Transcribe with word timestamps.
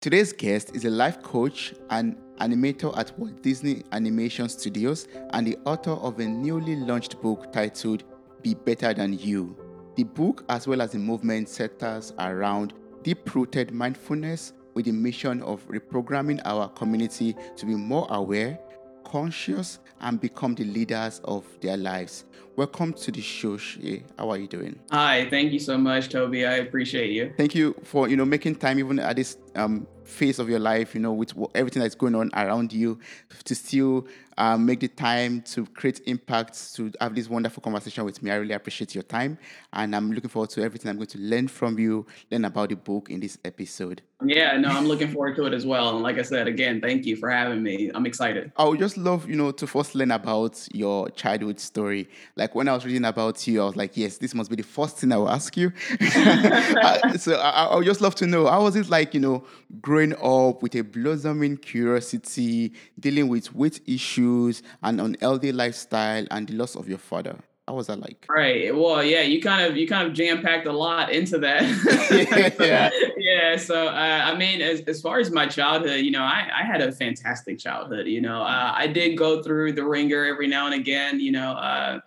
Today's 0.00 0.32
guest 0.32 0.76
is 0.76 0.84
a 0.84 0.90
life 0.90 1.20
coach 1.24 1.74
and 1.90 2.16
animator 2.40 2.96
at 2.96 3.18
Walt 3.18 3.42
Disney 3.42 3.82
Animation 3.90 4.48
Studios 4.48 5.08
and 5.30 5.44
the 5.44 5.58
author 5.64 5.90
of 5.90 6.20
a 6.20 6.24
newly 6.24 6.76
launched 6.76 7.20
book 7.20 7.52
titled 7.52 8.04
Be 8.40 8.54
Better 8.54 8.94
Than 8.94 9.18
You. 9.18 9.56
The 9.96 10.04
book, 10.04 10.44
as 10.50 10.68
well 10.68 10.82
as 10.82 10.92
the 10.92 11.00
movement, 11.00 11.48
centers 11.48 12.12
around 12.20 12.74
deep 13.02 13.34
rooted 13.34 13.72
mindfulness 13.72 14.52
with 14.74 14.84
the 14.84 14.92
mission 14.92 15.42
of 15.42 15.66
reprogramming 15.66 16.40
our 16.44 16.68
community 16.68 17.34
to 17.56 17.66
be 17.66 17.74
more 17.74 18.06
aware, 18.10 18.56
conscious, 19.02 19.80
and 20.00 20.20
become 20.20 20.54
the 20.54 20.64
leaders 20.64 21.20
of 21.24 21.44
their 21.60 21.76
lives. 21.76 22.24
Welcome 22.58 22.92
to 22.94 23.12
the 23.12 23.20
show, 23.20 23.56
Shea. 23.56 24.02
How 24.18 24.30
are 24.30 24.36
you 24.36 24.48
doing? 24.48 24.80
Hi, 24.90 25.30
thank 25.30 25.52
you 25.52 25.60
so 25.60 25.78
much, 25.78 26.08
Toby. 26.08 26.44
I 26.44 26.54
appreciate 26.54 27.12
you. 27.12 27.32
Thank 27.36 27.54
you 27.54 27.76
for 27.84 28.08
you 28.08 28.16
know 28.16 28.24
making 28.24 28.56
time 28.56 28.80
even 28.80 28.98
at 28.98 29.14
this 29.14 29.36
um, 29.54 29.86
phase 30.02 30.38
of 30.38 30.48
your 30.48 30.58
life, 30.58 30.94
you 30.94 31.00
know, 31.00 31.12
with 31.12 31.32
everything 31.54 31.82
that's 31.82 31.94
going 31.94 32.14
on 32.14 32.30
around 32.34 32.72
you, 32.72 32.98
to 33.44 33.54
still 33.54 34.06
um, 34.38 34.64
make 34.64 34.80
the 34.80 34.88
time 34.88 35.42
to 35.42 35.66
create 35.66 36.00
impact, 36.06 36.74
to 36.74 36.90
have 37.00 37.14
this 37.14 37.28
wonderful 37.28 37.60
conversation 37.60 38.04
with 38.04 38.22
me. 38.22 38.30
I 38.30 38.36
really 38.36 38.54
appreciate 38.54 38.94
your 38.94 39.04
time, 39.04 39.38
and 39.72 39.94
I'm 39.94 40.10
looking 40.10 40.30
forward 40.30 40.50
to 40.50 40.62
everything 40.62 40.90
I'm 40.90 40.96
going 40.96 41.08
to 41.08 41.18
learn 41.18 41.48
from 41.48 41.78
you, 41.78 42.06
learn 42.30 42.44
about 42.44 42.70
the 42.70 42.76
book 42.76 43.10
in 43.10 43.20
this 43.20 43.38
episode. 43.44 44.02
Yeah, 44.24 44.56
no, 44.56 44.68
I'm 44.70 44.86
looking 44.86 45.12
forward 45.12 45.36
to 45.36 45.44
it 45.46 45.52
as 45.52 45.64
well. 45.64 45.90
And 45.90 46.02
like 46.02 46.18
I 46.18 46.22
said, 46.22 46.48
again, 46.48 46.80
thank 46.80 47.06
you 47.06 47.14
for 47.14 47.30
having 47.30 47.62
me. 47.62 47.90
I'm 47.94 48.04
excited. 48.04 48.50
I 48.56 48.64
would 48.64 48.80
just 48.80 48.96
love, 48.96 49.28
you 49.28 49.36
know, 49.36 49.52
to 49.52 49.66
first 49.66 49.94
learn 49.94 50.10
about 50.10 50.66
your 50.72 51.08
childhood 51.10 51.60
story. 51.60 52.08
Like 52.34 52.47
when 52.54 52.68
I 52.68 52.74
was 52.74 52.84
reading 52.84 53.04
about 53.04 53.46
you, 53.46 53.62
I 53.62 53.66
was 53.66 53.76
like, 53.76 53.96
yes, 53.96 54.18
this 54.18 54.34
must 54.34 54.50
be 54.50 54.56
the 54.56 54.62
first 54.62 54.98
thing 54.98 55.12
I 55.12 55.16
will 55.16 55.28
ask 55.28 55.56
you. 55.56 55.72
so 57.18 57.34
I, 57.34 57.66
I 57.70 57.76
would 57.76 57.84
just 57.84 58.00
love 58.00 58.14
to 58.16 58.26
know 58.26 58.46
how 58.46 58.62
was 58.62 58.76
it 58.76 58.88
like, 58.88 59.14
you 59.14 59.20
know, 59.20 59.44
growing 59.80 60.14
up 60.14 60.62
with 60.62 60.74
a 60.74 60.82
blossoming 60.82 61.56
curiosity, 61.56 62.72
dealing 62.98 63.28
with 63.28 63.54
weight 63.54 63.80
issues 63.86 64.62
and 64.82 65.00
unhealthy 65.00 65.52
lifestyle 65.52 66.26
and 66.30 66.48
the 66.48 66.54
loss 66.54 66.76
of 66.76 66.88
your 66.88 66.98
father? 66.98 67.38
How 67.68 67.74
was 67.74 67.88
that 67.88 68.00
like? 68.00 68.24
Right. 68.30 68.74
Well, 68.74 69.04
yeah, 69.04 69.20
you 69.20 69.42
kind 69.42 69.70
of 69.70 69.76
you 69.76 69.86
kind 69.86 70.08
of 70.08 70.14
jam 70.14 70.40
packed 70.40 70.66
a 70.66 70.72
lot 70.72 71.12
into 71.12 71.36
that. 71.40 71.62
yeah. 72.58 72.88
yeah. 73.18 73.56
So 73.58 73.88
uh, 73.88 74.22
I 74.24 74.34
mean, 74.38 74.62
as, 74.62 74.80
as 74.86 75.02
far 75.02 75.18
as 75.18 75.30
my 75.30 75.46
childhood, 75.46 76.00
you 76.00 76.10
know, 76.10 76.22
I, 76.22 76.48
I 76.60 76.64
had 76.64 76.80
a 76.80 76.90
fantastic 76.90 77.58
childhood. 77.58 78.06
You 78.06 78.22
know, 78.22 78.40
uh, 78.40 78.72
I 78.74 78.86
did 78.86 79.18
go 79.18 79.42
through 79.42 79.74
the 79.74 79.84
wringer 79.84 80.24
every 80.24 80.46
now 80.46 80.64
and 80.64 80.74
again. 80.76 81.20
You 81.20 81.32
know, 81.32 81.52
uh, 81.52 82.00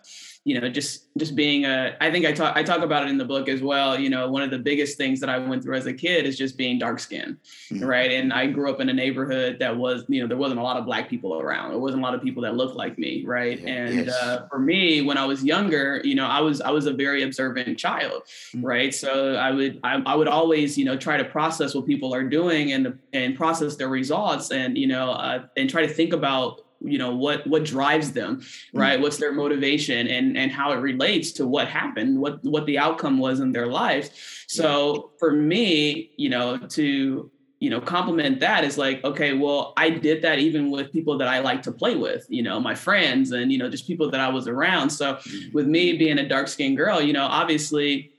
you 0.44 0.60
know, 0.60 0.68
just 0.68 1.06
just 1.16 1.36
being 1.36 1.64
a 1.66 1.96
I 2.00 2.10
think 2.10 2.26
I 2.26 2.32
talk 2.32 2.56
I 2.56 2.64
talk 2.64 2.80
about 2.80 3.04
it 3.04 3.10
in 3.10 3.18
the 3.18 3.24
book 3.24 3.48
as 3.48 3.62
well. 3.62 3.98
You 3.98 4.10
know, 4.10 4.28
one 4.28 4.42
of 4.42 4.50
the 4.50 4.58
biggest 4.58 4.98
things 4.98 5.20
that 5.20 5.28
I 5.28 5.38
went 5.38 5.62
through 5.62 5.76
as 5.76 5.86
a 5.86 5.92
kid 5.92 6.26
is 6.26 6.36
just 6.36 6.58
being 6.58 6.80
dark 6.80 6.98
skinned. 6.98 7.36
Mm-hmm. 7.70 7.84
Right. 7.84 8.10
And 8.10 8.32
I 8.32 8.46
grew 8.48 8.68
up 8.68 8.80
in 8.80 8.88
a 8.88 8.92
neighborhood 8.92 9.58
that 9.60 9.76
was, 9.76 10.04
you 10.08 10.20
know, 10.20 10.26
there 10.26 10.36
wasn't 10.36 10.58
a 10.58 10.62
lot 10.62 10.76
of 10.76 10.84
black 10.84 11.08
people 11.08 11.38
around. 11.38 11.70
There 11.70 11.78
wasn't 11.78 12.02
a 12.02 12.04
lot 12.04 12.14
of 12.14 12.22
people 12.22 12.42
that 12.42 12.56
looked 12.56 12.74
like 12.74 12.98
me. 12.98 13.24
Right. 13.24 13.60
And 13.60 14.06
yes. 14.06 14.08
uh, 14.08 14.48
for 14.48 14.58
me, 14.58 15.02
when 15.02 15.16
I 15.16 15.24
was 15.26 15.44
younger, 15.44 16.00
you 16.02 16.16
know, 16.16 16.26
I 16.26 16.40
was 16.40 16.60
I 16.60 16.70
was 16.70 16.86
a 16.86 16.92
very 16.92 17.22
observant 17.22 17.78
child. 17.78 18.22
Mm-hmm. 18.24 18.66
Right. 18.66 18.92
So 18.92 19.36
I 19.36 19.52
would 19.52 19.78
I, 19.84 20.02
I, 20.04 20.16
would 20.16 20.28
always, 20.28 20.76
you 20.76 20.84
know, 20.84 20.96
try 20.96 21.16
to 21.18 21.24
process 21.24 21.72
what 21.72 21.86
people 21.86 22.12
are 22.12 22.24
doing 22.24 22.72
and 22.72 22.98
and 23.12 23.36
process 23.36 23.76
their 23.76 23.88
results 23.88 24.50
and, 24.50 24.76
you 24.76 24.88
know, 24.88 25.12
uh, 25.12 25.44
and 25.56 25.70
try 25.70 25.82
to 25.82 25.92
think 25.92 26.12
about 26.12 26.61
you 26.84 26.98
know 26.98 27.14
what 27.14 27.46
what 27.46 27.64
drives 27.64 28.12
them 28.12 28.36
mm-hmm. 28.36 28.78
right 28.78 29.00
what's 29.00 29.16
their 29.16 29.32
motivation 29.32 30.06
and 30.06 30.36
and 30.36 30.50
how 30.50 30.72
it 30.72 30.76
relates 30.76 31.32
to 31.32 31.46
what 31.46 31.68
happened 31.68 32.20
what 32.20 32.42
what 32.44 32.66
the 32.66 32.78
outcome 32.78 33.18
was 33.18 33.40
in 33.40 33.52
their 33.52 33.66
lives 33.66 34.10
so 34.46 35.12
for 35.18 35.32
me 35.32 36.10
you 36.16 36.28
know 36.28 36.58
to 36.58 37.30
you 37.60 37.70
know 37.70 37.80
complement 37.80 38.40
that 38.40 38.64
is 38.64 38.76
like 38.76 39.02
okay 39.04 39.34
well 39.34 39.72
i 39.76 39.88
did 39.88 40.22
that 40.22 40.38
even 40.38 40.70
with 40.70 40.92
people 40.92 41.16
that 41.18 41.28
i 41.28 41.38
like 41.38 41.62
to 41.62 41.72
play 41.72 41.94
with 41.94 42.26
you 42.28 42.42
know 42.42 42.58
my 42.58 42.74
friends 42.74 43.30
and 43.32 43.52
you 43.52 43.58
know 43.58 43.68
just 43.68 43.86
people 43.86 44.10
that 44.10 44.20
i 44.20 44.28
was 44.28 44.48
around 44.48 44.90
so 44.90 45.14
mm-hmm. 45.14 45.52
with 45.52 45.66
me 45.66 45.96
being 45.96 46.18
a 46.18 46.28
dark 46.28 46.48
skinned 46.48 46.76
girl 46.76 47.00
you 47.00 47.12
know 47.12 47.24
obviously 47.24 48.11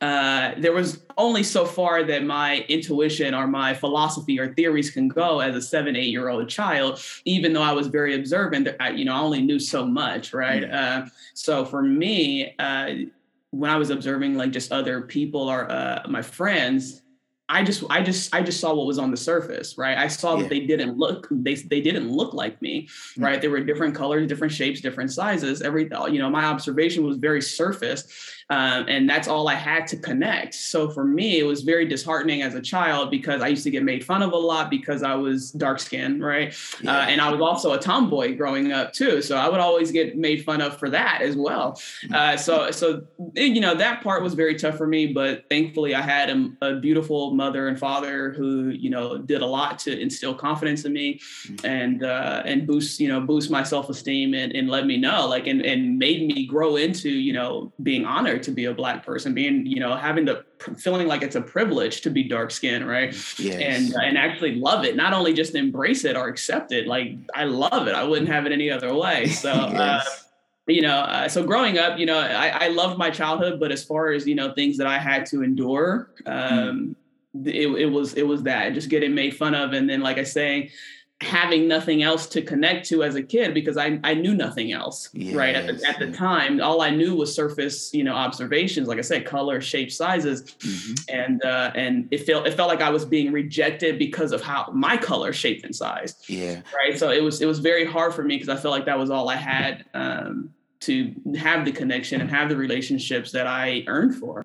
uh, 0.00 0.52
there 0.56 0.72
was 0.72 1.02
only 1.18 1.42
so 1.42 1.66
far 1.66 2.02
that 2.04 2.24
my 2.24 2.64
intuition 2.68 3.34
or 3.34 3.46
my 3.46 3.74
philosophy 3.74 4.40
or 4.40 4.54
theories 4.54 4.90
can 4.90 5.08
go 5.08 5.40
as 5.40 5.54
a 5.54 5.60
seven, 5.60 5.94
eight 5.94 6.08
year 6.08 6.28
old 6.28 6.48
child, 6.48 7.02
even 7.24 7.52
though 7.52 7.62
I 7.62 7.72
was 7.72 7.88
very 7.88 8.14
observant, 8.14 8.68
I, 8.80 8.90
you 8.90 9.04
know, 9.04 9.14
I 9.14 9.20
only 9.20 9.42
knew 9.42 9.58
so 9.58 9.84
much, 9.84 10.32
right? 10.32 10.62
Mm-hmm. 10.62 11.04
Uh, 11.04 11.08
so 11.34 11.64
for 11.64 11.82
me, 11.82 12.54
uh, 12.58 12.90
when 13.50 13.70
I 13.70 13.76
was 13.76 13.90
observing 13.90 14.36
like 14.36 14.52
just 14.52 14.72
other 14.72 15.02
people 15.02 15.48
or 15.48 15.70
uh, 15.70 16.02
my 16.08 16.22
friends, 16.22 17.02
I 17.50 17.64
just 17.64 17.82
I 17.90 18.00
just 18.00 18.32
I 18.32 18.42
just 18.42 18.60
saw 18.60 18.72
what 18.74 18.86
was 18.86 18.98
on 18.98 19.10
the 19.10 19.16
surface, 19.16 19.76
right? 19.76 19.98
I 19.98 20.06
saw 20.06 20.36
yeah. 20.36 20.42
that 20.42 20.50
they 20.50 20.60
didn't 20.60 20.96
look 20.96 21.26
they 21.30 21.56
they 21.56 21.80
didn't 21.80 22.08
look 22.08 22.32
like 22.32 22.62
me, 22.62 22.86
mm-hmm. 22.86 23.24
right? 23.24 23.40
They 23.40 23.48
were 23.48 23.60
different 23.60 23.96
colors, 23.96 24.28
different 24.28 24.52
shapes, 24.52 24.80
different 24.80 25.12
sizes. 25.12 25.60
Every 25.60 25.90
you 26.10 26.20
know, 26.20 26.30
my 26.30 26.44
observation 26.44 27.04
was 27.04 27.16
very 27.16 27.42
surface, 27.42 28.06
um, 28.50 28.86
and 28.88 29.08
that's 29.08 29.28
all 29.28 29.48
I 29.48 29.54
had 29.54 29.86
to 29.88 29.96
connect. 29.96 30.54
So 30.54 30.90
for 30.90 31.04
me, 31.04 31.38
it 31.38 31.44
was 31.44 31.62
very 31.62 31.86
disheartening 31.86 32.42
as 32.42 32.54
a 32.56 32.60
child 32.60 33.10
because 33.10 33.42
I 33.42 33.48
used 33.48 33.62
to 33.62 33.70
get 33.70 33.84
made 33.84 34.04
fun 34.04 34.22
of 34.22 34.32
a 34.32 34.36
lot 34.36 34.70
because 34.70 35.04
I 35.04 35.14
was 35.14 35.52
dark 35.52 35.78
skinned, 35.78 36.22
right? 36.22 36.52
Uh, 36.52 36.78
yeah. 36.82 36.98
Uh, 36.98 37.06
and 37.06 37.20
I 37.20 37.30
was 37.30 37.40
also 37.40 37.72
a 37.72 37.78
tomboy 37.78 38.36
growing 38.36 38.72
up 38.72 38.92
too, 38.92 39.22
so 39.22 39.36
I 39.36 39.48
would 39.48 39.60
always 39.60 39.92
get 39.92 40.18
made 40.18 40.44
fun 40.44 40.60
of 40.60 40.76
for 40.78 40.90
that 40.90 41.22
as 41.22 41.36
well. 41.36 41.72
Mm-hmm. 41.72 42.14
Uh, 42.14 42.36
so 42.36 42.70
so 42.72 43.02
you 43.34 43.60
know 43.60 43.74
that 43.74 44.02
part 44.02 44.22
was 44.22 44.34
very 44.34 44.56
tough 44.56 44.76
for 44.76 44.86
me, 44.86 45.12
but 45.12 45.44
thankfully 45.48 45.94
I 45.94 46.02
had 46.02 46.30
a, 46.30 46.50
a, 46.62 46.80
beautiful 46.80 47.34
mother 47.34 47.68
and 47.68 47.78
father 47.78 48.32
who 48.32 48.70
you 48.70 48.90
know 48.90 49.18
did 49.18 49.42
a 49.42 49.46
lot 49.46 49.78
to 49.80 49.98
instill 49.98 50.34
confidence 50.34 50.84
in 50.84 50.92
me 50.92 51.20
mm-hmm. 51.46 51.66
and 51.66 52.02
uh, 52.02 52.42
and 52.44 52.66
boost 52.66 52.98
you 52.98 53.08
know 53.08 53.20
boost 53.20 53.50
my 53.50 53.62
self 53.62 53.88
esteem 53.88 54.34
and, 54.34 54.52
and 54.52 54.68
let 54.68 54.86
me 54.86 54.96
know 54.96 55.28
like 55.28 55.46
and, 55.46 55.62
and 55.62 55.98
made 55.98 56.26
me 56.26 56.46
grow 56.46 56.76
into 56.76 57.10
you 57.10 57.32
know 57.32 57.72
being 57.82 58.04
honored 58.04 58.39
to 58.44 58.50
be 58.50 58.66
a 58.66 58.74
black 58.74 59.04
person, 59.04 59.34
being, 59.34 59.66
you 59.66 59.80
know, 59.80 59.96
having 59.96 60.24
the 60.24 60.44
feeling 60.78 61.06
like 61.06 61.22
it's 61.22 61.36
a 61.36 61.40
privilege 61.40 62.00
to 62.02 62.10
be 62.10 62.22
dark 62.22 62.50
skinned, 62.50 62.86
right? 62.86 63.12
Yes. 63.38 63.60
And 63.60 63.94
and 64.02 64.18
actually 64.18 64.56
love 64.56 64.84
it, 64.84 64.96
not 64.96 65.12
only 65.12 65.32
just 65.32 65.54
embrace 65.54 66.04
it 66.04 66.16
or 66.16 66.28
accept 66.28 66.72
it. 66.72 66.86
Like 66.86 67.16
I 67.34 67.44
love 67.44 67.88
it. 67.88 67.94
I 67.94 68.04
wouldn't 68.04 68.28
have 68.28 68.46
it 68.46 68.52
any 68.52 68.70
other 68.70 68.94
way. 68.94 69.26
So. 69.40 69.50
Uh, 69.50 69.70
yes. 69.72 70.06
uh, 70.06 70.26
you 70.66 70.82
know, 70.82 70.98
uh, 70.98 71.28
so 71.28 71.42
growing 71.42 71.78
up, 71.78 71.98
you 71.98 72.06
know, 72.06 72.18
I, 72.18 72.48
I 72.48 72.68
loved 72.68 72.98
my 72.98 73.10
childhood, 73.10 73.58
but 73.58 73.72
as 73.72 73.82
far 73.82 74.12
as 74.12 74.26
you 74.26 74.34
know, 74.34 74.52
things 74.52 74.76
that 74.76 74.86
I 74.86 74.98
had 74.98 75.26
to 75.26 75.42
endure, 75.42 76.10
um, 76.26 76.94
mm. 77.36 77.46
it, 77.46 77.66
it 77.66 77.86
was 77.86 78.14
it 78.14 78.26
was 78.26 78.42
that 78.44 78.74
just 78.74 78.88
getting 78.88 79.14
made 79.14 79.36
fun 79.36 79.54
of, 79.54 79.72
and 79.72 79.88
then 79.88 80.00
like 80.00 80.18
I 80.18 80.22
say, 80.22 80.70
having 81.22 81.68
nothing 81.68 82.02
else 82.02 82.26
to 82.26 82.40
connect 82.40 82.88
to 82.88 83.02
as 83.02 83.14
a 83.14 83.22
kid 83.22 83.52
because 83.52 83.76
I, 83.76 84.00
I 84.02 84.14
knew 84.14 84.34
nothing 84.34 84.72
else 84.72 85.10
yes. 85.12 85.34
right 85.34 85.54
at 85.54 85.66
the, 85.66 85.86
at 85.86 85.98
the 85.98 86.10
time 86.10 86.62
all 86.62 86.80
I 86.80 86.88
knew 86.90 87.14
was 87.14 87.34
surface 87.34 87.92
you 87.92 88.04
know 88.04 88.14
observations 88.14 88.88
like 88.88 88.98
I 88.98 89.02
said 89.02 89.26
color 89.26 89.60
shape 89.60 89.92
sizes 89.92 90.42
mm-hmm. 90.42 90.94
and 91.08 91.44
uh, 91.44 91.72
and 91.74 92.08
it 92.10 92.24
felt 92.24 92.46
it 92.46 92.54
felt 92.54 92.68
like 92.68 92.80
I 92.80 92.88
was 92.88 93.04
being 93.04 93.32
rejected 93.32 93.98
because 93.98 94.32
of 94.32 94.40
how 94.40 94.70
my 94.72 94.96
color 94.96 95.32
shape 95.34 95.62
and 95.62 95.76
size 95.76 96.16
yeah 96.26 96.62
right 96.74 96.98
so 96.98 97.10
it 97.10 97.22
was 97.22 97.42
it 97.42 97.46
was 97.46 97.58
very 97.58 97.84
hard 97.84 98.14
for 98.14 98.24
me 98.24 98.36
because 98.36 98.48
I 98.48 98.56
felt 98.56 98.72
like 98.72 98.86
that 98.86 98.98
was 98.98 99.10
all 99.10 99.28
I 99.28 99.36
had 99.36 99.84
um, 99.92 100.54
to 100.80 101.14
have 101.38 101.64
the 101.64 101.72
connection 101.72 102.20
and 102.20 102.30
have 102.30 102.48
the 102.48 102.56
relationships 102.56 103.32
that 103.32 103.46
I 103.46 103.84
earned 103.86 104.14
for. 104.16 104.44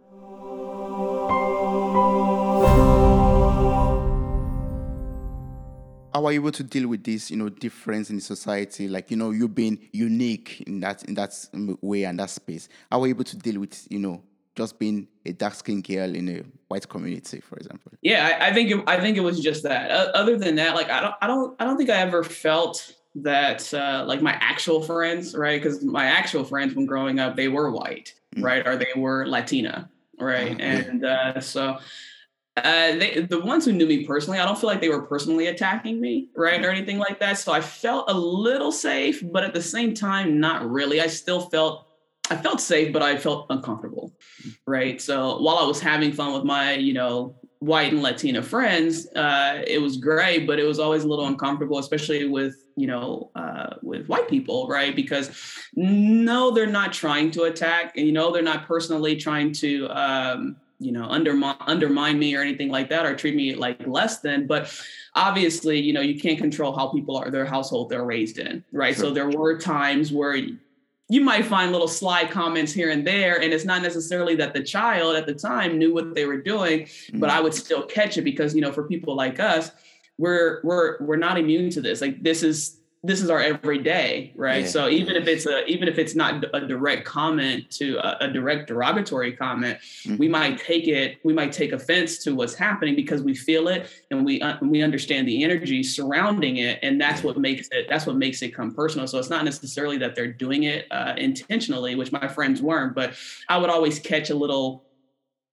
How 6.16 6.26
are 6.26 6.32
you 6.32 6.40
able 6.40 6.52
to 6.54 6.64
deal 6.64 6.88
with 6.88 7.04
this, 7.04 7.30
you 7.30 7.36
know, 7.36 7.50
difference 7.50 8.10
in 8.10 8.22
society? 8.22 8.88
Like, 8.88 9.12
you 9.12 9.18
know, 9.18 9.32
you 9.32 9.50
being 9.50 9.90
unique 9.92 10.64
in 10.66 10.80
that 10.80 11.04
in 11.04 11.14
that 11.16 11.34
way 11.82 12.06
and 12.06 12.18
that 12.20 12.30
space. 12.30 12.70
How 12.90 13.02
are 13.02 13.08
you 13.08 13.14
able 13.14 13.26
to 13.26 13.36
deal 13.36 13.60
with, 13.60 13.86
you 13.92 14.00
know, 14.00 14.24
just 14.56 14.80
being 14.80 15.10
a 15.26 15.34
dark 15.34 15.56
skinned 15.56 15.86
girl 15.86 16.16
in 16.16 16.30
a 16.30 16.44
white 16.70 16.88
community, 16.88 17.42
for 17.42 17.58
example? 17.58 17.92
Yeah, 18.02 18.38
I, 18.40 18.48
I 18.48 18.54
think 18.54 18.72
it, 18.72 18.82
I 18.88 18.98
think 19.02 19.18
it 19.18 19.22
was 19.22 19.42
just 19.42 19.64
that. 19.64 19.92
Uh, 19.92 20.12
other 20.16 20.38
than 20.38 20.56
that, 20.56 20.74
like 20.74 20.90
I 20.90 21.02
don't 21.02 21.16
I 21.22 21.28
don't 21.28 21.54
I 21.60 21.66
don't 21.66 21.76
think 21.76 21.90
I 21.90 21.98
ever 21.98 22.24
felt 22.24 22.94
that 23.16 23.74
uh, 23.74 24.06
like 24.08 24.22
my 24.22 24.38
actual 24.40 24.82
friends, 24.82 25.36
right? 25.36 25.62
Because 25.62 25.84
my 25.84 26.06
actual 26.06 26.46
friends 26.46 26.76
when 26.76 26.86
growing 26.86 27.20
up, 27.20 27.36
they 27.36 27.50
were 27.50 27.72
white, 27.72 28.14
mm-hmm. 28.34 28.46
right, 28.46 28.66
or 28.66 28.78
they 28.78 28.94
were 28.96 29.28
Latina, 29.28 29.90
right, 30.18 30.54
uh, 30.54 30.64
and 30.64 31.04
uh, 31.04 31.42
so 31.42 31.78
uh, 32.58 32.96
they, 32.96 33.26
the 33.30 33.40
ones 33.42 33.66
who 33.66 33.74
knew 33.74 33.86
me 33.86 34.06
personally, 34.06 34.40
I 34.40 34.46
don't 34.46 34.58
feel 34.58 34.70
like 34.70 34.80
they 34.80 34.90
were 34.90 35.02
personally 35.02 35.48
attacking 35.48 36.00
me, 36.00 36.30
right, 36.36 36.64
or 36.64 36.70
anything 36.70 36.98
like 36.98 37.20
that. 37.20 37.38
So 37.38 37.52
I 37.52 37.60
felt 37.60 38.10
a 38.10 38.14
little 38.14 38.72
safe, 38.72 39.22
but 39.32 39.44
at 39.44 39.54
the 39.54 39.62
same 39.62 39.94
time, 39.94 40.40
not 40.40 40.70
really. 40.70 41.02
I 41.02 41.08
still 41.08 41.42
felt, 41.42 41.88
I 42.30 42.38
felt 42.38 42.62
safe, 42.62 42.94
but 42.94 43.02
I 43.02 43.18
felt 43.18 43.48
uncomfortable, 43.50 44.14
right. 44.66 45.02
So 45.02 45.42
while 45.42 45.58
I 45.58 45.66
was 45.66 45.82
having 45.82 46.14
fun 46.14 46.34
with 46.34 46.46
my, 46.46 46.76
you 46.76 46.94
know, 46.94 47.36
white 47.60 47.92
and 47.92 48.02
Latina 48.02 48.42
friends, 48.42 49.08
uh, 49.16 49.62
it 49.68 49.82
was 49.82 49.98
great, 49.98 50.48
but 50.48 50.58
it 50.58 50.66
was 50.66 50.80
always 50.80 51.04
a 51.04 51.08
little 51.08 51.28
uncomfortable, 51.28 51.80
especially 51.80 52.26
with 52.26 52.56
you 52.78 52.88
know 52.88 53.32
uh, 53.36 53.76
with 53.82 54.08
white 54.08 54.30
people, 54.30 54.68
right? 54.68 54.96
Because 54.96 55.32
no, 55.76 56.52
they're 56.52 56.68
not 56.68 56.94
trying 56.94 57.32
to 57.32 57.44
attack, 57.44 57.98
and 57.98 58.06
you 58.06 58.14
know 58.14 58.32
they're 58.32 58.44
not 58.44 58.66
personally 58.66 59.16
trying 59.16 59.52
to. 59.54 59.90
Um, 59.90 60.58
you 60.80 60.92
know 60.92 61.06
undermine 61.06 61.56
undermine 61.62 62.20
me 62.20 62.36
or 62.36 62.42
anything 62.42 62.70
like 62.70 62.90
that 62.90 63.06
or 63.06 63.16
treat 63.16 63.36
me 63.36 63.56
like 63.56 63.86
less 63.88 64.20
than 64.20 64.46
but 64.46 64.74
obviously 65.16 65.80
you 65.80 65.94
know 65.94 66.02
you 66.02 66.20
can't 66.20 66.38
control 66.38 66.76
how 66.76 66.88
people 66.90 67.16
are 67.16 67.32
their 67.32 67.46
household 67.46 67.90
they're 67.90 68.04
raised 68.04 68.38
in 68.38 68.64
right 68.72 68.96
sure. 68.96 69.06
so 69.06 69.12
there 69.12 69.30
were 69.30 69.58
times 69.58 70.12
where 70.12 70.36
you 71.08 71.22
might 71.22 71.46
find 71.46 71.72
little 71.72 71.88
sly 71.88 72.26
comments 72.26 72.74
here 72.74 72.90
and 72.90 73.06
there 73.06 73.42
and 73.42 73.54
it's 73.54 73.66
not 73.66 73.82
necessarily 73.82 74.36
that 74.36 74.54
the 74.54 74.64
child 74.64 75.16
at 75.16 75.26
the 75.26 75.34
time 75.34 75.78
knew 75.78 75.94
what 75.94 76.14
they 76.14 76.26
were 76.26 76.42
doing 76.42 76.82
mm-hmm. 76.82 77.20
but 77.20 77.30
i 77.30 77.40
would 77.40 77.54
still 77.54 77.84
catch 77.84 78.18
it 78.18 78.24
because 78.24 78.54
you 78.54 78.62
know 78.62 78.72
for 78.72 78.84
people 78.84 79.16
like 79.16 79.40
us 79.40 79.72
we're 80.18 80.62
we're 80.64 80.98
we're 81.02 81.16
not 81.16 81.38
immune 81.38 81.70
to 81.70 81.82
this 81.82 82.02
like 82.02 82.22
this 82.22 82.44
is 82.44 82.80
this 83.06 83.22
is 83.22 83.30
our 83.30 83.40
everyday 83.40 84.34
right 84.36 84.64
yeah. 84.64 84.68
so 84.68 84.90
even 84.90 85.16
if 85.16 85.28
it's 85.28 85.46
a 85.46 85.66
even 85.66 85.88
if 85.88 85.98
it's 85.98 86.16
not 86.16 86.44
a 86.54 86.68
direct 86.68 87.06
comment 87.06 87.70
to 87.70 87.98
a, 87.98 88.26
a 88.26 88.28
direct 88.32 88.68
derogatory 88.68 89.34
comment 89.34 89.78
mm-hmm. 90.04 90.18
we 90.18 90.28
might 90.28 90.58
take 90.58 90.88
it 90.88 91.20
we 91.24 91.34
might 91.34 91.52
take 91.52 91.72
offense 91.72 92.18
to 92.24 92.36
what's 92.36 92.56
happening 92.56 92.96
because 92.96 93.22
we 93.22 93.36
feel 93.36 93.68
it 93.68 93.90
and 94.12 94.26
we 94.26 94.42
uh, 94.42 94.58
we 94.62 94.82
understand 94.82 95.28
the 95.28 95.44
energy 95.44 95.84
surrounding 95.84 96.58
it 96.58 96.80
and 96.82 97.00
that's 97.00 97.24
what 97.24 97.38
makes 97.38 97.68
it 97.72 97.88
that's 97.90 98.06
what 98.06 98.16
makes 98.16 98.42
it 98.42 98.56
come 98.56 98.74
personal 98.74 99.08
so 99.08 99.20
it's 99.20 99.30
not 99.30 99.46
necessarily 99.46 99.98
that 99.98 100.16
they're 100.16 100.34
doing 100.34 100.64
it 100.64 100.88
uh, 100.92 101.14
intentionally 101.18 101.96
which 101.96 102.12
my 102.12 102.28
friends 102.28 102.62
weren't 102.62 102.96
but 102.96 103.14
i 103.50 103.58
would 103.58 103.70
always 103.70 104.00
catch 104.00 104.30
a 104.30 104.36
little 104.36 104.86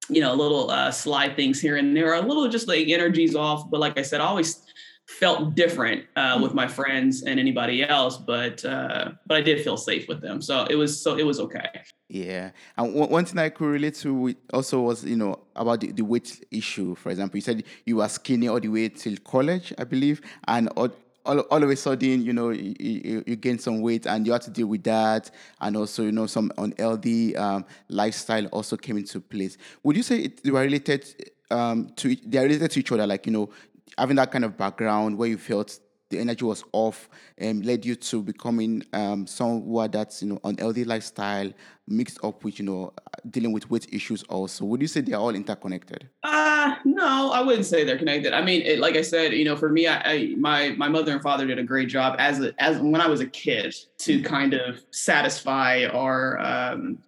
you 0.08 0.20
know, 0.20 0.32
a 0.32 0.34
little 0.34 0.70
uh, 0.70 0.90
slide 0.90 1.37
things 1.37 1.60
here 1.60 1.76
and 1.76 1.96
there, 1.96 2.14
a 2.14 2.20
little 2.20 2.48
just 2.48 2.66
like 2.69 2.88
energies 2.88 3.37
off. 3.37 3.70
But 3.70 3.81
like 3.81 3.98
I 3.98 4.02
said, 4.02 4.20
I 4.20 4.25
always 4.25 4.62
felt 5.06 5.54
different 5.54 6.04
uh, 6.16 6.38
with 6.43 6.54
my 6.54 6.66
friends 6.66 7.22
and 7.22 7.38
anybody 7.38 7.82
else, 7.82 8.16
but 8.16 8.64
uh, 8.64 9.12
but 9.26 9.38
I 9.38 9.40
did 9.40 9.62
feel 9.62 9.76
safe 9.76 10.08
with 10.08 10.20
them. 10.20 10.40
So 10.40 10.66
it 10.70 10.76
was 10.76 11.00
so 11.00 11.16
it 11.16 11.25
was 11.25 11.40
okay. 11.40 11.69
Yeah, 12.08 12.50
and 12.76 12.94
one 12.94 13.25
thing 13.25 13.38
I 13.38 13.49
could 13.49 13.66
relate 13.66 13.94
to 13.96 14.34
also 14.52 14.81
was 14.81 15.04
you 15.04 15.16
know 15.16 15.40
about 15.56 15.81
the, 15.81 15.93
the 15.93 16.02
weight 16.02 16.44
issue. 16.50 16.94
For 16.94 17.10
example, 17.10 17.37
you 17.37 17.43
said 17.43 17.64
you 17.87 17.96
were 17.96 18.08
skinny 18.08 18.49
all 18.49 18.60
the 18.60 18.69
way 18.69 18.88
till 18.88 19.16
college, 19.25 19.72
I 19.78 19.84
believe, 19.84 20.20
and 20.46 20.69
all, 20.76 20.90
all, 21.25 21.40
all 21.40 21.62
of 21.62 21.70
a 21.70 21.76
sudden, 21.76 22.22
you 22.22 22.32
know, 22.32 22.50
you, 22.50 22.75
you, 22.78 23.25
you, 23.26 23.37
gain 23.37 23.58
some 23.58 23.81
weight 23.81 24.06
and 24.06 24.26
you 24.26 24.32
have 24.32 24.43
to 24.43 24.50
deal 24.50 24.66
with 24.66 24.82
that. 24.84 25.31
And 25.60 25.76
also, 25.76 26.02
you 26.02 26.12
know, 26.12 26.26
some 26.26 26.52
unhealthy 26.58 27.37
um, 27.37 27.64
lifestyle 27.88 28.46
also 28.46 28.76
came 28.76 28.96
into 28.96 29.20
place. 29.20 29.56
Would 29.82 29.96
you 29.96 30.02
say 30.02 30.19
it, 30.19 30.43
they 30.43 30.50
were 30.50 30.60
related 30.60 31.06
um, 31.50 31.90
to, 31.96 32.16
they 32.26 32.38
are 32.38 32.43
related 32.43 32.70
to 32.72 32.81
each 32.81 32.93
other? 32.93 33.06
Like, 33.06 33.26
you 33.26 33.32
know, 33.32 33.50
having 33.99 34.17
that 34.17 34.32
kind 34.32 34.44
of 34.44 34.56
background 34.56 35.19
where 35.19 35.29
you 35.29 35.38
felt 35.38 35.79
the 36.12 36.19
energy 36.19 36.44
was 36.44 36.62
off 36.73 37.08
and 37.38 37.64
led 37.64 37.84
you 37.84 37.96
to 37.96 38.23
becoming 38.23 38.84
um, 38.93 39.26
someone 39.26 39.90
that's 39.90 40.23
you 40.23 40.29
know 40.29 40.40
unhealthy 40.44 40.84
lifestyle 40.84 41.50
mixed 41.88 42.23
up 42.23 42.44
with 42.44 42.58
you 42.58 42.64
know 42.64 42.93
dealing 43.31 43.52
with 43.52 43.69
weight 43.70 43.87
issues 43.93 44.23
also. 44.25 44.64
Would 44.67 44.82
you 44.82 44.88
say 44.88 45.00
they're 45.00 45.19
all 45.19 45.34
interconnected? 45.34 46.08
Uh 46.23 46.52
no 46.84 47.31
i 47.32 47.40
wouldn't 47.40 47.67
say 47.67 47.84
they're 47.84 47.99
connected. 47.99 48.32
I 48.32 48.43
mean 48.43 48.62
it, 48.62 48.79
like 48.79 48.96
i 48.96 49.02
said 49.02 49.32
you 49.32 49.44
know 49.44 49.56
for 49.56 49.69
me 49.69 49.87
I, 49.87 50.12
I, 50.12 50.34
my 50.38 50.70
my 50.70 50.88
mother 50.88 51.12
and 51.12 51.23
father 51.23 51.46
did 51.46 51.58
a 51.58 51.64
great 51.64 51.88
job 51.88 52.17
as 52.19 52.40
a, 52.40 52.52
as 52.62 52.79
when 52.79 53.00
i 53.00 53.06
was 53.06 53.20
a 53.20 53.26
kid 53.26 53.75
to 53.99 54.19
mm-hmm. 54.19 54.26
kind 54.26 54.55
of 54.55 54.81
satisfy 54.90 55.87
or 55.93 56.38
um, 56.40 56.99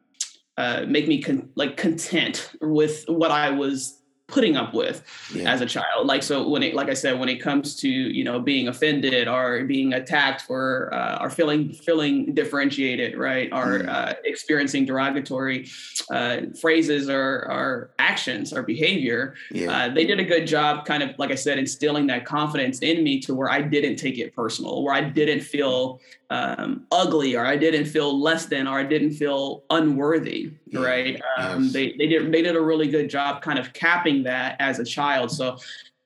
uh, 0.57 0.85
make 0.87 1.09
me 1.09 1.23
con- 1.23 1.51
like 1.55 1.77
content 1.77 2.51
with 2.61 3.05
what 3.09 3.31
i 3.31 3.51
was 3.51 4.01
putting 4.35 4.57
up 4.57 4.75
with 4.75 5.05
yeah. 5.33 5.49
as 5.49 5.61
a 5.61 5.67
child 5.67 6.09
like 6.09 6.21
so 6.21 6.49
when 6.49 6.61
it 6.61 6.75
like 6.75 6.89
i 6.89 6.95
said 6.95 7.21
when 7.21 7.29
it 7.29 7.37
comes 7.37 7.77
to 7.77 7.89
you 7.89 8.25
know 8.25 8.41
being 8.41 8.67
offended 8.67 9.29
or 9.29 9.63
being 9.63 9.93
attacked 9.93 10.43
for 10.43 10.93
uh, 10.93 11.19
or 11.21 11.31
feeling 11.31 11.73
feeling 11.73 12.35
differentiated 12.35 13.17
right 13.17 13.49
or 13.53 13.79
mm. 13.79 13.89
uh, 13.89 14.15
experiencing 14.25 14.85
derogatory 14.85 15.69
uh, 16.11 16.39
phrases 16.61 17.09
or, 17.09 17.47
or 17.49 17.91
actions 18.01 18.53
or 18.53 18.65
behavior 18.65 19.35
yeah. 19.53 19.71
Uh, 19.71 19.89
they 19.95 20.05
did 20.05 20.19
a 20.19 20.25
good 20.25 20.49
job 20.49 20.85
kind 20.85 21.05
of 21.05 21.17
like 21.17 21.31
i 21.31 21.37
said 21.37 21.57
instilling 21.57 22.09
that 22.09 22.25
confidence 22.25 22.81
in 22.81 23.05
me 23.05 23.21
to 23.21 23.37
where 23.37 23.51
i 23.51 23.63
didn't 23.63 23.95
take 23.95 24.19
it 24.19 24.35
personal 24.35 24.83
where 24.83 24.95
i 24.95 25.01
didn't 25.01 25.43
feel 25.43 26.01
um, 26.35 26.87
ugly 26.91 27.37
or 27.37 27.45
I 27.47 27.57
didn't 27.57 27.87
feel 27.87 28.19
less 28.21 28.47
than 28.47 28.67
or 28.67 28.79
I 28.79 28.85
didn't 28.85 29.13
feel 29.13 29.63
unworthy, 29.71 30.53
yeah, 30.75 30.87
right? 30.87 31.23
Um, 31.39 31.65
yes. 31.65 31.73
They 31.73 31.93
they 31.99 32.07
did 32.07 32.33
they 32.33 32.43
did 32.43 32.57
a 32.57 32.61
really 32.61 32.89
good 32.89 33.09
job 33.09 33.43
kind 33.43 33.59
of 33.59 33.73
capping 33.73 34.25
that 34.25 34.57
as 34.61 34.79
a 34.79 34.85
child. 34.85 35.31
So 35.31 35.59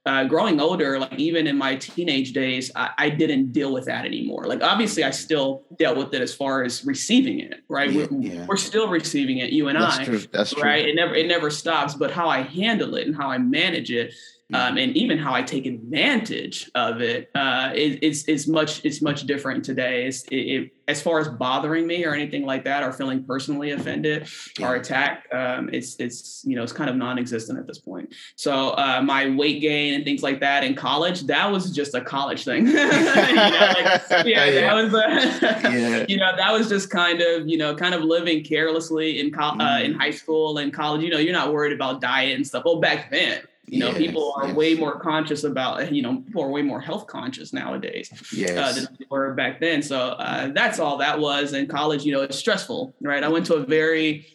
uh, 0.09 0.25
growing 0.25 0.59
older, 0.59 0.99
like 0.99 1.19
even 1.19 1.47
in 1.47 1.59
my 1.59 1.76
teenage 1.76 2.32
days, 2.32 2.70
I, 2.75 2.91
I, 2.97 3.11
didn't 3.11 3.53
deal 3.53 3.75
with 3.75 3.85
that 3.87 4.06
anymore. 4.06 4.47
Like 4.47 4.62
obviously, 4.62 5.05
I 5.05 5.11
still 5.11 5.65
dealt 5.76 5.99
with 5.99 6.15
it 6.15 6.23
as 6.23 6.35
far 6.35 6.62
as 6.62 6.82
receiving 6.87 7.41
it, 7.41 7.61
right? 7.69 7.91
Yeah, 7.91 8.06
we're, 8.11 8.20
yeah. 8.20 8.47
we're, 8.47 8.56
still 8.56 8.88
receiving 8.88 9.38
it, 9.38 9.53
you 9.53 9.69
and 9.69 9.79
That's 9.79 9.99
I. 9.99 10.05
True. 10.05 10.23
That's 10.32 10.56
right. 10.56 10.82
True. 10.82 10.93
It 10.93 10.94
never 10.94 11.15
it 11.15 11.26
never 11.26 11.50
stops. 11.50 11.94
But 11.94 12.11
how 12.11 12.26
I 12.29 12.41
handle 12.41 12.94
it 12.94 13.06
and 13.06 13.15
how 13.15 13.29
I 13.29 13.37
manage 13.37 13.91
it 13.91 14.15
um, 14.54 14.78
and 14.78 14.96
even 14.96 15.18
how 15.18 15.34
I 15.34 15.42
take 15.42 15.66
advantage 15.66 16.70
of 16.74 17.02
it 17.02 17.30
uh, 17.34 17.72
is, 17.74 18.24
is 18.24 18.48
much 18.48 18.82
it's 18.84 19.02
much 19.02 19.24
different 19.24 19.62
today. 19.62 20.06
It's, 20.06 20.22
it, 20.24 20.36
it, 20.36 20.72
as 20.88 21.02
far 21.02 21.18
as 21.20 21.28
bothering 21.28 21.86
me 21.86 22.06
or 22.06 22.14
anything 22.14 22.46
like 22.46 22.64
that, 22.64 22.82
or 22.82 22.90
feeling 22.94 23.22
personally 23.22 23.72
offended 23.72 24.26
yeah. 24.58 24.66
or 24.66 24.76
attacked, 24.76 25.30
um, 25.34 25.68
it's 25.70 25.96
it's 25.96 26.42
you 26.46 26.56
know 26.56 26.62
it's 26.62 26.72
kind 26.72 26.88
of 26.88 26.96
non-existent 26.96 27.58
at 27.58 27.66
this 27.66 27.78
point. 27.78 28.14
So 28.36 28.70
uh, 28.70 29.02
my 29.04 29.28
weight 29.28 29.60
gain 29.60 29.92
and 29.92 30.04
things 30.04 30.22
like 30.22 30.40
that 30.40 30.64
in 30.64 30.74
college, 30.74 31.24
that 31.24 31.52
was 31.52 31.70
just 31.70 31.94
a 31.94 32.00
college 32.00 32.44
thing. 32.44 32.66
you 32.68 32.72
know, 32.72 32.84
like, 32.88 34.02
yeah, 34.10 34.46
yeah, 34.46 34.50
that 34.50 34.74
was 34.74 34.94
a, 34.94 35.68
yeah. 35.70 36.06
you 36.08 36.16
know 36.16 36.34
that 36.34 36.52
was 36.52 36.70
just 36.70 36.88
kind 36.88 37.20
of 37.20 37.46
you 37.46 37.58
know 37.58 37.74
kind 37.74 37.94
of 37.94 38.02
living 38.02 38.42
carelessly 38.42 39.20
in 39.20 39.30
co- 39.30 39.42
uh, 39.42 39.78
mm. 39.80 39.84
in 39.84 39.92
high 39.92 40.10
school 40.10 40.56
and 40.56 40.72
college. 40.72 41.02
You 41.02 41.10
know, 41.10 41.18
you're 41.18 41.34
not 41.34 41.52
worried 41.52 41.74
about 41.74 42.00
diet 42.00 42.34
and 42.34 42.46
stuff. 42.46 42.62
Well, 42.64 42.80
back 42.80 43.10
then 43.10 43.42
you 43.70 43.81
know, 43.81 43.88
yes, 43.88 43.99
people 43.99 44.32
are 44.37 44.49
yes. 44.49 44.56
way 44.56 44.75
more 44.75 44.99
conscious 44.99 45.44
about, 45.44 45.93
you 45.93 46.03
know, 46.03 46.17
people 46.17 46.43
are 46.43 46.50
way 46.50 46.62
more 46.62 46.81
health 46.81 47.06
conscious 47.06 47.53
nowadays 47.53 48.11
yes. 48.32 48.56
uh, 48.56 48.73
than 48.73 48.97
they 48.99 49.06
were 49.11 49.35
back 49.35 49.61
then. 49.61 49.82
So 49.82 49.99
uh, 49.99 50.49
that's 50.49 50.79
all 50.79 50.99
that 50.99 51.19
was. 51.19 51.53
In 51.53 51.67
college, 51.67 52.05
you 52.05 52.12
know, 52.12 52.23
it's 52.23 52.38
stressful, 52.38 52.94
right? 53.00 53.23
I 53.23 53.29
went 53.29 53.47
to 53.47 53.55
a 53.55 53.65
very, 53.65 54.26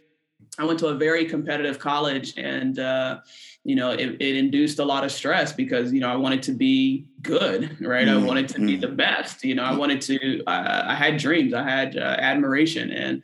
I 0.57 0.65
went 0.65 0.79
to 0.79 0.87
a 0.87 0.95
very 0.95 1.25
competitive 1.25 1.79
college, 1.79 2.33
and 2.37 2.77
uh, 2.77 3.19
you 3.63 3.75
know, 3.75 3.91
it, 3.91 4.21
it, 4.21 4.35
induced 4.35 4.79
a 4.79 4.85
lot 4.85 5.03
of 5.03 5.11
stress 5.11 5.53
because 5.53 5.91
you 5.93 5.99
know 5.99 6.09
I 6.09 6.15
wanted 6.15 6.43
to 6.43 6.51
be 6.51 7.07
good, 7.21 7.77
right? 7.81 8.07
Mm-hmm. 8.07 8.23
I 8.23 8.27
wanted 8.27 8.49
to 8.49 8.59
be 8.59 8.73
mm-hmm. 8.73 8.81
the 8.81 8.87
best. 8.89 9.43
You 9.43 9.55
know, 9.55 9.63
I 9.63 9.73
wanted 9.73 10.01
to. 10.01 10.43
Uh, 10.45 10.83
I 10.87 10.95
had 10.95 11.17
dreams. 11.17 11.53
I 11.53 11.63
had 11.63 11.97
uh, 11.97 12.17
admiration, 12.19 12.91
and 12.91 13.23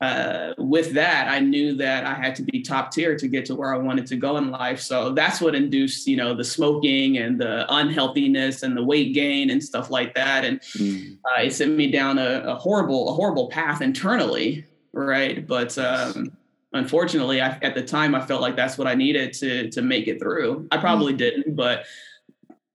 uh, 0.00 0.52
with 0.58 0.92
that, 0.92 1.28
I 1.28 1.40
knew 1.40 1.74
that 1.76 2.04
I 2.04 2.14
had 2.14 2.34
to 2.36 2.42
be 2.42 2.60
top 2.60 2.92
tier 2.92 3.16
to 3.16 3.28
get 3.28 3.46
to 3.46 3.54
where 3.54 3.74
I 3.74 3.78
wanted 3.78 4.06
to 4.08 4.16
go 4.16 4.36
in 4.36 4.50
life. 4.50 4.80
So 4.80 5.10
that's 5.10 5.40
what 5.40 5.54
induced, 5.54 6.06
you 6.06 6.16
know, 6.16 6.34
the 6.34 6.44
smoking 6.44 7.16
and 7.16 7.40
the 7.40 7.64
unhealthiness 7.74 8.62
and 8.62 8.76
the 8.76 8.84
weight 8.84 9.14
gain 9.14 9.48
and 9.48 9.62
stuff 9.62 9.90
like 9.90 10.14
that. 10.14 10.44
And 10.44 10.60
mm. 10.60 11.16
uh, 11.24 11.42
it 11.42 11.54
sent 11.54 11.74
me 11.76 11.90
down 11.90 12.18
a, 12.18 12.42
a, 12.44 12.54
horrible, 12.56 13.08
a 13.08 13.14
horrible 13.14 13.48
path 13.48 13.80
internally, 13.80 14.66
right? 14.92 15.46
But 15.46 15.78
um, 15.78 16.30
unfortunately, 16.74 17.40
I, 17.40 17.58
at 17.62 17.74
the 17.74 17.82
time, 17.82 18.14
I 18.14 18.20
felt 18.20 18.42
like 18.42 18.54
that's 18.54 18.76
what 18.76 18.86
I 18.86 18.94
needed 18.94 19.32
to 19.34 19.70
to 19.70 19.80
make 19.80 20.08
it 20.08 20.20
through. 20.20 20.68
I 20.70 20.76
probably 20.76 21.14
mm. 21.14 21.18
didn't, 21.18 21.56
but 21.56 21.86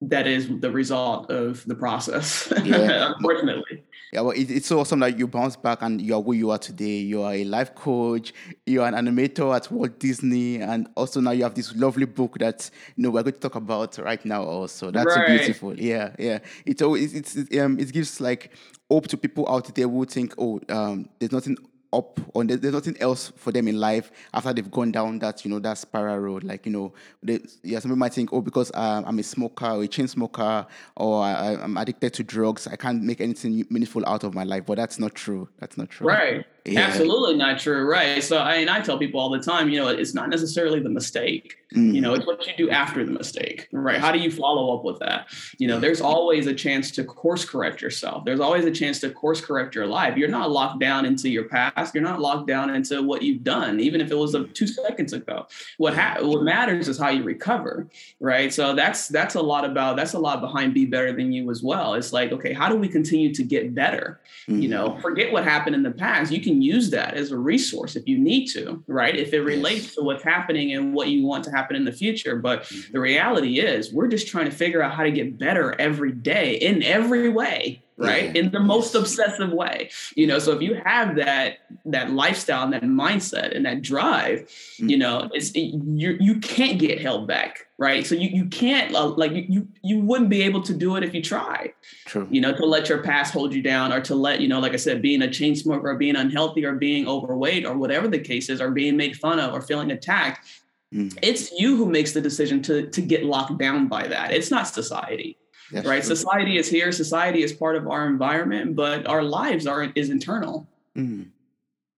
that 0.01 0.25
is 0.27 0.49
the 0.59 0.71
result 0.71 1.29
of 1.29 1.63
the 1.65 1.75
process. 1.75 2.51
Yeah. 2.63 3.13
unfortunately. 3.15 3.83
Yeah, 4.13 4.21
well, 4.21 4.31
it, 4.31 4.51
it's 4.51 4.67
so 4.67 4.79
awesome 4.79 4.99
that 4.99 5.17
you 5.17 5.25
bounce 5.25 5.55
back 5.55 5.81
and 5.81 6.01
you 6.01 6.15
are 6.15 6.21
who 6.21 6.33
you 6.33 6.51
are 6.51 6.57
today. 6.57 6.97
You 6.97 7.21
are 7.23 7.33
a 7.33 7.45
life 7.45 7.73
coach. 7.75 8.33
You 8.65 8.81
are 8.81 8.87
an 8.87 8.93
animator 8.93 9.55
at 9.55 9.71
Walt 9.71 9.99
Disney, 9.99 10.57
and 10.57 10.89
also 10.95 11.21
now 11.21 11.31
you 11.31 11.43
have 11.43 11.55
this 11.55 11.73
lovely 11.75 12.05
book 12.05 12.37
that 12.39 12.69
you 12.97 13.03
know 13.03 13.09
we're 13.09 13.23
going 13.23 13.33
to 13.33 13.39
talk 13.39 13.55
about 13.55 13.97
right 13.99 14.23
now. 14.25 14.43
Also, 14.43 14.91
that's 14.91 15.15
right. 15.15 15.27
so 15.27 15.37
beautiful. 15.37 15.79
Yeah, 15.79 16.13
yeah. 16.19 16.39
It 16.65 16.81
always 16.81 17.13
it's, 17.13 17.37
it's 17.37 17.57
um 17.57 17.79
it 17.79 17.93
gives 17.93 18.19
like 18.19 18.51
hope 18.89 19.07
to 19.07 19.17
people 19.17 19.47
out 19.47 19.73
there 19.73 19.87
who 19.87 20.03
think, 20.05 20.33
oh, 20.37 20.59
um, 20.67 21.07
there's 21.19 21.31
nothing 21.31 21.55
up 21.93 22.19
on 22.35 22.47
there's, 22.47 22.61
nothing 22.73 22.97
else 22.99 23.31
for 23.35 23.51
them 23.51 23.67
in 23.67 23.79
life 23.79 24.11
after 24.33 24.53
they've 24.53 24.71
gone 24.71 24.91
down 24.91 25.19
that 25.19 25.43
you 25.43 25.51
know 25.51 25.59
that 25.59 25.77
spiral 25.77 26.19
road. 26.19 26.43
Like 26.43 26.65
you 26.65 26.71
know 26.71 26.93
they, 27.21 27.39
yeah 27.63 27.79
some 27.79 27.89
people 27.89 27.97
might 27.97 28.13
think 28.13 28.31
oh 28.33 28.41
because 28.41 28.71
um, 28.73 29.05
i'm 29.05 29.19
a 29.19 29.23
smoker 29.23 29.67
or 29.67 29.83
a 29.83 29.87
chain 29.87 30.07
smoker 30.07 30.65
or 30.95 31.23
I, 31.23 31.55
i'm 31.61 31.77
addicted 31.77 32.13
to 32.15 32.23
drugs 32.23 32.67
i 32.67 32.75
can't 32.75 33.03
make 33.03 33.21
anything 33.21 33.65
meaningful 33.69 34.05
out 34.07 34.23
of 34.23 34.33
my 34.33 34.43
life. 34.43 34.65
But 34.65 34.77
that's 34.77 34.99
not 34.99 35.15
true. 35.15 35.49
That's 35.59 35.77
not 35.77 35.89
true. 35.89 36.07
Right 36.07 36.45
yeah. 36.65 36.81
Absolutely 36.81 37.35
not 37.35 37.59
true. 37.59 37.83
Right. 37.89 38.23
So 38.23 38.37
I 38.37 38.55
and 38.55 38.69
I 38.69 38.81
tell 38.81 38.97
people 38.97 39.19
all 39.19 39.29
the 39.29 39.39
time, 39.39 39.69
you 39.69 39.79
know, 39.79 39.87
it's 39.87 40.13
not 40.13 40.29
necessarily 40.29 40.79
the 40.79 40.89
mistake. 40.89 41.57
Mm. 41.75 41.95
You 41.95 42.01
know, 42.01 42.13
it's 42.13 42.25
what 42.27 42.45
you 42.45 42.53
do 42.57 42.69
after 42.69 43.03
the 43.05 43.11
mistake. 43.11 43.67
Right. 43.71 43.97
How 43.97 44.11
do 44.11 44.19
you 44.19 44.29
follow 44.29 44.77
up 44.77 44.83
with 44.83 44.99
that? 44.99 45.27
You 45.57 45.67
know, 45.67 45.79
there's 45.79 46.01
always 46.01 46.45
a 46.45 46.53
chance 46.53 46.91
to 46.91 47.03
course 47.03 47.45
correct 47.45 47.81
yourself. 47.81 48.25
There's 48.25 48.41
always 48.41 48.65
a 48.65 48.71
chance 48.71 48.99
to 48.99 49.09
course 49.09 49.41
correct 49.41 49.73
your 49.73 49.87
life. 49.87 50.17
You're 50.17 50.29
not 50.29 50.51
locked 50.51 50.79
down 50.79 51.05
into 51.05 51.29
your 51.29 51.45
past. 51.45 51.95
You're 51.95 52.03
not 52.03 52.19
locked 52.19 52.47
down 52.47 52.69
into 52.75 53.01
what 53.01 53.21
you've 53.21 53.43
done, 53.43 53.79
even 53.79 54.01
if 54.01 54.11
it 54.11 54.15
was 54.15 54.35
a, 54.35 54.43
two 54.43 54.67
seconds 54.67 55.13
ago. 55.13 55.47
What 55.77 55.95
ha- 55.95 56.17
what 56.19 56.43
matters 56.43 56.87
is 56.87 56.97
how 56.99 57.09
you 57.09 57.23
recover. 57.23 57.87
Right. 58.19 58.53
So 58.53 58.75
that's 58.75 59.07
that's 59.07 59.35
a 59.35 59.41
lot 59.41 59.65
about 59.65 59.95
that's 59.95 60.13
a 60.13 60.19
lot 60.19 60.41
behind 60.41 60.73
be 60.73 60.85
better 60.85 61.13
than 61.13 61.31
you 61.31 61.49
as 61.49 61.63
well. 61.63 61.93
It's 61.93 62.11
like, 62.11 62.31
okay, 62.33 62.53
how 62.53 62.69
do 62.69 62.75
we 62.75 62.87
continue 62.87 63.33
to 63.33 63.43
get 63.43 63.73
better? 63.73 64.19
Mm. 64.47 64.61
You 64.61 64.69
know, 64.69 64.99
forget 65.01 65.31
what 65.31 65.43
happened 65.45 65.75
in 65.75 65.83
the 65.83 65.91
past. 65.91 66.31
You 66.31 66.41
can 66.41 66.50
can 66.51 66.61
use 66.61 66.89
that 66.91 67.15
as 67.15 67.31
a 67.31 67.37
resource 67.37 67.95
if 67.95 68.07
you 68.07 68.17
need 68.17 68.47
to, 68.47 68.83
right? 68.87 69.15
If 69.15 69.33
it 69.33 69.41
relates 69.41 69.95
to 69.95 70.01
what's 70.01 70.23
happening 70.23 70.73
and 70.73 70.93
what 70.93 71.07
you 71.07 71.25
want 71.25 71.43
to 71.45 71.51
happen 71.51 71.75
in 71.75 71.85
the 71.85 71.91
future. 71.91 72.35
But 72.35 72.63
mm-hmm. 72.63 72.93
the 72.93 72.99
reality 72.99 73.59
is, 73.59 73.93
we're 73.93 74.07
just 74.07 74.27
trying 74.27 74.45
to 74.45 74.51
figure 74.51 74.81
out 74.81 74.93
how 74.93 75.03
to 75.03 75.11
get 75.11 75.37
better 75.37 75.79
every 75.79 76.11
day 76.11 76.55
in 76.55 76.83
every 76.83 77.29
way 77.29 77.81
right? 78.01 78.35
Yeah. 78.35 78.41
in 78.41 78.51
the 78.51 78.59
most 78.59 78.95
obsessive 78.95 79.51
way 79.51 79.89
you 80.15 80.27
know? 80.27 80.39
So 80.39 80.51
if 80.51 80.61
you 80.61 80.75
have 80.83 81.15
that 81.15 81.59
that 81.85 82.11
lifestyle 82.11 82.63
and 82.63 82.73
that 82.73 82.83
mindset 82.83 83.55
and 83.55 83.65
that 83.65 83.81
drive 83.81 84.39
mm-hmm. 84.39 84.89
you 84.89 84.97
know 84.97 85.29
it's 85.33 85.51
it, 85.51 85.59
you 85.59 86.17
you 86.19 86.39
can't 86.39 86.79
get 86.79 87.01
held 87.01 87.27
back 87.27 87.67
right? 87.81 88.05
So 88.05 88.13
you 88.13 88.29
you 88.29 88.45
can't 88.45 88.93
uh, 88.93 89.07
like 89.07 89.31
you, 89.31 89.67
you 89.83 89.99
wouldn't 89.99 90.29
be 90.29 90.43
able 90.43 90.61
to 90.61 90.73
do 90.73 90.97
it 90.97 91.03
if 91.03 91.15
you 91.15 91.21
try 91.21 91.73
true. 92.05 92.27
you 92.29 92.39
know 92.39 92.53
to 92.55 92.65
let 92.65 92.89
your 92.89 93.01
past 93.01 93.33
hold 93.33 93.55
you 93.55 93.63
down 93.63 93.91
or 93.91 93.99
to 94.01 94.13
let 94.13 94.39
you 94.39 94.47
know 94.47 94.59
like 94.59 94.73
i 94.73 94.75
said 94.75 95.01
being 95.01 95.23
a 95.23 95.31
chain 95.31 95.55
smoker 95.55 95.89
or 95.89 95.95
being 95.95 96.15
unhealthy 96.15 96.63
or 96.63 96.73
being 96.73 97.07
overweight 97.07 97.65
or 97.65 97.75
whatever 97.75 98.07
the 98.07 98.19
case 98.19 98.49
is 98.49 98.61
or 98.61 98.69
being 98.69 98.95
made 98.95 99.17
fun 99.17 99.39
of 99.39 99.51
or 99.51 99.61
feeling 99.61 99.89
attacked 99.89 100.47
mm. 100.93 101.17
it's 101.23 101.51
you 101.53 101.75
who 101.75 101.87
makes 101.87 102.11
the 102.11 102.21
decision 102.21 102.61
to 102.61 102.87
to 102.87 103.01
get 103.01 103.25
locked 103.25 103.57
down 103.57 103.87
by 103.87 104.07
that. 104.07 104.31
It's 104.31 104.51
not 104.51 104.67
society 104.67 105.37
right? 105.73 105.83
True. 105.83 106.01
Society 106.01 106.57
is 106.57 106.69
here. 106.69 106.91
Society 106.91 107.43
is 107.43 107.53
part 107.53 107.75
of 107.75 107.87
our 107.87 108.07
environment, 108.07 108.75
but 108.75 109.07
our 109.07 109.23
lives 109.23 109.67
are 109.67 109.91
is 109.95 110.09
internal. 110.09 110.67
Mm. 110.95 111.29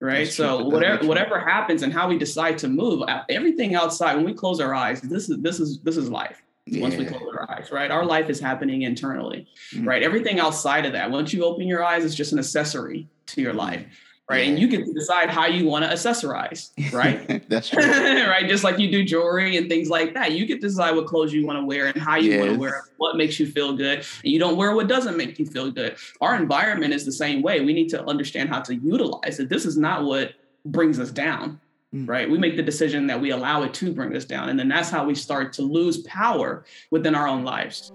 Right. 0.02 0.26
That's 0.26 0.36
so 0.36 0.66
whatever 0.66 1.08
whatever 1.08 1.40
happens 1.40 1.82
and 1.82 1.94
how 1.94 2.10
we 2.10 2.18
decide 2.18 2.58
to 2.60 2.68
move, 2.68 3.08
everything 3.30 3.76
outside 3.76 4.16
when 4.16 4.26
we 4.26 4.34
close 4.34 4.60
our 4.60 4.74
eyes, 4.74 5.02
this 5.02 5.30
is 5.30 5.42
this 5.42 5.60
is 5.60 5.80
this 5.82 5.98
is 5.98 6.10
life. 6.10 6.42
Yeah. 6.66 6.82
Once 6.82 6.96
we 6.96 7.06
close 7.06 7.22
our 7.38 7.50
eyes, 7.52 7.72
right? 7.72 7.92
Our 7.92 8.06
life 8.06 8.30
is 8.30 8.40
happening 8.40 8.84
internally, 8.84 9.48
mm. 9.74 9.86
right? 9.86 10.02
Everything 10.02 10.40
outside 10.40 10.86
of 10.86 10.94
that, 10.94 11.12
once 11.12 11.34
you 11.34 11.44
open 11.44 11.68
your 11.68 11.84
eyes, 11.84 12.06
is 12.06 12.16
just 12.16 12.32
an 12.32 12.40
accessory 12.40 13.08
to 13.28 13.42
your 13.42 13.54
life 13.54 13.86
right? 14.30 14.48
And 14.48 14.58
you 14.58 14.68
get 14.68 14.86
to 14.86 14.94
decide 14.94 15.30
how 15.30 15.46
you 15.46 15.68
want 15.68 15.86
to 15.86 15.92
accessorize, 15.92 16.72
right? 16.94 17.44
That's 17.50 17.70
true. 17.72 17.84
right. 17.84 18.48
Just 18.48 18.64
like 18.64 18.80
you 18.80 18.90
do 18.90 19.04
jewelry 19.04 19.58
and 19.58 19.70
things 19.70 19.90
like 19.90 20.14
that. 20.14 20.32
You 20.32 20.46
get 20.46 20.62
to 20.62 20.68
decide 20.68 20.96
what 20.96 21.08
clothes 21.08 21.34
you 21.34 21.46
want 21.46 21.60
to 21.60 21.66
wear 21.66 21.88
and 21.88 22.02
how 22.02 22.16
you 22.16 22.32
yes. 22.32 22.40
want 22.40 22.54
to 22.54 22.60
wear 22.60 22.78
it, 22.78 22.84
what 22.98 23.18
makes 23.18 23.40
you 23.40 23.46
feel 23.46 23.74
good. 23.74 24.00
And 24.00 24.34
you 24.34 24.40
don't 24.40 24.58
wear 24.58 24.76
what 24.76 24.88
doesn't 24.88 25.18
make 25.18 25.40
you 25.40 25.46
feel 25.46 25.72
good. 25.72 25.98
Our 26.22 26.36
environment 26.36 26.94
is 26.94 27.06
the 27.06 27.12
same 27.12 27.42
way. 27.42 27.62
We 27.62 27.74
need 27.74 27.90
to 27.90 28.04
understand 28.06 28.50
how 28.50 28.62
to 28.62 28.76
utilize 28.76 29.40
it. 29.40 29.50
This 29.50 29.66
is 29.66 29.78
not 29.78 30.04
what 30.04 30.34
brings 30.66 31.00
us 31.00 31.12
down. 31.12 31.60
Mm. 31.94 32.10
Right. 32.10 32.30
We 32.30 32.40
make 32.40 32.56
the 32.56 32.64
decision 32.64 33.06
that 33.08 33.22
we 33.22 33.30
allow 33.30 33.62
it 33.62 33.74
to 33.76 33.94
bring 33.94 34.16
us 34.16 34.26
down. 34.26 34.50
And 34.50 34.58
then 34.58 34.68
that's 34.68 34.90
how 34.90 35.06
we 35.06 35.14
start 35.14 35.54
to 35.54 35.62
lose 35.62 36.02
power 36.04 36.66
within 36.90 37.14
our 37.14 37.28
own 37.28 37.44
lives. 37.44 37.92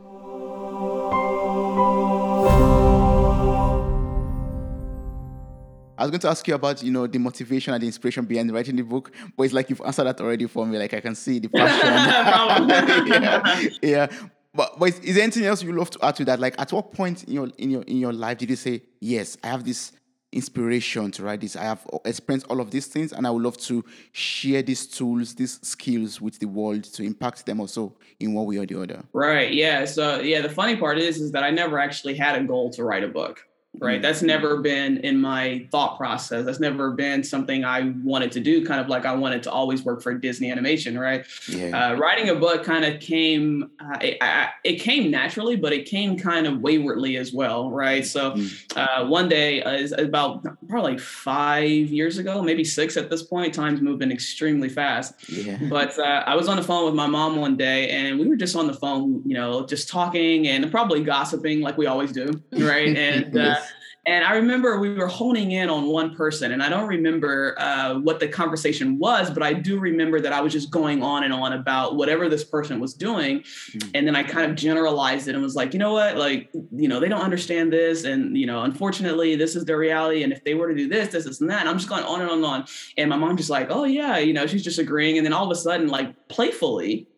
I 5.99 6.03
was 6.03 6.13
going 6.13 6.21
to 6.21 6.29
ask 6.29 6.47
you 6.47 6.55
about, 6.55 6.81
you 6.83 6.93
know, 6.93 7.09
the 7.09 7.19
motivation 7.19 7.75
and 7.75 7.83
the 7.83 7.87
inspiration 7.87 8.25
behind 8.25 8.53
writing 8.53 8.77
the 8.77 8.83
book, 8.83 9.11
but 9.37 9.43
it's 9.43 9.53
like 9.53 9.69
you've 9.69 9.83
answered 9.85 10.05
that 10.05 10.21
already 10.21 10.47
for 10.47 10.65
me. 10.65 10.79
Like 10.79 10.95
I 10.95 11.01
can 11.01 11.17
see 11.17 11.41
the 11.41 11.49
passion. 11.49 11.89
yeah, 13.23 13.69
yeah. 13.83 14.07
But, 14.55 14.79
but 14.79 14.89
is, 14.91 15.01
is 15.01 15.15
there 15.17 15.25
anything 15.25 15.45
else 15.45 15.63
you 15.63 15.73
love 15.73 15.91
to 15.91 16.05
add 16.05 16.15
to 16.17 16.25
that? 16.27 16.39
Like 16.39 16.55
at 16.59 16.73
what 16.73 16.93
point 16.93 17.25
in 17.25 17.33
your 17.33 17.49
in 17.59 17.71
your 17.71 17.83
in 17.83 17.97
your 17.99 18.13
life 18.13 18.39
did 18.39 18.51
you 18.51 18.57
say, 18.57 18.83
yes, 19.01 19.37
I 19.43 19.49
have 19.49 19.65
this 19.65 19.93
inspiration 20.31 21.11
to 21.11 21.25
write 21.25 21.41
this. 21.41 21.57
I 21.57 21.65
have 21.65 21.87
experienced 22.05 22.47
all 22.49 22.61
of 22.61 22.71
these 22.71 22.87
things, 22.87 23.13
and 23.13 23.27
I 23.27 23.31
would 23.31 23.43
love 23.43 23.57
to 23.59 23.85
share 24.13 24.63
these 24.63 24.87
tools, 24.87 25.35
these 25.35 25.59
skills 25.67 26.21
with 26.21 26.39
the 26.39 26.47
world 26.47 26.85
to 26.85 27.03
impact 27.03 27.47
them 27.47 27.61
also 27.61 27.97
in 28.21 28.35
one 28.35 28.47
way 28.47 28.59
or 28.59 28.67
the 28.67 28.81
other. 28.81 29.05
Right. 29.13 29.53
Yeah. 29.53 29.85
So 29.85 30.21
yeah, 30.21 30.43
the 30.43 30.51
funny 30.51 30.77
part 30.77 30.99
is, 30.99 31.21
is 31.21 31.33
that 31.33 31.43
I 31.43 31.51
never 31.51 31.79
actually 31.79 32.15
had 32.15 32.41
a 32.41 32.45
goal 32.45 32.71
to 32.71 32.85
write 32.85 33.05
a 33.05 33.09
book 33.09 33.48
right? 33.79 34.03
That's 34.03 34.23
never 34.23 34.61
been 34.61 34.99
in 34.99 35.21
my 35.21 35.67
thought 35.71 35.97
process. 35.97 36.45
That's 36.45 36.61
never 36.61 36.91
been 36.93 37.23
something 37.23 37.65
i 37.65 37.93
wanted 38.03 38.33
to 38.33 38.41
do 38.41 38.65
kind 38.65 38.81
of 38.81 38.89
like 38.89 39.05
i 39.05 39.15
wanted 39.15 39.43
to 39.43 39.51
always 39.51 39.85
work 39.85 40.03
for 40.03 40.15
disney 40.15 40.51
animation 40.51 40.99
right? 40.99 41.25
Yeah. 41.49 41.91
uh, 41.91 41.95
writing 41.95 42.29
a 42.31 42.35
book 42.35 42.65
kind 42.65 42.85
of 42.85 43.01
came 43.01 43.71
uh, 43.81 43.99
it, 44.01 44.19
I, 44.21 44.49
it, 44.65 44.77
came 44.77 45.11
naturally 45.11 45.57
but 45.57 45.73
it 45.73 45.87
came 45.87 46.19
kind 46.19 46.47
of 46.47 46.61
waywardly 46.61 47.17
as 47.17 47.33
well 47.33 47.71
right? 47.71 48.05
So 48.05 48.33
mm. 48.33 48.77
uh, 48.77 49.07
one 49.07 49.29
day 49.29 49.63
uh, 49.63 49.73
is 49.73 49.93
about 49.93 50.45
probably 50.69 50.99
five 50.99 51.69
years 51.69 52.19
ago 52.19 52.43
maybe 52.43 52.65
six 52.65 52.97
at 52.97 53.11
this 53.11 53.23
point 53.23 53.55
time's 53.55 53.81
moving 53.81 54.11
extremely 54.11 54.69
fast. 54.69 55.15
Yeah. 55.29 55.59
but 55.69 55.99
uh, 55.99 56.25
i 56.27 56.35
was 56.35 56.49
on 56.49 56.57
the 56.57 56.63
phone 56.63 56.87
with 56.87 56.95
my 56.95 57.07
mom 57.07 57.37
one 57.37 57.57
day 57.57 57.91
and 57.91 58.19
we 58.19 58.27
were 58.27 58.37
just 58.37 58.57
on 58.57 58.67
the 58.67 58.75
phone 58.75 59.23
you 59.25 59.35
know 59.35 59.67
just 59.67 59.89
talking 59.89 60.49
and 60.49 60.71
probably 60.71 61.03
gossiping 61.03 61.61
like 61.61 61.77
we 61.77 61.87
always 61.87 62.13
do 62.13 62.29
right? 62.53 62.89
And 62.99 63.37
uh, 63.37 63.41
yes 63.41 63.68
and 64.09 64.25
I 64.25 64.37
remember 64.37 64.79
we 64.79 64.95
were 64.95 65.07
honing 65.07 65.53
in 65.53 65.69
on 65.69 65.87
one 65.89 66.17
person, 66.17 66.53
and 66.53 66.63
I 66.63 66.71
don't 66.71 66.89
remember 66.89 67.55
uh, 67.61 67.99
what 67.99 68.21
the 68.21 68.27
conversation 68.27 68.99
was, 68.99 69.31
but 69.31 69.43
I 69.43 69.53
do 69.53 69.79
remember 69.79 70.19
that 70.19 70.33
I 70.33 70.41
was 70.41 70.51
just 70.51 70.71
going 70.71 71.03
on 71.03 71.25
and 71.25 71.33
on 71.35 71.53
about 71.53 71.97
whatever 71.97 72.27
this 72.27 72.43
person 72.43 72.81
was 72.81 72.95
doing. 72.95 73.41
Mm-hmm. 73.41 73.91
And 73.93 74.07
then 74.07 74.17
I 74.17 74.23
kind 74.23 74.51
of 74.51 74.57
generalized 74.57 75.29
it 75.29 75.35
and 75.35 75.43
was 75.43 75.55
like, 75.55 75.75
you 75.75 75.79
know 75.79 75.93
what? 75.93 76.17
Like, 76.17 76.49
you 76.73 76.89
know, 76.89 77.01
they 77.01 77.09
don't 77.09 77.21
understand 77.21 77.71
this. 77.71 78.05
And, 78.05 78.35
you 78.35 78.47
know, 78.47 78.63
unfortunately, 78.63 79.37
this 79.37 79.55
is 79.55 79.67
their 79.67 79.77
reality. 79.77 80.23
And 80.23 80.33
if 80.33 80.43
they 80.43 80.55
were 80.55 80.69
to 80.69 80.75
do 80.75 80.89
this, 80.89 81.09
this, 81.09 81.27
this, 81.27 81.43
and 81.43 81.51
that, 81.51 81.61
and 81.61 81.69
I'm 81.69 81.77
just 81.77 81.91
going 81.91 82.05
on 82.05 82.23
and 82.23 82.31
on 82.31 82.39
and 82.39 82.47
on. 82.47 82.65
And 82.97 83.11
my 83.11 83.17
mom 83.17 83.37
just 83.37 83.51
like, 83.51 83.67
oh, 83.69 83.85
yeah, 83.85 84.17
you 84.17 84.33
know, 84.33 84.47
she's 84.47 84.65
just 84.65 84.79
agreeing. 84.79 85.19
And 85.19 85.27
then 85.27 85.35
all 85.35 85.45
of 85.45 85.51
a 85.51 85.61
sudden, 85.61 85.89
like, 85.89 86.29
playfully, 86.29 87.09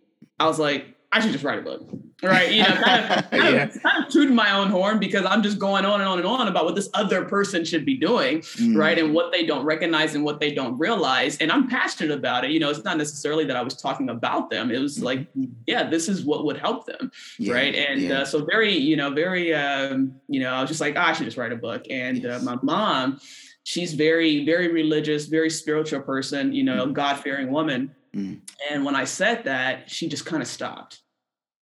I 0.41 0.47
was 0.49 0.59
like, 0.59 0.97
I 1.13 1.19
should 1.21 1.33
just 1.33 1.43
write 1.43 1.59
a 1.59 1.63
book, 1.63 1.89
right? 2.23 2.53
You 2.53 2.63
know, 2.63 2.69
kind 2.69 3.05
of, 3.05 3.31
kind, 3.31 3.55
yeah. 3.55 3.63
of, 3.65 3.83
kind 3.83 4.05
of 4.05 4.13
tooting 4.13 4.35
my 4.35 4.53
own 4.53 4.69
horn 4.69 5.01
because 5.01 5.25
I'm 5.25 5.43
just 5.43 5.59
going 5.59 5.85
on 5.85 6.01
and 6.01 6.09
on 6.09 6.19
and 6.19 6.27
on 6.27 6.47
about 6.47 6.65
what 6.65 6.77
this 6.77 6.89
other 6.95 7.25
person 7.25 7.65
should 7.65 7.85
be 7.85 7.97
doing, 7.97 8.41
mm. 8.41 8.77
right? 8.77 8.97
And 8.97 9.13
what 9.13 9.33
they 9.33 9.45
don't 9.45 9.65
recognize 9.65 10.15
and 10.15 10.23
what 10.23 10.39
they 10.39 10.55
don't 10.55 10.79
realize. 10.79 11.37
And 11.39 11.51
I'm 11.51 11.67
passionate 11.69 12.17
about 12.17 12.45
it. 12.45 12.53
You 12.53 12.61
know, 12.61 12.71
it's 12.71 12.85
not 12.85 12.97
necessarily 12.97 13.45
that 13.47 13.57
I 13.57 13.63
was 13.63 13.75
talking 13.75 14.09
about 14.09 14.51
them. 14.51 14.71
It 14.71 14.79
was 14.79 14.97
mm-hmm. 14.97 15.05
like, 15.05 15.27
yeah, 15.67 15.91
this 15.91 16.09
is 16.09 16.25
what 16.25 16.45
would 16.45 16.59
help 16.59 16.87
them, 16.87 17.11
yeah. 17.39 17.55
right? 17.55 17.75
And 17.75 18.03
yeah. 18.03 18.21
uh, 18.21 18.25
so 18.25 18.45
very, 18.45 18.77
you 18.77 18.97
know, 18.97 19.11
very, 19.11 19.53
um, 19.53 20.15
you 20.29 20.39
know, 20.39 20.53
I 20.53 20.61
was 20.61 20.71
just 20.71 20.81
like, 20.81 20.95
oh, 20.97 21.01
I 21.01 21.13
should 21.13 21.25
just 21.25 21.37
write 21.37 21.53
a 21.53 21.57
book. 21.57 21.83
And 21.91 22.25
uh, 22.25 22.29
yes. 22.29 22.43
uh, 22.43 22.45
my 22.45 22.59
mom, 22.63 23.21
she's 23.65 23.95
very, 23.95 24.45
very 24.45 24.69
religious, 24.69 25.27
very 25.27 25.51
spiritual 25.51 26.03
person, 26.03 26.53
you 26.53 26.63
know, 26.63 26.87
mm. 26.87 26.93
God 26.93 27.17
fearing 27.17 27.51
woman 27.51 27.97
Mm. 28.15 28.41
And 28.71 28.85
when 28.85 28.97
I 28.97 29.05
said 29.05 29.45
that, 29.45 29.91
she 29.91 30.09
just 30.09 30.27
kind 30.27 30.43
of 30.43 30.49
stopped. 30.49 31.03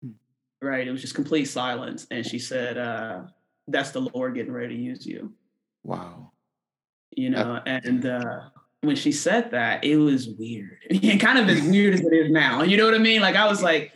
Mm. 0.04 0.14
Right. 0.62 0.86
It 0.86 0.90
was 0.90 1.00
just 1.00 1.14
complete 1.14 1.46
silence. 1.46 2.06
And 2.10 2.24
she 2.24 2.38
said, 2.38 2.78
uh, 2.78 3.22
that's 3.68 3.90
the 3.90 4.00
Lord 4.00 4.34
getting 4.34 4.52
ready 4.52 4.76
to 4.76 4.82
use 4.82 5.06
you. 5.06 5.32
Wow. 5.82 6.32
You 7.16 7.30
know, 7.30 7.60
and 7.66 8.04
uh, 8.04 8.40
when 8.82 8.96
she 8.96 9.12
said 9.12 9.50
that, 9.52 9.84
it 9.84 9.96
was 9.96 10.28
weird. 10.28 10.78
And 11.02 11.20
kind 11.20 11.38
of 11.38 11.48
as 11.48 11.62
weird 11.68 11.94
as 11.94 12.00
it 12.00 12.12
is 12.12 12.30
now. 12.30 12.62
You 12.62 12.76
know 12.76 12.84
what 12.84 12.94
I 12.94 12.98
mean? 12.98 13.20
Like 13.20 13.36
I 13.36 13.48
was 13.48 13.62
like, 13.62 13.92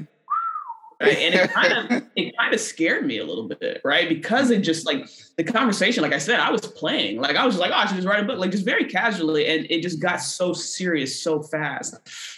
right? 1.01 1.17
And 1.19 1.35
it 1.35 1.51
kind 1.51 1.73
of 1.73 2.03
it 2.17 2.37
kind 2.37 2.55
of 2.55 2.61
scared 2.61 3.07
me 3.07 3.19
a 3.19 3.25
little 3.25 3.49
bit, 3.49 3.81
right? 3.85 4.09
Because 4.09 4.51
it 4.51 4.61
just 4.61 4.87
like 4.87 5.09
the 5.37 5.45
conversation, 5.45 6.03
like 6.03 6.13
I 6.13 6.19
said, 6.19 6.41
I 6.41 6.51
was 6.51 6.61
playing, 6.61 7.21
like 7.21 7.37
I 7.37 7.45
was 7.45 7.55
just 7.55 7.61
like, 7.61 7.73
oh, 7.73 7.79
I 7.79 7.87
should 7.87 7.97
just 7.97 8.09
write 8.09 8.23
a 8.23 8.27
book, 8.27 8.39
like 8.39 8.51
just 8.51 8.65
very 8.65 8.85
casually, 8.85 9.47
and 9.47 9.67
it 9.71 9.83
just 9.83 10.01
got 10.01 10.17
so 10.19 10.53
serious 10.53 11.23
so 11.23 11.43
fast. 11.43 11.97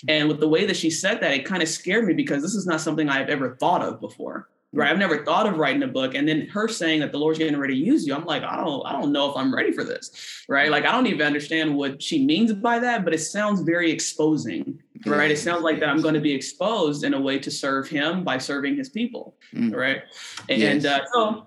And 0.09 0.29
with 0.29 0.41
the 0.41 0.49
way 0.49 0.67
that 0.67 0.77
she 0.77 0.91
said 0.91 1.21
that, 1.21 1.33
it 1.33 1.45
kind 1.45 1.63
of 1.63 1.69
scared 1.69 2.07
me 2.07 2.15
because 2.15 2.43
this 2.43 2.55
is 2.55 2.67
not 2.67 2.81
something 2.81 3.09
I've 3.09 3.29
ever 3.29 3.57
thought 3.57 3.83
of 3.83 4.01
before. 4.01 4.49
Right. 4.75 4.91
I've 4.91 4.99
never 4.99 5.23
thought 5.23 5.47
of 5.47 5.59
writing 5.59 5.83
a 5.83 5.87
book. 5.87 6.15
And 6.15 6.27
then 6.27 6.47
her 6.47 6.67
saying 6.67 7.01
that 7.01 7.13
the 7.13 7.19
Lord's 7.19 7.39
getting 7.39 7.59
ready 7.59 7.75
to 7.75 7.79
use 7.79 8.07
you. 8.07 8.15
I'm 8.15 8.25
like, 8.25 8.43
I 8.43 8.57
don't, 8.57 8.87
I 8.87 8.93
don't 8.93 9.13
know 9.13 9.31
if 9.31 9.37
I'm 9.37 9.55
ready 9.55 9.71
for 9.71 9.85
this. 9.85 10.45
Right. 10.49 10.71
Like 10.71 10.87
I 10.87 10.93
don't 10.93 11.07
even 11.09 11.27
understand 11.27 11.77
what 11.77 12.03
she 12.03 12.25
means 12.25 12.55
by 12.55 12.79
that, 12.79 13.05
but 13.05 13.13
it 13.13 13.19
sounds 13.19 13.61
very 13.61 13.91
exposing 13.91 14.83
right? 15.07 15.31
It 15.31 15.39
sounds 15.39 15.63
like 15.63 15.81
that 15.81 15.89
I'm 15.89 16.03
going 16.03 16.15
to 16.15 16.21
be 16.21 16.33
exposed 16.33 17.05
in 17.05 17.15
a 17.15 17.21
way 17.21 17.39
to 17.39 17.51
serve 17.51 17.89
him 17.89 18.25
by 18.25 18.39
serving 18.39 18.77
his 18.77 18.89
people, 18.89 19.37
mm. 19.55 19.75
right? 19.75 20.03
And 20.49 20.83
yes. 20.83 20.85
uh, 20.85 21.01
so 21.13 21.47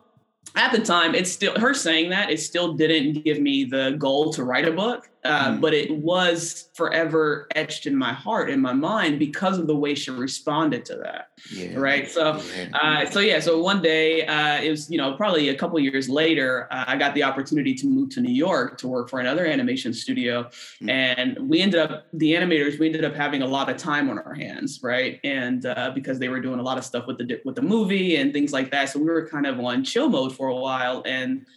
at 0.55 0.71
the 0.71 0.79
time, 0.79 1.15
it's 1.15 1.31
still 1.31 1.57
her 1.59 1.73
saying 1.73 2.09
that 2.11 2.29
it 2.29 2.39
still 2.39 2.73
didn't 2.73 3.23
give 3.23 3.39
me 3.39 3.65
the 3.65 3.95
goal 3.97 4.31
to 4.33 4.43
write 4.43 4.67
a 4.67 4.71
book. 4.71 5.09
Uh, 5.25 5.53
mm. 5.53 5.61
but 5.61 5.73
it 5.73 5.89
was 5.89 6.69
forever 6.73 7.47
etched 7.55 7.87
in 7.87 7.95
my 7.95 8.13
heart 8.13 8.47
in 8.47 8.61
my 8.61 8.73
mind 8.73 9.17
because 9.17 9.57
of 9.57 9.65
the 9.65 9.75
way 9.75 9.95
she 9.95 10.11
responded 10.11 10.85
to 10.85 10.95
that 10.95 11.29
yeah. 11.51 11.75
right 11.75 12.11
so 12.11 12.39
uh, 12.75 13.05
so 13.07 13.19
yeah 13.19 13.39
so 13.39 13.59
one 13.59 13.81
day 13.81 14.23
uh, 14.27 14.61
it 14.61 14.69
was 14.69 14.89
you 14.91 14.99
know 14.99 15.13
probably 15.13 15.49
a 15.49 15.55
couple 15.55 15.79
years 15.79 16.07
later 16.07 16.67
uh, 16.69 16.83
i 16.85 16.95
got 16.95 17.15
the 17.15 17.23
opportunity 17.23 17.73
to 17.73 17.87
move 17.87 18.09
to 18.09 18.21
new 18.21 18.31
york 18.31 18.77
to 18.77 18.87
work 18.87 19.09
for 19.09 19.19
another 19.19 19.47
animation 19.47 19.91
studio 19.93 20.43
mm. 20.79 20.89
and 20.91 21.37
we 21.49 21.59
ended 21.59 21.79
up 21.79 22.05
the 22.13 22.33
animators 22.33 22.77
we 22.77 22.85
ended 22.85 23.03
up 23.03 23.15
having 23.15 23.41
a 23.41 23.47
lot 23.47 23.67
of 23.67 23.77
time 23.77 24.11
on 24.11 24.19
our 24.19 24.35
hands 24.35 24.79
right 24.83 25.19
and 25.23 25.65
uh, 25.65 25.89
because 25.95 26.19
they 26.19 26.29
were 26.29 26.39
doing 26.39 26.59
a 26.59 26.63
lot 26.63 26.77
of 26.77 26.83
stuff 26.83 27.07
with 27.07 27.17
the 27.17 27.41
with 27.45 27.55
the 27.55 27.63
movie 27.63 28.17
and 28.17 28.31
things 28.31 28.53
like 28.53 28.69
that 28.69 28.89
so 28.89 28.99
we 28.99 29.05
were 29.05 29.27
kind 29.27 29.47
of 29.47 29.59
on 29.59 29.83
chill 29.83 30.07
mode 30.07 30.35
for 30.35 30.49
a 30.49 30.55
while 30.55 31.01
and 31.07 31.47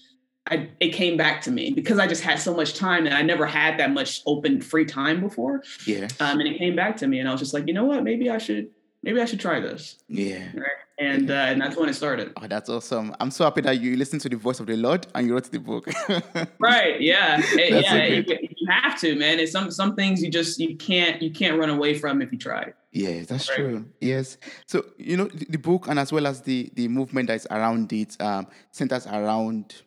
I, 0.51 0.69
it 0.81 0.91
came 0.91 1.17
back 1.17 1.43
to 1.43 1.51
me 1.51 1.71
because 1.71 1.99
I 1.99 2.07
just 2.07 2.23
had 2.23 2.39
so 2.39 2.55
much 2.55 2.75
time 2.75 3.07
and 3.07 3.15
I 3.15 3.23
never 3.23 3.47
had 3.47 3.79
that 3.79 3.93
much 3.93 4.23
open 4.27 4.61
free 4.61 4.85
time 4.85 5.21
before. 5.21 5.63
Yeah. 5.87 6.09
Um, 6.21 6.41
and 6.41 6.49
it 6.49 6.59
came 6.59 6.75
back 6.75 6.97
to 6.99 7.07
me 7.07 7.19
and 7.19 7.29
I 7.29 7.33
was 7.33 7.41
just 7.41 7.55
like, 7.55 7.67
you 7.67 7.75
know 7.75 7.85
what, 7.85 8.03
maybe 8.03 8.31
I 8.31 8.39
should 8.39 8.71
maybe 9.03 9.21
I 9.21 9.25
should 9.25 9.41
try 9.41 9.61
this. 9.61 9.97
Yeah. 10.09 10.49
Right? 10.55 10.67
And 10.99 11.31
uh, 11.31 11.35
and 11.35 11.61
that's 11.61 11.77
when 11.77 11.89
it 11.89 11.95
started. 11.95 12.33
Oh, 12.37 12.49
that's 12.49 12.69
awesome! 12.69 13.15
I'm 13.21 13.31
so 13.31 13.45
happy 13.45 13.61
that 13.61 13.81
you 13.81 13.97
listened 13.97 14.21
to 14.23 14.29
the 14.29 14.37
voice 14.37 14.59
of 14.59 14.67
the 14.67 14.77
Lord 14.77 15.07
and 15.15 15.29
you 15.29 15.35
wrote 15.35 15.45
the 15.45 15.61
book. 15.61 15.87
right? 16.59 17.01
Yeah, 17.01 17.41
it, 17.41 17.85
yeah. 17.85 18.05
You, 18.05 18.25
you, 18.27 18.67
have 18.69 18.99
to, 19.03 19.15
man. 19.15 19.39
It's 19.39 19.53
some 19.53 19.71
some 19.71 19.95
things 19.95 20.21
you 20.21 20.29
just 20.29 20.59
you 20.59 20.77
can't 20.77 21.23
you 21.23 21.31
can't 21.31 21.57
run 21.57 21.71
away 21.71 21.95
from 21.95 22.21
if 22.21 22.33
you 22.33 22.39
try. 22.39 22.73
Yes, 22.91 23.27
that's 23.27 23.49
right. 23.49 23.59
true. 23.59 23.87
Yes. 24.01 24.39
So 24.67 24.87
you 24.99 25.17
know 25.17 25.27
the, 25.27 25.47
the, 25.51 25.59
book 25.59 25.87
and 25.87 26.01
as 26.01 26.11
well 26.11 26.27
as 26.27 26.43
the 26.43 26.69
the 26.75 26.89
movement 26.89 27.29
that's 27.29 27.47
around 27.49 27.93
it 27.93 28.21
um, 28.21 28.49
centers 28.73 29.07
around 29.07 29.83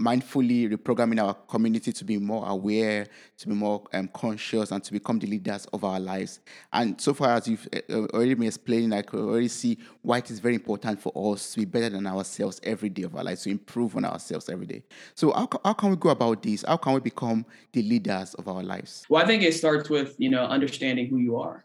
mindfully 0.00 0.72
reprogramming 0.72 1.22
our 1.22 1.34
community 1.34 1.92
to 1.92 2.04
be 2.04 2.16
more 2.16 2.48
aware, 2.48 3.06
to 3.38 3.48
be 3.48 3.54
more 3.54 3.84
um, 3.92 4.08
conscious, 4.08 4.70
and 4.70 4.82
to 4.82 4.92
become 4.92 5.18
the 5.18 5.26
leaders 5.26 5.66
of 5.72 5.84
our 5.84 6.00
lives. 6.00 6.40
And 6.72 6.98
so 7.00 7.12
far 7.12 7.34
as 7.34 7.46
you've 7.46 7.68
uh, 7.72 7.80
uh, 7.90 8.06
already 8.14 8.34
been 8.34 8.46
explaining, 8.46 8.92
I 8.92 9.02
could 9.02 9.20
already 9.20 9.48
see 9.48 9.78
why 10.02 10.18
it 10.18 10.30
is 10.30 10.40
very 10.40 10.54
important 10.54 11.00
for 11.00 11.12
us 11.32 11.52
to 11.52 11.60
be 11.60 11.66
better 11.66 11.90
than 11.90 12.06
ourselves 12.06 12.60
every 12.62 12.88
day 12.88 13.02
of 13.02 13.14
our 13.14 13.24
lives, 13.24 13.42
to 13.42 13.50
improve 13.50 13.96
on 13.96 14.04
ourselves 14.04 14.48
every 14.48 14.66
day. 14.66 14.82
So 15.14 15.32
how, 15.32 15.48
how 15.64 15.74
can 15.74 15.90
we 15.90 15.96
go 15.96 16.08
about 16.08 16.42
this? 16.42 16.64
How 16.66 16.78
can 16.78 16.94
we 16.94 17.00
become 17.00 17.44
the 17.72 17.82
leaders 17.82 18.34
of 18.34 18.48
our 18.48 18.62
lives? 18.62 19.04
Well, 19.08 19.22
I 19.22 19.26
think 19.26 19.42
it 19.42 19.54
starts 19.54 19.90
with 19.90 20.14
you 20.18 20.30
know 20.30 20.44
understanding 20.44 21.08
who 21.08 21.18
you 21.18 21.36
are. 21.36 21.64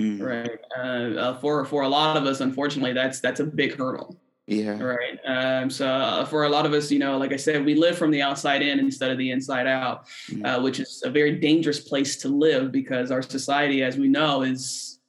Mm. 0.00 0.22
Right. 0.22 0.58
Uh, 0.78 1.20
uh, 1.20 1.38
for 1.40 1.64
for 1.64 1.82
a 1.82 1.88
lot 1.88 2.16
of 2.16 2.24
us, 2.24 2.40
unfortunately, 2.40 2.92
that's 2.92 3.20
that's 3.20 3.40
a 3.40 3.44
big 3.44 3.76
hurdle. 3.76 4.16
Yeah. 4.48 4.82
Right. 4.82 5.18
Um, 5.26 5.68
so 5.68 5.86
uh, 5.86 6.24
for 6.24 6.44
a 6.44 6.48
lot 6.48 6.64
of 6.64 6.72
us, 6.72 6.90
you 6.90 6.98
know, 6.98 7.18
like 7.18 7.34
I 7.34 7.36
said, 7.36 7.66
we 7.66 7.74
live 7.74 7.98
from 7.98 8.10
the 8.10 8.22
outside 8.22 8.62
in 8.62 8.78
instead 8.78 9.10
of 9.10 9.18
the 9.18 9.30
inside 9.30 9.66
out, 9.66 10.06
mm-hmm. 10.30 10.44
uh, 10.44 10.62
which 10.62 10.80
is 10.80 11.02
a 11.04 11.10
very 11.10 11.38
dangerous 11.38 11.80
place 11.80 12.16
to 12.22 12.28
live 12.28 12.72
because 12.72 13.10
our 13.10 13.20
society, 13.20 13.82
as 13.82 13.98
we 13.98 14.08
know, 14.08 14.40
is 14.40 15.00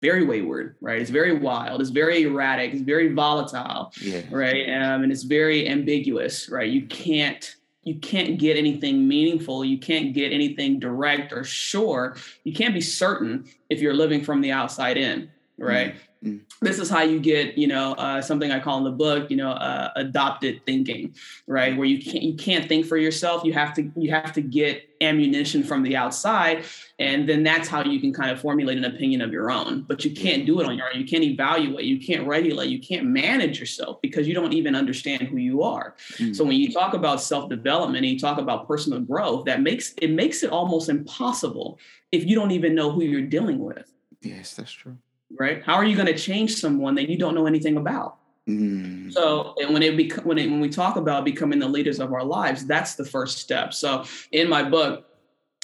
very 0.00 0.24
wayward, 0.24 0.76
right? 0.80 1.00
It's 1.00 1.10
very 1.10 1.36
wild. 1.36 1.80
It's 1.80 1.90
very 1.90 2.22
erratic. 2.22 2.72
It's 2.72 2.82
very 2.82 3.12
volatile, 3.12 3.92
yeah. 4.00 4.22
right? 4.30 4.68
Um, 4.70 5.02
and 5.02 5.10
it's 5.10 5.24
very 5.24 5.68
ambiguous, 5.68 6.48
right? 6.48 6.70
You 6.70 6.86
can't 6.86 7.56
you 7.82 7.96
can't 7.96 8.38
get 8.38 8.56
anything 8.56 9.08
meaningful. 9.08 9.64
You 9.64 9.78
can't 9.78 10.14
get 10.14 10.32
anything 10.32 10.78
direct 10.78 11.32
or 11.32 11.42
sure. 11.42 12.16
You 12.44 12.52
can't 12.52 12.74
be 12.74 12.80
certain 12.80 13.46
if 13.68 13.80
you're 13.80 13.94
living 13.94 14.22
from 14.22 14.42
the 14.42 14.52
outside 14.52 14.96
in, 14.96 15.30
right? 15.58 15.94
Mm-hmm. 15.94 16.09
Mm. 16.24 16.40
This 16.60 16.78
is 16.78 16.90
how 16.90 17.00
you 17.02 17.18
get, 17.18 17.56
you 17.56 17.66
know, 17.66 17.94
uh, 17.94 18.20
something 18.20 18.50
I 18.50 18.60
call 18.60 18.76
in 18.76 18.84
the 18.84 18.90
book, 18.90 19.30
you 19.30 19.38
know, 19.38 19.52
uh, 19.52 19.90
adopted 19.96 20.60
thinking, 20.66 21.14
right? 21.46 21.74
Where 21.74 21.86
you 21.86 22.02
can't 22.02 22.22
you 22.22 22.34
can't 22.34 22.68
think 22.68 22.84
for 22.84 22.98
yourself. 22.98 23.42
You 23.42 23.54
have 23.54 23.72
to 23.76 23.90
you 23.96 24.10
have 24.10 24.34
to 24.34 24.42
get 24.42 24.86
ammunition 25.00 25.64
from 25.64 25.82
the 25.82 25.96
outside, 25.96 26.64
and 26.98 27.26
then 27.26 27.42
that's 27.42 27.68
how 27.68 27.82
you 27.84 27.98
can 28.00 28.12
kind 28.12 28.30
of 28.30 28.38
formulate 28.38 28.76
an 28.76 28.84
opinion 28.84 29.22
of 29.22 29.32
your 29.32 29.50
own. 29.50 29.86
But 29.88 30.04
you 30.04 30.10
can't 30.10 30.44
do 30.44 30.60
it 30.60 30.66
on 30.66 30.76
your 30.76 30.88
own. 30.92 31.00
You 31.00 31.06
can't 31.06 31.24
evaluate. 31.24 31.86
You 31.86 31.98
can't 31.98 32.26
regulate. 32.26 32.68
You 32.68 32.80
can't 32.80 33.06
manage 33.06 33.58
yourself 33.58 34.02
because 34.02 34.28
you 34.28 34.34
don't 34.34 34.52
even 34.52 34.74
understand 34.74 35.22
who 35.22 35.38
you 35.38 35.62
are. 35.62 35.94
Mm. 36.18 36.36
So 36.36 36.44
when 36.44 36.56
you 36.56 36.70
talk 36.70 36.92
about 36.92 37.22
self 37.22 37.48
development 37.48 38.04
and 38.04 38.12
you 38.12 38.18
talk 38.18 38.36
about 38.36 38.68
personal 38.68 39.00
growth, 39.00 39.46
that 39.46 39.62
makes 39.62 39.94
it 40.02 40.10
makes 40.10 40.42
it 40.42 40.50
almost 40.50 40.90
impossible 40.90 41.78
if 42.12 42.26
you 42.26 42.34
don't 42.34 42.50
even 42.50 42.74
know 42.74 42.92
who 42.92 43.04
you're 43.04 43.22
dealing 43.22 43.58
with. 43.58 43.90
Yes, 44.20 44.54
that's 44.54 44.70
true 44.70 44.98
right? 45.38 45.62
How 45.64 45.74
are 45.74 45.84
you 45.84 45.94
going 45.94 46.06
to 46.06 46.16
change 46.16 46.54
someone 46.54 46.94
that 46.96 47.08
you 47.08 47.18
don't 47.18 47.34
know 47.34 47.46
anything 47.46 47.76
about? 47.76 48.16
Mm. 48.48 49.12
So 49.12 49.54
when 49.68 49.82
it 49.82 49.96
bec- 49.96 50.24
when 50.24 50.38
it, 50.38 50.50
when 50.50 50.60
we 50.60 50.68
talk 50.68 50.96
about 50.96 51.24
becoming 51.24 51.58
the 51.58 51.68
leaders 51.68 52.00
of 52.00 52.12
our 52.12 52.24
lives, 52.24 52.66
that's 52.66 52.94
the 52.94 53.04
first 53.04 53.38
step. 53.38 53.74
So 53.74 54.04
in 54.32 54.48
my 54.48 54.62
book, 54.62 55.06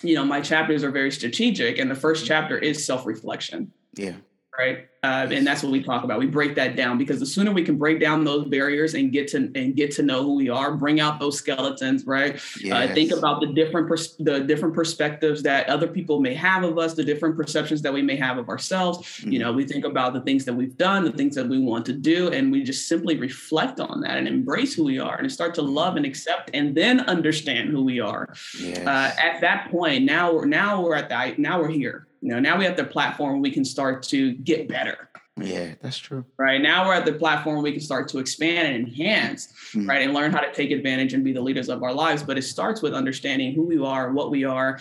you 0.02 0.14
know, 0.14 0.24
my 0.24 0.40
chapters 0.40 0.84
are 0.84 0.90
very 0.90 1.10
strategic, 1.10 1.78
and 1.78 1.90
the 1.90 1.94
first 1.94 2.24
mm-hmm. 2.24 2.28
chapter 2.28 2.58
is 2.58 2.84
self 2.84 3.06
reflection. 3.06 3.72
Yeah 3.94 4.16
right? 4.58 4.88
Uh, 5.02 5.28
and 5.30 5.46
that's 5.46 5.62
what 5.62 5.70
we 5.70 5.82
talk 5.82 6.02
about. 6.02 6.18
We 6.18 6.26
break 6.26 6.56
that 6.56 6.74
down 6.74 6.98
because 6.98 7.20
the 7.20 7.26
sooner 7.26 7.52
we 7.52 7.62
can 7.62 7.76
break 7.76 8.00
down 8.00 8.24
those 8.24 8.44
barriers 8.46 8.94
and 8.94 9.12
get 9.12 9.28
to 9.28 9.50
and 9.54 9.76
get 9.76 9.92
to 9.92 10.02
know 10.02 10.24
who 10.24 10.34
we 10.34 10.48
are, 10.48 10.74
bring 10.74 10.98
out 10.98 11.20
those 11.20 11.38
skeletons, 11.38 12.04
right? 12.06 12.40
Yes. 12.60 12.90
Uh, 12.90 12.92
think 12.92 13.12
about 13.12 13.40
the 13.40 13.46
different 13.46 13.86
pers- 13.86 14.16
the 14.18 14.40
different 14.40 14.74
perspectives 14.74 15.44
that 15.44 15.68
other 15.68 15.86
people 15.86 16.20
may 16.20 16.34
have 16.34 16.64
of 16.64 16.76
us, 16.78 16.94
the 16.94 17.04
different 17.04 17.36
perceptions 17.36 17.82
that 17.82 17.92
we 17.92 18.02
may 18.02 18.16
have 18.16 18.36
of 18.36 18.48
ourselves. 18.48 18.98
Mm-hmm. 18.98 19.32
You 19.32 19.38
know, 19.38 19.52
we 19.52 19.64
think 19.64 19.84
about 19.84 20.12
the 20.12 20.22
things 20.22 20.44
that 20.46 20.54
we've 20.54 20.76
done, 20.76 21.04
the 21.04 21.12
things 21.12 21.36
that 21.36 21.48
we 21.48 21.60
want 21.60 21.86
to 21.86 21.92
do, 21.92 22.30
and 22.32 22.50
we 22.50 22.64
just 22.64 22.88
simply 22.88 23.16
reflect 23.16 23.78
on 23.78 24.00
that 24.00 24.16
and 24.16 24.26
embrace 24.26 24.74
who 24.74 24.84
we 24.84 24.98
are 24.98 25.16
and 25.16 25.30
start 25.30 25.54
to 25.54 25.62
love 25.62 25.94
and 25.94 26.04
accept 26.04 26.50
and 26.52 26.74
then 26.74 27.00
understand 27.00 27.68
who 27.70 27.84
we 27.84 28.00
are. 28.00 28.34
Yes. 28.58 28.84
Uh, 28.84 29.14
at 29.22 29.40
that 29.40 29.70
point, 29.70 30.04
now 30.04 30.32
we're 30.32 30.46
now 30.46 30.82
we're 30.82 30.96
at 30.96 31.08
the 31.08 31.34
now 31.38 31.60
we're 31.60 31.68
here 31.68 32.08
you 32.26 32.32
know, 32.32 32.40
now 32.40 32.58
we 32.58 32.64
have 32.64 32.76
the 32.76 32.82
platform 32.82 33.40
we 33.40 33.52
can 33.52 33.64
start 33.64 34.02
to 34.02 34.32
get 34.32 34.66
better. 34.66 35.10
Yeah, 35.40 35.74
that's 35.80 35.96
true. 35.96 36.24
Right 36.38 36.60
now 36.60 36.84
we're 36.84 36.94
at 36.94 37.04
the 37.04 37.12
platform 37.12 37.62
we 37.62 37.70
can 37.70 37.80
start 37.80 38.08
to 38.08 38.18
expand 38.18 38.66
and 38.66 38.88
enhance, 38.88 39.52
mm. 39.72 39.88
right, 39.88 40.02
and 40.02 40.12
learn 40.12 40.32
how 40.32 40.40
to 40.40 40.52
take 40.52 40.72
advantage 40.72 41.14
and 41.14 41.22
be 41.22 41.32
the 41.32 41.40
leaders 41.40 41.68
of 41.68 41.84
our 41.84 41.92
lives. 41.92 42.24
But 42.24 42.36
it 42.36 42.42
starts 42.42 42.82
with 42.82 42.94
understanding 42.94 43.54
who 43.54 43.62
we 43.62 43.78
are, 43.78 44.10
what 44.10 44.32
we 44.32 44.42
are, 44.42 44.80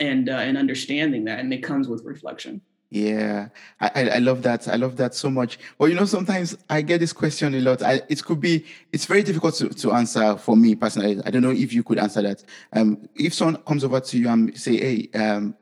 and 0.00 0.30
uh, 0.30 0.36
and 0.36 0.56
understanding 0.56 1.24
that, 1.24 1.40
and 1.40 1.52
it 1.52 1.62
comes 1.62 1.86
with 1.86 2.02
reflection. 2.04 2.62
Yeah, 2.88 3.48
I, 3.78 4.08
I 4.08 4.18
love 4.18 4.40
that. 4.44 4.68
I 4.68 4.76
love 4.76 4.96
that 4.96 5.14
so 5.14 5.28
much. 5.28 5.58
Well, 5.76 5.90
you 5.90 5.96
know, 5.96 6.06
sometimes 6.06 6.56
I 6.70 6.80
get 6.80 7.00
this 7.00 7.12
question 7.12 7.54
a 7.54 7.60
lot. 7.60 7.82
I, 7.82 8.00
it 8.08 8.24
could 8.24 8.40
be, 8.40 8.64
it's 8.92 9.06
very 9.06 9.24
difficult 9.24 9.56
to, 9.56 9.68
to 9.68 9.92
answer 9.92 10.36
for 10.38 10.56
me 10.56 10.76
personally. 10.76 11.20
I 11.26 11.30
don't 11.30 11.42
know 11.42 11.50
if 11.50 11.72
you 11.72 11.82
could 11.82 11.98
answer 11.98 12.22
that. 12.22 12.44
Um, 12.72 13.08
if 13.16 13.34
someone 13.34 13.60
comes 13.64 13.82
over 13.82 13.98
to 13.98 14.18
you 14.18 14.28
and 14.28 14.56
say, 14.56 14.76
"Hey, 14.76 15.18
um, 15.18 15.56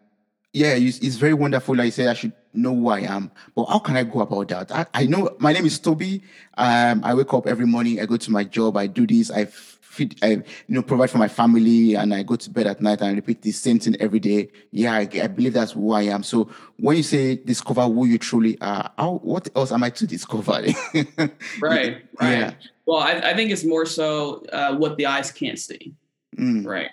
yeah, 0.54 0.74
it's, 0.74 0.98
it's, 0.98 1.16
very 1.16 1.34
wonderful. 1.34 1.74
Like 1.74 1.86
I 1.86 1.90
said, 1.90 2.08
I 2.08 2.14
should 2.14 2.32
know 2.52 2.74
who 2.74 2.88
I 2.88 3.00
am. 3.00 3.32
But 3.56 3.64
how 3.64 3.80
can 3.80 3.96
I 3.96 4.04
go 4.04 4.20
about 4.20 4.48
that? 4.48 4.70
I, 4.70 4.86
I 4.94 5.06
know 5.06 5.34
my 5.40 5.52
name 5.52 5.66
is 5.66 5.80
Toby. 5.80 6.22
Um, 6.56 7.02
I 7.04 7.12
wake 7.12 7.34
up 7.34 7.48
every 7.48 7.66
morning. 7.66 8.00
I 8.00 8.06
go 8.06 8.16
to 8.16 8.30
my 8.30 8.44
job. 8.44 8.76
I 8.76 8.86
do 8.86 9.04
this. 9.04 9.32
I 9.32 9.46
feed, 9.46 10.16
I 10.22 10.28
you 10.28 10.44
know 10.68 10.82
provide 10.82 11.10
for 11.10 11.18
my 11.18 11.26
family, 11.26 11.96
and 11.96 12.14
I 12.14 12.22
go 12.22 12.36
to 12.36 12.50
bed 12.50 12.68
at 12.68 12.80
night 12.80 13.00
and 13.00 13.10
I 13.10 13.14
repeat 13.14 13.42
the 13.42 13.50
same 13.50 13.80
thing 13.80 13.96
every 13.98 14.20
day. 14.20 14.48
Yeah, 14.70 14.92
I, 14.92 15.08
I 15.22 15.26
believe 15.26 15.54
that's 15.54 15.72
who 15.72 15.90
I 15.90 16.02
am. 16.02 16.22
So 16.22 16.48
when 16.76 16.98
you 16.98 17.02
say 17.02 17.34
discover 17.34 17.82
who 17.82 18.06
you 18.06 18.18
truly 18.18 18.56
are, 18.60 18.92
how, 18.96 19.14
what 19.24 19.48
else 19.56 19.72
am 19.72 19.82
I 19.82 19.90
to 19.90 20.06
discover? 20.06 20.52
right, 20.52 20.76
right. 21.60 22.04
Yeah. 22.20 22.54
Well, 22.86 23.00
I, 23.00 23.14
I, 23.14 23.34
think 23.34 23.50
it's 23.50 23.64
more 23.64 23.86
so 23.86 24.44
uh, 24.52 24.76
what 24.76 24.98
the 24.98 25.06
eyes 25.06 25.32
can't 25.32 25.58
see. 25.58 25.94
Mm. 26.38 26.64
Right 26.64 26.90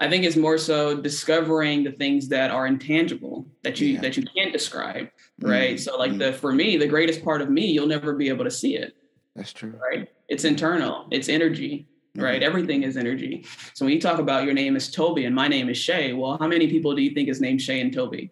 I 0.00 0.08
think 0.08 0.24
it's 0.24 0.36
more 0.36 0.58
so 0.58 1.00
discovering 1.00 1.82
the 1.82 1.92
things 1.92 2.28
that 2.28 2.50
are 2.50 2.66
intangible 2.66 3.46
that 3.62 3.80
you 3.80 3.88
yeah. 3.88 4.00
that 4.00 4.16
you 4.16 4.24
can't 4.36 4.52
describe, 4.52 5.08
right? 5.40 5.74
Mm-hmm. 5.74 5.78
So 5.78 5.98
like 5.98 6.10
mm-hmm. 6.10 6.18
the 6.18 6.32
for 6.32 6.52
me, 6.52 6.76
the 6.76 6.86
greatest 6.86 7.24
part 7.24 7.42
of 7.42 7.50
me, 7.50 7.66
you'll 7.66 7.86
never 7.86 8.14
be 8.14 8.28
able 8.28 8.44
to 8.44 8.50
see 8.50 8.76
it. 8.76 8.96
That's 9.34 9.52
true. 9.52 9.74
Right? 9.80 10.08
It's 10.28 10.44
internal. 10.44 11.06
It's 11.10 11.28
energy. 11.28 11.88
Mm-hmm. 12.16 12.24
Right. 12.24 12.42
Everything 12.42 12.82
is 12.82 12.96
energy. 12.96 13.44
So 13.74 13.84
when 13.84 13.94
you 13.94 14.00
talk 14.00 14.18
about 14.18 14.44
your 14.44 14.54
name 14.54 14.76
is 14.76 14.90
Toby 14.90 15.24
and 15.24 15.34
my 15.34 15.48
name 15.48 15.68
is 15.68 15.76
Shay, 15.76 16.12
well, 16.12 16.38
how 16.38 16.46
many 16.46 16.68
people 16.68 16.94
do 16.94 17.02
you 17.02 17.10
think 17.10 17.28
is 17.28 17.40
named 17.40 17.60
Shay 17.60 17.80
and 17.80 17.92
Toby? 17.92 18.30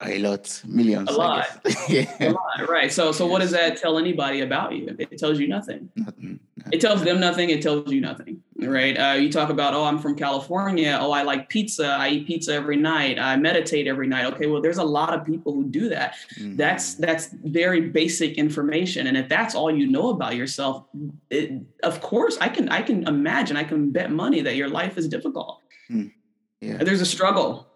A 0.00 0.18
lot, 0.20 0.62
millions. 0.64 1.10
A 1.10 1.12
lot. 1.12 1.46
yeah. 1.88 2.06
A 2.20 2.30
lot, 2.30 2.68
right. 2.68 2.92
So, 2.92 3.10
so 3.10 3.24
yes. 3.24 3.32
what 3.32 3.40
does 3.40 3.50
that 3.50 3.76
tell 3.76 3.98
anybody 3.98 4.42
about 4.42 4.72
you? 4.72 4.94
It 4.98 5.18
tells 5.18 5.40
you 5.40 5.48
nothing. 5.48 5.90
Nothing. 5.96 6.38
It 6.70 6.80
tells 6.80 7.02
them 7.02 7.18
nothing. 7.18 7.50
It 7.50 7.62
tells 7.62 7.90
you 7.90 8.00
nothing, 8.00 8.40
right? 8.60 8.94
Uh, 8.94 9.12
you 9.14 9.30
talk 9.30 9.50
about, 9.50 9.74
oh, 9.74 9.84
I'm 9.84 9.98
from 9.98 10.16
California. 10.16 10.98
Oh, 11.00 11.12
I 11.12 11.22
like 11.22 11.48
pizza. 11.48 11.86
I 11.86 12.08
eat 12.08 12.26
pizza 12.26 12.54
every 12.54 12.76
night. 12.76 13.18
I 13.18 13.36
meditate 13.36 13.86
every 13.86 14.06
night. 14.06 14.26
Okay, 14.32 14.46
well, 14.46 14.60
there's 14.60 14.78
a 14.78 14.84
lot 14.84 15.14
of 15.14 15.24
people 15.24 15.52
who 15.52 15.64
do 15.64 15.88
that. 15.90 16.16
Mm-hmm. 16.38 16.56
That's 16.56 16.94
that's 16.94 17.28
very 17.44 17.82
basic 17.82 18.36
information, 18.36 19.06
and 19.06 19.16
if 19.16 19.28
that's 19.28 19.54
all 19.54 19.70
you 19.70 19.86
know 19.86 20.10
about 20.10 20.34
yourself, 20.34 20.84
it, 21.30 21.52
of 21.82 22.00
course, 22.00 22.36
I 22.40 22.48
can 22.48 22.68
I 22.68 22.82
can 22.82 23.06
imagine. 23.06 23.56
I 23.56 23.64
can 23.64 23.90
bet 23.90 24.10
money 24.10 24.40
that 24.42 24.56
your 24.56 24.68
life 24.68 24.98
is 24.98 25.08
difficult. 25.08 25.60
Mm. 25.90 26.12
Yeah. 26.60 26.78
There's 26.78 27.00
a 27.00 27.06
struggle 27.06 27.68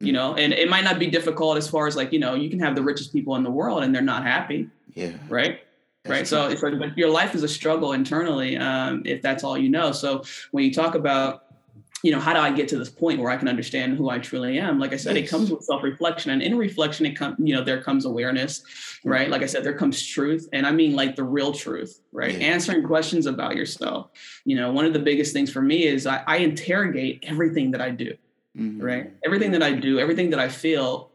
you 0.00 0.12
know 0.12 0.34
and 0.34 0.52
it 0.52 0.68
might 0.68 0.84
not 0.84 0.98
be 0.98 1.08
difficult 1.08 1.56
as 1.56 1.68
far 1.68 1.86
as 1.86 1.96
like 1.96 2.12
you 2.12 2.18
know 2.18 2.34
you 2.34 2.48
can 2.48 2.60
have 2.60 2.74
the 2.74 2.82
richest 2.82 3.12
people 3.12 3.34
in 3.36 3.42
the 3.42 3.50
world 3.50 3.82
and 3.82 3.94
they're 3.94 4.00
not 4.02 4.22
happy 4.22 4.68
yeah 4.94 5.10
right 5.28 5.60
right 6.08 6.26
so 6.26 6.48
your 6.96 7.10
life 7.10 7.34
is 7.34 7.42
a 7.42 7.48
struggle 7.48 7.92
internally 7.92 8.56
um, 8.56 9.02
if 9.04 9.22
that's 9.22 9.44
all 9.44 9.56
you 9.56 9.68
know 9.68 9.92
so 9.92 10.22
when 10.50 10.64
you 10.64 10.72
talk 10.72 10.94
about 10.94 11.44
you 12.04 12.12
know 12.12 12.20
how 12.20 12.32
do 12.32 12.38
i 12.38 12.50
get 12.50 12.68
to 12.68 12.78
this 12.78 12.88
point 12.88 13.20
where 13.20 13.30
i 13.30 13.36
can 13.36 13.48
understand 13.48 13.96
who 13.96 14.08
i 14.08 14.18
truly 14.18 14.58
am 14.58 14.78
like 14.78 14.92
i 14.92 14.96
said 14.96 15.16
yes. 15.16 15.26
it 15.26 15.30
comes 15.30 15.50
with 15.50 15.62
self-reflection 15.64 16.30
and 16.30 16.42
in 16.42 16.56
reflection 16.56 17.04
it 17.04 17.16
comes 17.16 17.36
you 17.38 17.54
know 17.54 17.62
there 17.62 17.82
comes 17.82 18.04
awareness 18.04 18.62
right 19.04 19.30
like 19.30 19.42
i 19.42 19.46
said 19.46 19.64
there 19.64 19.76
comes 19.76 20.06
truth 20.06 20.48
and 20.52 20.66
i 20.66 20.70
mean 20.70 20.94
like 20.94 21.16
the 21.16 21.24
real 21.24 21.52
truth 21.52 22.00
right 22.12 22.38
yeah. 22.38 22.46
answering 22.46 22.84
questions 22.84 23.26
about 23.26 23.56
yourself 23.56 24.10
you 24.44 24.54
know 24.54 24.70
one 24.70 24.84
of 24.84 24.92
the 24.92 24.98
biggest 24.98 25.32
things 25.32 25.50
for 25.50 25.60
me 25.60 25.84
is 25.84 26.06
I, 26.06 26.22
I 26.26 26.36
interrogate 26.36 27.24
everything 27.26 27.72
that 27.72 27.80
i 27.80 27.90
do 27.90 28.16
mm-hmm. 28.58 28.82
right? 28.82 29.12
Everything 29.24 29.52
that 29.52 29.62
I 29.62 29.72
do, 29.72 29.98
everything 29.98 30.30
that 30.30 30.40
I 30.40 30.48
feel, 30.48 31.10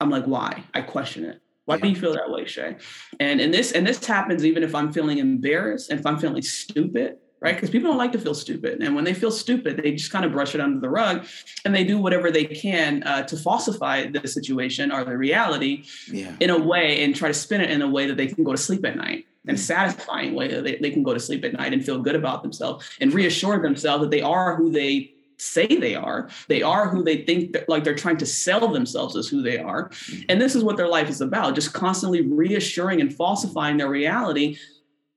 I'm 0.00 0.10
like, 0.10 0.24
why? 0.24 0.64
I 0.74 0.80
question 0.82 1.24
it. 1.24 1.40
Why 1.70 1.76
yeah. 1.76 1.82
do 1.82 1.88
you 1.90 1.94
feel 1.94 2.14
that 2.14 2.28
way, 2.28 2.46
Shay? 2.46 2.76
And 3.20 3.40
and 3.40 3.54
this 3.54 3.70
and 3.70 3.86
this 3.86 4.04
happens 4.04 4.44
even 4.44 4.64
if 4.64 4.74
I'm 4.74 4.92
feeling 4.92 5.18
embarrassed 5.18 5.88
and 5.88 6.00
if 6.00 6.04
I'm 6.04 6.18
feeling 6.18 6.42
stupid, 6.42 7.18
right? 7.38 7.54
Because 7.54 7.70
people 7.70 7.90
don't 7.90 7.96
like 7.96 8.10
to 8.10 8.18
feel 8.18 8.34
stupid. 8.34 8.82
And 8.82 8.96
when 8.96 9.04
they 9.04 9.14
feel 9.14 9.30
stupid, 9.30 9.76
they 9.76 9.92
just 9.92 10.10
kind 10.10 10.24
of 10.24 10.32
brush 10.32 10.56
it 10.56 10.60
under 10.60 10.80
the 10.80 10.88
rug 10.88 11.26
and 11.64 11.72
they 11.72 11.84
do 11.84 11.96
whatever 11.96 12.32
they 12.32 12.44
can 12.44 13.04
uh, 13.04 13.22
to 13.22 13.36
falsify 13.36 14.08
the 14.08 14.26
situation 14.26 14.90
or 14.90 15.04
the 15.04 15.16
reality 15.16 15.84
yeah. 16.10 16.34
in 16.40 16.50
a 16.50 16.58
way 16.58 17.04
and 17.04 17.14
try 17.14 17.28
to 17.28 17.34
spin 17.34 17.60
it 17.60 17.70
in 17.70 17.82
a 17.82 17.88
way 17.88 18.08
that 18.08 18.16
they 18.16 18.26
can 18.26 18.42
go 18.42 18.50
to 18.50 18.58
sleep 18.58 18.84
at 18.84 18.96
night 18.96 19.26
and 19.46 19.56
mm. 19.56 19.60
satisfying 19.60 20.34
way 20.34 20.48
that 20.48 20.64
they, 20.64 20.74
they 20.76 20.90
can 20.90 21.04
go 21.04 21.14
to 21.14 21.20
sleep 21.20 21.44
at 21.44 21.52
night 21.52 21.72
and 21.72 21.84
feel 21.84 22.00
good 22.00 22.16
about 22.16 22.42
themselves 22.42 22.84
and 23.00 23.14
reassure 23.14 23.62
themselves 23.62 24.02
that 24.02 24.10
they 24.10 24.22
are 24.22 24.56
who 24.56 24.72
they 24.72 25.14
say 25.40 25.66
they 25.66 25.94
are. 25.94 26.28
They 26.48 26.62
are 26.62 26.88
who 26.88 27.02
they 27.02 27.24
think 27.24 27.52
that, 27.52 27.68
like 27.68 27.84
they're 27.84 27.94
trying 27.94 28.18
to 28.18 28.26
sell 28.26 28.68
themselves 28.68 29.16
as 29.16 29.28
who 29.28 29.42
they 29.42 29.58
are. 29.58 29.88
Mm. 29.88 30.24
And 30.28 30.40
this 30.40 30.54
is 30.54 30.62
what 30.62 30.76
their 30.76 30.88
life 30.88 31.08
is 31.08 31.20
about, 31.20 31.54
just 31.54 31.72
constantly 31.72 32.22
reassuring 32.22 33.00
and 33.00 33.14
falsifying 33.14 33.76
their 33.76 33.88
reality 33.88 34.58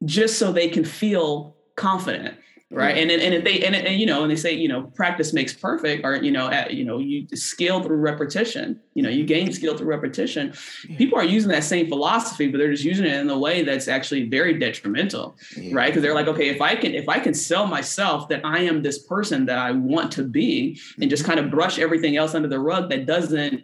just 0.06 0.38
so 0.38 0.52
they 0.52 0.68
can 0.68 0.84
feel 0.84 1.56
confident 1.76 2.36
right 2.71 2.97
and, 2.97 3.12
and 3.12 3.34
if 3.34 3.43
they 3.43 3.63
and, 3.63 3.76
and 3.76 3.99
you 3.99 4.06
know 4.06 4.23
and 4.23 4.32
they 4.32 4.36
say 4.36 4.52
you 4.52 4.67
know 4.67 4.84
practice 4.95 5.34
makes 5.34 5.54
perfect 5.54 6.04
or 6.04 6.15
you 6.15 6.32
know 6.32 6.49
at, 6.49 6.73
you 6.73 6.84
know 6.84 6.97
you 6.97 7.28
scale 7.36 7.82
through 7.84 7.97
repetition 7.97 8.80
you 8.93 9.04
know 9.04 9.10
you 9.10 9.26
gain 9.26 9.52
skill 9.52 9.78
through 9.78 9.88
repetition 9.88 10.54
yeah. 10.88 10.97
people 10.97 11.17
are 11.17 11.23
using 11.23 11.52
that 11.52 11.63
same 11.63 11.88
philosophy 11.88 12.47
but 12.47 12.58
they're 12.58 12.71
just 12.71 12.84
using 12.84 13.06
it 13.06 13.13
in 13.13 13.30
a 13.30 13.38
way 13.38 13.63
that's 13.63 13.88
actually 13.88 14.28
very 14.28 14.58
detrimental 14.58 15.38
yeah. 15.56 15.73
right 15.73 15.88
because 15.88 16.02
they're 16.02 16.15
like 16.15 16.28
okay 16.28 16.49
if 16.49 16.62
i 16.62 16.76
can 16.76 16.93
if 16.93 17.08
i 17.08 17.19
can 17.19 17.34
sell 17.34 17.67
myself 17.67 18.28
that 18.28 18.41
i 18.43 18.60
am 18.60 18.82
this 18.82 19.06
person 19.06 19.45
that 19.45 19.58
i 19.58 19.71
want 19.71 20.12
to 20.12 20.23
be 20.23 20.80
and 20.99 21.10
just 21.10 21.26
kind 21.26 21.39
of 21.39 21.52
brush 21.52 21.80
everything 21.80 22.17
else 22.17 22.34
under 22.34 22.47
the 22.47 22.60
rug 22.60 22.89
that 22.89 23.06
doesn't 23.06 23.63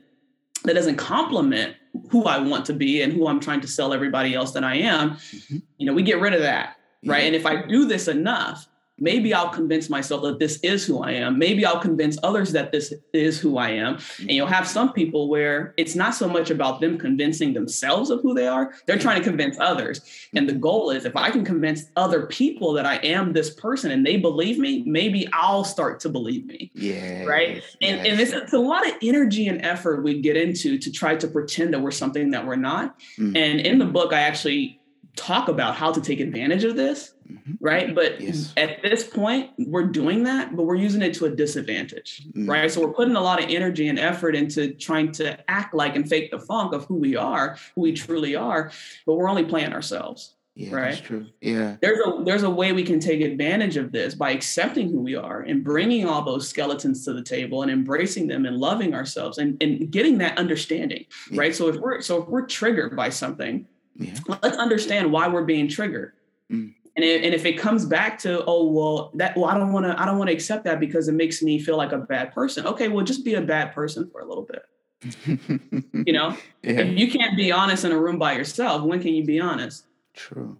that 0.63 0.73
doesn't 0.73 0.97
complement 0.97 1.75
who 2.11 2.25
i 2.25 2.37
want 2.37 2.65
to 2.65 2.73
be 2.73 3.01
and 3.01 3.13
who 3.13 3.27
i'm 3.27 3.39
trying 3.39 3.61
to 3.61 3.67
sell 3.67 3.93
everybody 3.93 4.35
else 4.35 4.51
that 4.51 4.63
i 4.63 4.75
am 4.75 5.11
mm-hmm. 5.11 5.57
you 5.77 5.85
know 5.85 5.93
we 5.93 6.03
get 6.03 6.19
rid 6.19 6.33
of 6.33 6.41
that 6.41 6.75
right? 7.05 7.23
And 7.23 7.35
if 7.35 7.45
I 7.45 7.65
do 7.65 7.85
this 7.85 8.07
enough, 8.07 8.67
maybe 8.99 9.33
I'll 9.33 9.49
convince 9.49 9.89
myself 9.89 10.23
that 10.23 10.39
this 10.39 10.59
is 10.61 10.85
who 10.85 11.03
I 11.03 11.11
am. 11.11 11.37
Maybe 11.37 11.65
I'll 11.65 11.79
convince 11.79 12.17
others 12.23 12.51
that 12.53 12.71
this 12.71 12.93
is 13.13 13.39
who 13.39 13.57
I 13.57 13.69
am. 13.69 13.99
And 14.19 14.31
you'll 14.31 14.47
have 14.47 14.67
some 14.67 14.93
people 14.93 15.29
where 15.29 15.73
it's 15.77 15.95
not 15.95 16.15
so 16.15 16.27
much 16.27 16.49
about 16.49 16.81
them 16.81 16.97
convincing 16.97 17.53
themselves 17.53 18.09
of 18.09 18.21
who 18.21 18.33
they 18.33 18.47
are, 18.47 18.73
they're 18.85 18.97
trying 18.97 19.19
to 19.19 19.23
convince 19.23 19.59
others. 19.59 20.01
And 20.35 20.47
the 20.47 20.53
goal 20.53 20.91
is 20.91 21.05
if 21.05 21.15
I 21.15 21.31
can 21.31 21.45
convince 21.45 21.85
other 21.95 22.25
people 22.25 22.73
that 22.73 22.85
I 22.85 22.95
am 22.97 23.33
this 23.33 23.53
person 23.53 23.91
and 23.91 24.05
they 24.05 24.17
believe 24.17 24.57
me, 24.59 24.83
maybe 24.85 25.27
I'll 25.33 25.63
start 25.63 25.99
to 26.01 26.09
believe 26.09 26.45
me. 26.45 26.71
Yeah. 26.73 27.23
Right. 27.23 27.63
And, 27.81 27.97
yes. 27.97 28.07
and 28.07 28.19
it's, 28.19 28.31
it's, 28.31 28.53
a 28.53 28.59
lot 28.59 28.87
of 28.87 28.93
energy 29.01 29.47
and 29.47 29.63
effort 29.63 30.03
we 30.03 30.21
get 30.21 30.35
into 30.35 30.77
to 30.77 30.91
try 30.91 31.15
to 31.15 31.27
pretend 31.27 31.73
that 31.73 31.79
we're 31.79 31.91
something 31.91 32.31
that 32.31 32.45
we're 32.45 32.55
not. 32.55 32.99
Mm. 33.17 33.37
And 33.37 33.59
in 33.59 33.79
the 33.79 33.85
book, 33.85 34.13
I 34.13 34.21
actually 34.21 34.79
talk 35.15 35.47
about 35.49 35.75
how 35.75 35.91
to 35.91 36.01
take 36.01 36.19
advantage 36.19 36.63
of 36.63 36.75
this, 36.75 37.13
mm-hmm. 37.31 37.53
right? 37.59 37.93
But 37.93 38.21
yes. 38.21 38.53
at 38.57 38.81
this 38.81 39.03
point, 39.07 39.51
we're 39.57 39.87
doing 39.87 40.23
that, 40.23 40.55
but 40.55 40.63
we're 40.63 40.75
using 40.75 41.01
it 41.01 41.13
to 41.15 41.25
a 41.25 41.29
disadvantage, 41.29 42.27
mm-hmm. 42.27 42.49
right? 42.49 42.71
So 42.71 42.81
we're 42.81 42.93
putting 42.93 43.15
a 43.15 43.21
lot 43.21 43.43
of 43.43 43.49
energy 43.49 43.87
and 43.87 43.99
effort 43.99 44.35
into 44.35 44.73
trying 44.73 45.11
to 45.13 45.39
act 45.49 45.73
like 45.73 45.95
and 45.95 46.07
fake 46.07 46.31
the 46.31 46.39
funk 46.39 46.73
of 46.73 46.85
who 46.85 46.95
we 46.95 47.15
are, 47.15 47.57
who 47.75 47.81
we 47.81 47.93
truly 47.93 48.35
are, 48.35 48.71
but 49.05 49.15
we're 49.15 49.29
only 49.29 49.45
playing 49.45 49.73
ourselves. 49.73 50.35
Yeah, 50.55 50.75
right. 50.75 50.91
That's 50.91 51.01
true. 51.01 51.25
Yeah. 51.39 51.77
There's 51.79 51.99
a 51.99 52.21
there's 52.25 52.43
a 52.43 52.49
way 52.49 52.73
we 52.73 52.83
can 52.83 52.99
take 52.99 53.21
advantage 53.21 53.77
of 53.77 53.93
this 53.93 54.13
by 54.13 54.31
accepting 54.31 54.89
who 54.89 54.99
we 54.99 55.15
are 55.15 55.39
and 55.39 55.63
bringing 55.63 56.05
all 56.05 56.21
those 56.21 56.49
skeletons 56.49 57.05
to 57.05 57.13
the 57.13 57.23
table 57.23 57.61
and 57.61 57.71
embracing 57.71 58.27
them 58.27 58.45
and 58.45 58.57
loving 58.57 58.93
ourselves 58.93 59.37
and, 59.37 59.61
and 59.63 59.89
getting 59.89 60.17
that 60.17 60.37
understanding. 60.37 61.05
Yeah. 61.31 61.39
Right. 61.39 61.55
So 61.55 61.69
if 61.69 61.77
we're 61.77 62.01
so 62.01 62.23
if 62.23 62.27
we're 62.27 62.45
triggered 62.45 62.93
by 62.97 63.07
something, 63.07 63.67
yeah. 63.99 64.15
Let's 64.41 64.57
understand 64.57 65.11
why 65.11 65.27
we're 65.27 65.43
being 65.43 65.67
triggered. 65.67 66.13
Mm. 66.49 66.73
And, 66.95 67.05
if, 67.05 67.23
and 67.23 67.33
if 67.33 67.45
it 67.45 67.53
comes 67.53 67.85
back 67.85 68.17
to, 68.19 68.43
oh, 68.45 68.65
well, 68.65 69.11
that 69.15 69.37
well, 69.37 69.45
I 69.45 69.57
don't 69.57 69.71
want 69.71 69.85
to, 69.85 69.99
I 69.99 70.05
don't 70.05 70.17
want 70.17 70.29
to 70.29 70.33
accept 70.33 70.63
that 70.65 70.79
because 70.79 71.07
it 71.07 71.13
makes 71.13 71.41
me 71.41 71.59
feel 71.59 71.77
like 71.77 71.91
a 71.91 71.97
bad 71.97 72.33
person. 72.33 72.65
Okay, 72.67 72.89
well, 72.89 73.05
just 73.05 73.23
be 73.23 73.35
a 73.35 73.41
bad 73.41 73.73
person 73.73 74.09
for 74.09 74.21
a 74.21 74.25
little 74.25 74.43
bit. 74.45 74.65
you 76.05 76.11
know, 76.11 76.35
yeah. 76.61 76.71
if 76.71 76.97
you 76.97 77.09
can't 77.09 77.37
be 77.37 77.51
honest 77.51 77.85
in 77.85 77.91
a 77.91 77.99
room 77.99 78.19
by 78.19 78.33
yourself, 78.33 78.83
when 78.83 79.01
can 79.01 79.13
you 79.13 79.23
be 79.23 79.39
honest? 79.39 79.85
True. 80.13 80.57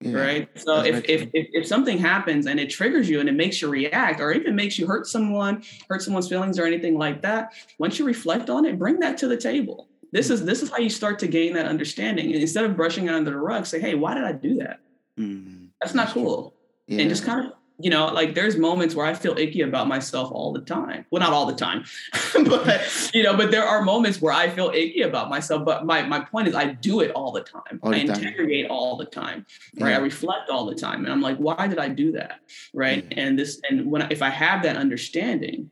Yeah. 0.00 0.18
Right. 0.18 0.48
So 0.54 0.82
if, 0.82 1.04
if, 1.08 1.28
if 1.32 1.48
if 1.52 1.66
something 1.66 1.96
happens 1.96 2.46
and 2.46 2.60
it 2.60 2.68
triggers 2.68 3.08
you 3.08 3.20
and 3.20 3.28
it 3.28 3.34
makes 3.34 3.62
you 3.62 3.68
react, 3.68 4.20
or 4.20 4.32
even 4.32 4.54
makes 4.54 4.78
you 4.78 4.86
hurt 4.86 5.06
someone, 5.06 5.62
hurt 5.88 6.02
someone's 6.02 6.28
feelings 6.28 6.58
or 6.58 6.66
anything 6.66 6.98
like 6.98 7.22
that, 7.22 7.52
once 7.78 7.98
you 7.98 8.04
reflect 8.04 8.50
on 8.50 8.66
it, 8.66 8.78
bring 8.78 8.98
that 9.00 9.16
to 9.18 9.28
the 9.28 9.36
table. 9.36 9.88
This 10.12 10.30
is 10.30 10.44
this 10.44 10.62
is 10.62 10.70
how 10.70 10.78
you 10.78 10.90
start 10.90 11.18
to 11.20 11.26
gain 11.26 11.54
that 11.54 11.66
understanding. 11.66 12.26
And 12.26 12.36
instead 12.36 12.64
of 12.64 12.76
brushing 12.76 13.06
it 13.06 13.14
under 13.14 13.30
the 13.30 13.38
rug, 13.38 13.64
say, 13.64 13.80
"Hey, 13.80 13.94
why 13.94 14.14
did 14.14 14.24
I 14.24 14.32
do 14.32 14.56
that? 14.56 14.80
Mm-hmm. 15.18 15.63
That's 15.84 15.94
not 15.94 16.08
cool." 16.08 16.54
Yeah. 16.86 17.00
And 17.00 17.10
just 17.10 17.24
kind 17.24 17.46
of 17.46 17.52
you 17.78 17.90
know, 17.90 18.06
like 18.06 18.34
there's 18.34 18.56
moments 18.56 18.94
where 18.94 19.04
I 19.04 19.14
feel 19.14 19.36
icky 19.36 19.62
about 19.62 19.88
myself 19.88 20.30
all 20.30 20.52
the 20.52 20.60
time. 20.60 21.04
Well, 21.10 21.20
not 21.20 21.32
all 21.32 21.46
the 21.46 21.56
time, 21.56 21.84
but 22.46 23.10
you 23.12 23.24
know, 23.24 23.36
but 23.36 23.50
there 23.50 23.64
are 23.64 23.82
moments 23.82 24.22
where 24.22 24.32
I 24.32 24.48
feel 24.48 24.70
icky 24.72 25.02
about 25.02 25.28
myself. 25.28 25.64
But 25.64 25.84
my 25.84 26.02
my 26.02 26.20
point 26.20 26.46
is, 26.46 26.54
I 26.54 26.66
do 26.66 27.00
it 27.00 27.10
all 27.12 27.32
the 27.32 27.40
time. 27.40 27.80
All 27.82 27.90
the 27.90 27.96
I 27.96 28.00
interrogate 28.00 28.70
all 28.70 28.96
the 28.96 29.04
time, 29.04 29.44
right? 29.80 29.90
Yeah. 29.90 29.96
I 29.96 30.00
reflect 30.00 30.50
all 30.50 30.66
the 30.66 30.74
time, 30.76 31.04
and 31.04 31.12
I'm 31.12 31.20
like, 31.20 31.36
why 31.38 31.66
did 31.66 31.78
I 31.78 31.88
do 31.88 32.12
that, 32.12 32.40
right? 32.72 33.04
Yeah. 33.10 33.20
And 33.20 33.38
this, 33.38 33.60
and 33.68 33.90
when 33.90 34.02
if 34.12 34.22
I 34.22 34.30
have 34.30 34.62
that 34.62 34.76
understanding, 34.76 35.70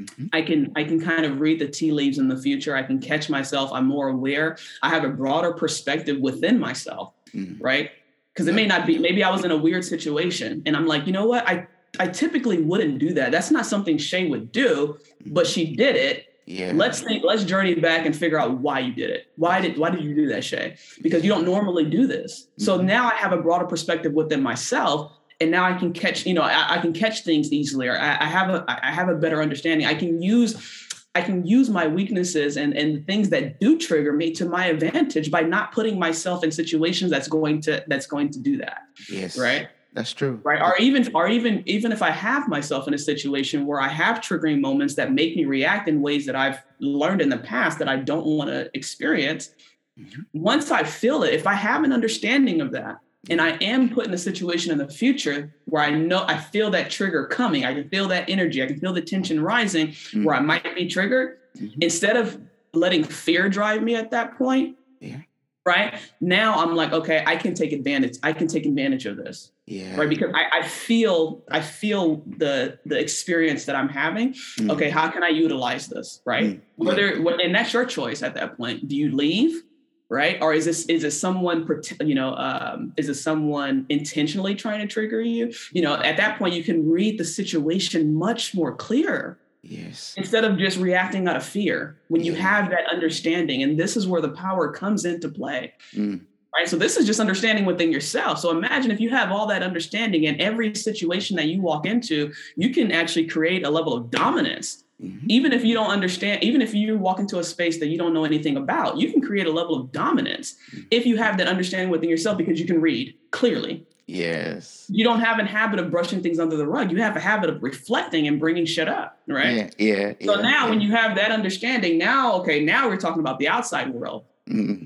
Mm-hmm. 0.00 0.26
I 0.32 0.40
can 0.40 0.72
I 0.76 0.84
can 0.84 0.98
kind 0.98 1.26
of 1.26 1.40
read 1.40 1.58
the 1.58 1.68
tea 1.68 1.92
leaves 1.92 2.16
in 2.16 2.28
the 2.28 2.36
future. 2.36 2.74
I 2.74 2.82
can 2.82 3.00
catch 3.00 3.28
myself. 3.28 3.70
I'm 3.70 3.86
more 3.86 4.08
aware. 4.08 4.56
I 4.82 4.88
have 4.88 5.04
a 5.04 5.10
broader 5.10 5.52
perspective 5.52 6.18
within 6.18 6.58
myself, 6.58 7.12
mm-hmm. 7.34 7.62
right? 7.62 7.90
Because 8.32 8.46
it 8.46 8.54
may 8.54 8.66
not 8.66 8.86
be. 8.86 8.98
Maybe 8.98 9.24
I 9.24 9.30
was 9.30 9.44
in 9.44 9.50
a 9.50 9.56
weird 9.56 9.84
situation, 9.84 10.62
and 10.66 10.76
I'm 10.76 10.86
like, 10.86 11.06
you 11.06 11.12
know 11.12 11.26
what? 11.26 11.48
I 11.48 11.66
I 11.98 12.06
typically 12.06 12.62
wouldn't 12.62 12.98
do 12.98 13.14
that. 13.14 13.32
That's 13.32 13.50
not 13.50 13.66
something 13.66 13.98
Shay 13.98 14.28
would 14.28 14.52
do, 14.52 14.98
but 15.26 15.46
she 15.46 15.74
did 15.74 15.96
it. 15.96 16.26
Yeah. 16.46 16.72
Let's 16.74 17.00
think. 17.00 17.24
Let's 17.24 17.44
journey 17.44 17.74
back 17.74 18.06
and 18.06 18.14
figure 18.14 18.38
out 18.38 18.58
why 18.58 18.80
you 18.80 18.92
did 18.92 19.10
it. 19.10 19.26
Why 19.36 19.60
did 19.60 19.78
Why 19.78 19.90
did 19.90 20.04
you 20.04 20.14
do 20.14 20.28
that, 20.28 20.44
Shay? 20.44 20.76
Because 21.02 21.22
you 21.24 21.28
don't 21.28 21.44
normally 21.44 21.84
do 21.84 22.06
this. 22.06 22.48
So 22.58 22.78
mm-hmm. 22.78 22.86
now 22.86 23.10
I 23.10 23.14
have 23.14 23.32
a 23.32 23.38
broader 23.38 23.66
perspective 23.66 24.12
within 24.12 24.42
myself 24.42 25.12
and 25.40 25.50
now 25.50 25.64
I 25.64 25.72
can 25.72 25.92
catch, 25.92 26.26
you 26.26 26.34
know, 26.34 26.42
I, 26.42 26.76
I 26.76 26.78
can 26.78 26.92
catch 26.92 27.24
things 27.24 27.50
easily, 27.50 27.88
or 27.88 27.98
I, 27.98 28.18
I, 28.20 28.26
have 28.26 28.50
a 28.50 28.64
I 28.68 28.92
have 28.92 29.08
a 29.08 29.14
better 29.14 29.40
understanding. 29.40 29.86
I 29.86 29.94
can 29.94 30.20
use 30.20 30.88
I 31.14 31.22
can 31.22 31.44
use 31.44 31.68
my 31.68 31.86
weaknesses 31.86 32.56
and 32.56 32.72
and 32.72 33.04
things 33.06 33.30
that 33.30 33.58
do 33.58 33.78
trigger 33.78 34.12
me 34.12 34.32
to 34.32 34.44
my 34.46 34.66
advantage 34.66 35.30
by 35.30 35.42
not 35.42 35.72
putting 35.72 35.98
myself 35.98 36.44
in 36.44 36.52
situations 36.52 37.10
that's 37.10 37.28
going 37.28 37.60
to 37.62 37.84
that's 37.88 38.06
going 38.06 38.30
to 38.30 38.38
do 38.38 38.58
that. 38.58 38.82
Yes. 39.08 39.36
Right. 39.36 39.68
That's 39.92 40.12
true. 40.12 40.40
Right. 40.44 40.62
Or 40.62 40.76
even 40.78 41.10
or 41.14 41.26
even 41.26 41.64
even 41.66 41.90
if 41.90 42.00
I 42.00 42.10
have 42.10 42.48
myself 42.48 42.86
in 42.86 42.94
a 42.94 42.98
situation 42.98 43.66
where 43.66 43.80
I 43.80 43.88
have 43.88 44.20
triggering 44.20 44.60
moments 44.60 44.94
that 44.94 45.12
make 45.12 45.36
me 45.36 45.46
react 45.46 45.88
in 45.88 46.00
ways 46.00 46.26
that 46.26 46.36
I've 46.36 46.62
learned 46.78 47.20
in 47.20 47.28
the 47.28 47.38
past 47.38 47.80
that 47.80 47.88
I 47.88 47.96
don't 47.96 48.26
want 48.26 48.50
to 48.50 48.70
experience. 48.74 49.52
Mm-hmm. 49.98 50.20
Once 50.32 50.70
I 50.70 50.84
feel 50.84 51.24
it, 51.24 51.34
if 51.34 51.46
I 51.46 51.54
have 51.54 51.82
an 51.82 51.92
understanding 51.92 52.60
of 52.60 52.70
that, 52.72 52.98
and 53.28 53.40
I 53.40 53.50
am 53.60 53.90
put 53.90 54.06
in 54.06 54.14
a 54.14 54.18
situation 54.18 54.72
in 54.72 54.78
the 54.78 54.88
future 54.88 55.54
where 55.66 55.82
I 55.82 55.90
know 55.90 56.24
I 56.26 56.38
feel 56.38 56.70
that 56.70 56.90
trigger 56.90 57.26
coming. 57.26 57.64
I 57.64 57.74
can 57.74 57.88
feel 57.88 58.08
that 58.08 58.30
energy. 58.30 58.62
I 58.62 58.66
can 58.66 58.80
feel 58.80 58.94
the 58.94 59.02
tension 59.02 59.42
rising 59.42 59.88
mm-hmm. 59.88 60.24
where 60.24 60.34
I 60.34 60.40
might 60.40 60.74
be 60.74 60.86
triggered. 60.86 61.38
Mm-hmm. 61.58 61.82
Instead 61.82 62.16
of 62.16 62.40
letting 62.72 63.04
fear 63.04 63.48
drive 63.48 63.82
me 63.82 63.94
at 63.94 64.12
that 64.12 64.38
point, 64.38 64.76
yeah. 65.00 65.18
right 65.66 65.98
now 66.20 66.54
I'm 66.62 66.74
like, 66.74 66.92
okay, 66.92 67.22
I 67.26 67.36
can 67.36 67.54
take 67.54 67.72
advantage. 67.72 68.16
I 68.22 68.32
can 68.32 68.46
take 68.46 68.64
advantage 68.64 69.04
of 69.04 69.18
this. 69.18 69.52
Yeah. 69.66 69.96
Right. 69.96 70.08
Because 70.08 70.32
I, 70.34 70.60
I 70.60 70.62
feel 70.66 71.44
I 71.50 71.60
feel 71.60 72.22
the 72.38 72.78
the 72.86 72.98
experience 72.98 73.66
that 73.66 73.76
I'm 73.76 73.88
having. 73.88 74.32
Mm-hmm. 74.32 74.70
Okay, 74.70 74.88
how 74.88 75.10
can 75.10 75.22
I 75.22 75.28
utilize 75.28 75.88
this? 75.88 76.22
Right. 76.24 76.44
Mm-hmm. 76.44 76.84
Whether 76.86 77.40
and 77.40 77.54
that's 77.54 77.72
your 77.74 77.84
choice 77.84 78.22
at 78.22 78.34
that 78.34 78.56
point. 78.56 78.88
Do 78.88 78.96
you 78.96 79.14
leave? 79.14 79.62
Right? 80.10 80.38
Or 80.42 80.52
is 80.52 80.66
this 80.66 80.84
is 80.86 81.04
it 81.04 81.12
someone 81.12 81.66
you 82.00 82.14
know 82.14 82.34
um, 82.34 82.92
is 82.98 83.08
it 83.08 83.14
someone 83.14 83.86
intentionally 83.88 84.54
trying 84.54 84.80
to 84.80 84.86
trigger 84.86 85.22
you? 85.22 85.52
You 85.72 85.80
know 85.80 85.94
at 85.94 86.18
that 86.18 86.38
point 86.38 86.54
you 86.54 86.64
can 86.64 86.90
read 86.90 87.18
the 87.18 87.24
situation 87.24 88.12
much 88.12 88.54
more 88.54 88.74
clear. 88.74 89.38
Yes. 89.62 90.14
Instead 90.16 90.44
of 90.44 90.58
just 90.58 90.78
reacting 90.78 91.28
out 91.28 91.36
of 91.36 91.44
fear 91.44 91.98
when 92.08 92.22
yeah. 92.22 92.32
you 92.32 92.38
have 92.38 92.70
that 92.70 92.86
understanding 92.90 93.62
and 93.62 93.78
this 93.78 93.96
is 93.96 94.06
where 94.06 94.20
the 94.20 94.30
power 94.30 94.72
comes 94.72 95.04
into 95.04 95.28
play. 95.28 95.74
Mm. 95.94 96.22
right? 96.54 96.66
So 96.66 96.76
this 96.76 96.96
is 96.96 97.06
just 97.06 97.20
understanding 97.20 97.66
within 97.66 97.92
yourself. 97.92 98.38
So 98.38 98.50
imagine 98.56 98.90
if 98.90 99.00
you 99.00 99.10
have 99.10 99.30
all 99.30 99.46
that 99.48 99.62
understanding 99.62 100.24
in 100.24 100.40
every 100.40 100.74
situation 100.74 101.36
that 101.36 101.46
you 101.46 101.60
walk 101.60 101.84
into 101.86 102.32
you 102.56 102.70
can 102.70 102.90
actually 102.90 103.26
create 103.26 103.64
a 103.64 103.70
level 103.70 103.92
of 103.92 104.10
dominance 104.10 104.84
Mm-hmm. 105.02 105.30
Even 105.30 105.52
if 105.52 105.64
you 105.64 105.74
don't 105.74 105.90
understand, 105.90 106.42
even 106.44 106.60
if 106.60 106.74
you 106.74 106.98
walk 106.98 107.18
into 107.18 107.38
a 107.38 107.44
space 107.44 107.78
that 107.78 107.88
you 107.88 107.96
don't 107.96 108.12
know 108.12 108.24
anything 108.24 108.56
about, 108.56 108.98
you 108.98 109.10
can 109.10 109.22
create 109.22 109.46
a 109.46 109.52
level 109.52 109.74
of 109.74 109.92
dominance 109.92 110.56
mm-hmm. 110.72 110.82
if 110.90 111.06
you 111.06 111.16
have 111.16 111.38
that 111.38 111.48
understanding 111.48 111.90
within 111.90 112.10
yourself 112.10 112.36
because 112.36 112.60
you 112.60 112.66
can 112.66 112.80
read 112.80 113.14
clearly. 113.30 113.86
Yes. 114.06 114.86
You 114.88 115.04
don't 115.04 115.20
have 115.20 115.38
a 115.38 115.44
habit 115.44 115.78
of 115.78 115.90
brushing 115.90 116.20
things 116.20 116.40
under 116.40 116.56
the 116.56 116.66
rug. 116.66 116.90
You 116.90 117.00
have 117.00 117.16
a 117.16 117.20
habit 117.20 117.48
of 117.48 117.62
reflecting 117.62 118.26
and 118.26 118.40
bringing 118.40 118.66
shit 118.66 118.88
up, 118.88 119.18
right? 119.28 119.72
Yeah. 119.78 119.94
yeah 119.94 120.12
so 120.26 120.36
yeah, 120.36 120.42
now, 120.42 120.64
yeah. 120.64 120.70
when 120.70 120.80
you 120.80 120.90
have 120.90 121.14
that 121.14 121.30
understanding, 121.30 121.96
now, 121.96 122.34
okay, 122.40 122.62
now 122.64 122.88
we're 122.88 122.96
talking 122.96 123.20
about 123.20 123.38
the 123.38 123.48
outside 123.48 123.94
world. 123.94 124.24
Mm-hmm. 124.48 124.84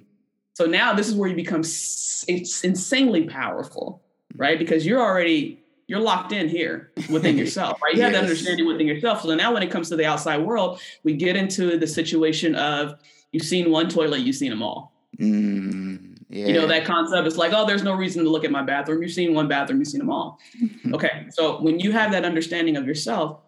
So 0.52 0.66
now 0.66 0.92
this 0.92 1.08
is 1.08 1.14
where 1.14 1.28
you 1.28 1.34
become 1.34 1.62
it's 1.62 2.62
insanely 2.62 3.24
powerful, 3.24 4.02
right? 4.36 4.58
Because 4.58 4.86
you're 4.86 5.00
already 5.00 5.63
you're 5.86 6.00
locked 6.00 6.32
in 6.32 6.48
here 6.48 6.92
within 7.10 7.36
yourself, 7.38 7.80
right? 7.82 7.94
You 7.94 8.00
yes. 8.00 8.06
have 8.06 8.12
that 8.14 8.22
understanding 8.22 8.66
within 8.66 8.86
yourself. 8.86 9.22
So 9.22 9.34
now 9.34 9.52
when 9.52 9.62
it 9.62 9.70
comes 9.70 9.88
to 9.90 9.96
the 9.96 10.06
outside 10.06 10.38
world, 10.38 10.80
we 11.02 11.14
get 11.14 11.36
into 11.36 11.78
the 11.78 11.86
situation 11.86 12.54
of 12.54 13.00
you've 13.32 13.44
seen 13.44 13.70
one 13.70 13.88
toilet, 13.88 14.20
you've 14.20 14.36
seen 14.36 14.50
them 14.50 14.62
all. 14.62 14.92
Mm, 15.18 16.18
yeah. 16.28 16.46
You 16.46 16.52
know, 16.54 16.66
that 16.66 16.84
concept 16.84 17.26
is 17.26 17.36
like, 17.36 17.52
oh, 17.52 17.66
there's 17.66 17.82
no 17.82 17.94
reason 17.94 18.24
to 18.24 18.30
look 18.30 18.44
at 18.44 18.50
my 18.50 18.62
bathroom. 18.62 19.02
You've 19.02 19.12
seen 19.12 19.34
one 19.34 19.48
bathroom, 19.48 19.78
you've 19.78 19.88
seen 19.88 20.00
them 20.00 20.10
all. 20.10 20.38
okay. 20.92 21.26
So 21.30 21.60
when 21.60 21.78
you 21.78 21.92
have 21.92 22.12
that 22.12 22.24
understanding 22.24 22.76
of 22.76 22.86
yourself, 22.86 23.40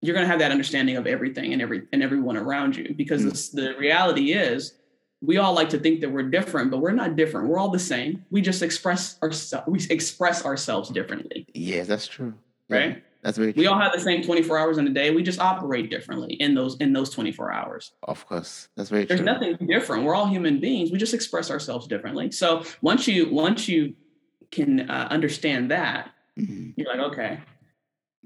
you're 0.00 0.14
going 0.14 0.24
to 0.26 0.30
have 0.30 0.40
that 0.40 0.50
understanding 0.50 0.96
of 0.96 1.06
everything 1.06 1.54
and 1.54 1.62
every 1.62 1.84
and 1.92 2.02
everyone 2.02 2.36
around 2.36 2.76
you 2.76 2.94
because 2.94 3.24
mm. 3.24 3.52
the 3.52 3.74
reality 3.78 4.32
is 4.32 4.74
we 5.24 5.38
all 5.38 5.54
like 5.54 5.70
to 5.70 5.78
think 5.78 6.00
that 6.00 6.10
we're 6.10 6.28
different, 6.28 6.70
but 6.70 6.78
we're 6.78 6.92
not 6.92 7.16
different. 7.16 7.48
We're 7.48 7.58
all 7.58 7.70
the 7.70 7.78
same. 7.78 8.24
We 8.30 8.40
just 8.40 8.62
express 8.62 9.20
ourselves. 9.22 9.66
We 9.66 9.80
express 9.90 10.44
ourselves 10.44 10.90
differently. 10.90 11.46
Yeah, 11.54 11.84
that's 11.84 12.06
true. 12.06 12.34
Right. 12.68 12.90
Yeah, 12.90 12.98
that's 13.22 13.38
very. 13.38 13.52
True. 13.52 13.62
We 13.62 13.66
all 13.66 13.78
have 13.78 13.92
the 13.92 14.00
same 14.00 14.22
24 14.22 14.58
hours 14.58 14.78
in 14.78 14.86
a 14.86 14.90
day. 14.90 15.10
We 15.10 15.22
just 15.22 15.40
operate 15.40 15.90
differently 15.90 16.34
in 16.34 16.54
those 16.54 16.76
in 16.78 16.92
those 16.92 17.10
24 17.10 17.52
hours. 17.52 17.92
Of 18.02 18.26
course, 18.26 18.68
that's 18.76 18.90
very. 18.90 19.06
True. 19.06 19.16
There's 19.16 19.20
true. 19.20 19.48
nothing 19.48 19.66
different. 19.66 20.04
We're 20.04 20.14
all 20.14 20.26
human 20.26 20.60
beings. 20.60 20.90
We 20.90 20.98
just 20.98 21.14
express 21.14 21.50
ourselves 21.50 21.86
differently. 21.86 22.30
So 22.30 22.64
once 22.82 23.08
you 23.08 23.30
once 23.30 23.68
you 23.68 23.94
can 24.50 24.88
uh, 24.90 25.08
understand 25.10 25.70
that, 25.70 26.10
mm-hmm. 26.38 26.70
you're 26.76 26.88
like, 26.88 27.12
okay, 27.12 27.40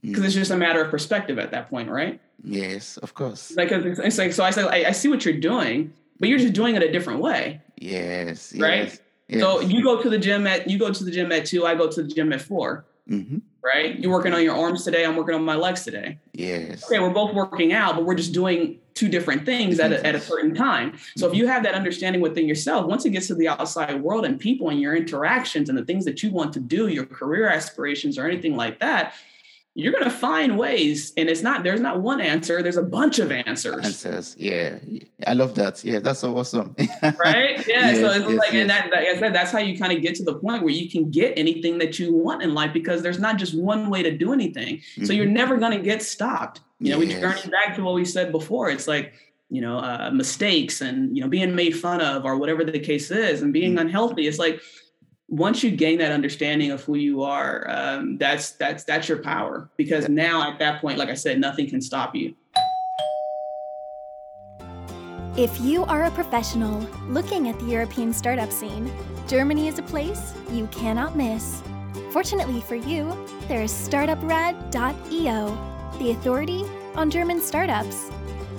because 0.03 0.19
mm-hmm. 0.19 0.25
it's 0.27 0.35
just 0.35 0.51
a 0.51 0.57
matter 0.57 0.83
of 0.83 0.91
perspective 0.91 1.39
at 1.39 1.53
that 1.53 1.71
point, 1.71 1.91
right? 1.91 2.21
Yes, 2.43 2.97
of 2.99 3.15
course. 3.15 3.55
Like 3.57 3.73
it's 3.73 4.19
like 4.19 4.33
so. 4.33 4.45
I 4.45 4.51
said, 4.51 4.67
I, 4.67 4.89
I 4.89 4.93
see 4.93 5.09
what 5.09 5.25
you're 5.25 5.41
doing 5.41 5.93
but 6.19 6.29
you're 6.29 6.39
just 6.39 6.55
doing 6.55 6.75
it 6.75 6.83
a 6.83 6.91
different 6.91 7.21
way. 7.21 7.61
Yes. 7.77 8.55
Right. 8.57 9.01
Yes, 9.29 9.41
so 9.41 9.61
you 9.61 9.83
go 9.83 10.03
to 10.03 10.09
the 10.09 10.19
gym 10.19 10.47
at 10.47 10.69
you 10.71 10.79
go 10.79 10.91
to 10.91 11.05
the 11.05 11.11
gym 11.11 11.31
at 11.33 11.45
two. 11.45 11.67
I 11.67 11.75
go 11.75 11.89
to 11.89 12.03
the 12.03 12.09
gym 12.09 12.33
at 12.33 12.41
4 12.41 12.85
mm-hmm. 13.11 13.39
Right. 13.63 13.99
You're 13.99 14.13
working 14.13 14.33
on 14.33 14.43
your 14.43 14.57
arms 14.57 14.85
today. 14.85 15.05
I'm 15.05 15.17
working 15.17 15.35
on 15.35 15.45
my 15.45 15.57
legs 15.57 15.85
today. 15.85 16.19
Yes. 16.33 16.85
Okay. 16.85 16.99
We're 17.01 17.11
both 17.11 17.35
working 17.35 17.73
out, 17.75 17.97
but 17.97 18.07
we're 18.07 18.15
just 18.15 18.33
doing 18.33 18.79
two 18.95 19.09
different 19.09 19.45
things 19.45 19.79
at 19.79 19.93
a, 19.93 20.05
at 20.07 20.15
a 20.15 20.21
certain 20.21 20.55
time. 20.55 20.97
So 21.17 21.27
mm-hmm. 21.27 21.35
if 21.35 21.39
you 21.39 21.47
have 21.49 21.63
that 21.65 21.75
understanding 21.75 22.23
within 22.23 22.49
yourself, 22.49 22.87
once 22.87 23.05
it 23.05 23.11
gets 23.11 23.27
to 23.27 23.35
the 23.35 23.49
outside 23.49 24.01
world 24.01 24.25
and 24.25 24.41
people 24.41 24.71
and 24.71 24.81
your 24.81 24.97
interactions 24.97 25.69
and 25.69 25.77
the 25.77 25.85
things 25.85 26.05
that 26.07 26.23
you 26.23 26.31
want 26.31 26.53
to 26.55 26.61
do, 26.61 26.89
your 26.89 27.05
career 27.05 27.49
aspirations 27.49 28.17
or 28.17 28.27
anything 28.27 28.57
like 28.57 28.79
that, 28.81 29.13
you're 29.79 29.93
going 29.93 30.05
to 30.05 30.11
find 30.11 30.59
ways 30.59 31.13
and 31.17 31.29
it's 31.29 31.41
not 31.41 31.63
there's 31.63 31.81
not 31.81 32.01
one 32.01 32.21
answer 32.21 32.63
there's 32.65 32.77
a 32.77 32.83
bunch 32.83 33.21
of 33.21 33.31
answers. 33.31 33.85
Answers. 33.85 34.35
Yeah. 34.37 34.79
I 35.25 35.35
love 35.35 35.55
that. 35.55 35.85
Yeah 35.85 36.01
that's 36.01 36.19
so 36.19 36.37
awesome. 36.37 36.75
Right? 37.03 37.65
Yeah 37.69 37.93
yes, 37.93 38.01
so 38.01 38.11
it's 38.11 38.29
yes, 38.29 38.39
like 38.39 38.53
yes. 38.53 38.61
and 38.63 38.71
that, 38.71 38.91
like 38.91 39.07
i 39.07 39.17
said 39.21 39.33
that's 39.33 39.53
how 39.53 39.61
you 39.61 39.79
kind 39.79 39.93
of 39.93 40.03
get 40.03 40.17
to 40.17 40.25
the 40.25 40.35
point 40.35 40.65
where 40.65 40.75
you 40.75 40.91
can 40.91 41.13
get 41.13 41.33
anything 41.39 41.79
that 41.79 41.97
you 42.01 42.13
want 42.13 42.43
in 42.43 42.55
life 42.55 42.73
because 42.73 43.03
there's 43.03 43.21
not 43.21 43.37
just 43.37 43.57
one 43.57 43.89
way 43.89 44.03
to 44.03 44.11
do 44.17 44.33
anything. 44.33 44.79
Mm-hmm. 44.79 45.05
so 45.05 45.13
you're 45.13 45.27
mm-hmm. 45.27 45.35
never 45.35 45.57
going 45.59 45.73
to 45.79 45.83
get 45.83 46.03
stopped. 46.03 46.61
You 46.81 46.93
know 46.93 46.99
we 46.99 47.07
journey 47.07 47.49
back 47.49 47.77
to 47.77 47.83
what 47.83 47.95
we 47.95 48.05
said 48.05 48.33
before. 48.33 48.71
It's 48.71 48.89
like 48.89 49.15
you 49.49 49.61
know 49.61 49.79
uh, 49.79 50.11
mistakes 50.13 50.81
and 50.81 51.17
you 51.17 51.23
know 51.23 51.29
being 51.29 51.55
made 51.55 51.79
fun 51.79 52.01
of 52.01 52.25
or 52.25 52.37
whatever 52.37 52.65
the 52.65 52.81
case 52.81 53.13
is 53.13 53.43
and 53.43 53.53
being 53.53 53.73
mm-hmm. 53.73 53.87
unhealthy. 53.87 54.27
It's 54.27 54.41
like 54.41 54.61
once 55.29 55.63
you 55.63 55.71
gain 55.71 55.99
that 55.99 56.11
understanding 56.11 56.71
of 56.71 56.83
who 56.85 56.97
you 56.97 57.23
are, 57.23 57.67
um, 57.69 58.17
that's 58.17 58.53
that's 58.53 58.85
that's 58.85 59.09
your 59.09 59.19
power. 59.19 59.69
Because 59.77 60.09
now 60.09 60.51
at 60.51 60.59
that 60.59 60.81
point, 60.81 60.99
like 60.99 61.11
I 61.11 61.15
said, 61.15 61.39
nothing 61.39 61.69
can 61.69 61.81
stop 61.81 62.15
you. 62.15 62.35
If 65.37 65.61
you 65.61 65.85
are 65.85 66.05
a 66.05 66.11
professional 66.11 66.81
looking 67.09 67.49
at 67.49 67.59
the 67.61 67.67
European 67.67 68.13
startup 68.13 68.51
scene, 68.51 68.91
Germany 69.29 69.69
is 69.69 69.79
a 69.79 69.83
place 69.83 70.35
you 70.51 70.67
cannot 70.69 71.17
miss. 71.17 71.63
Fortunately 72.11 72.61
for 72.63 72.75
you, 72.75 73.15
there 73.47 73.63
is 73.63 73.71
StartupRad.io, 73.71 75.99
the 75.99 76.11
authority 76.11 76.65
on 76.97 77.11
German 77.11 77.41
startups. 77.41 78.11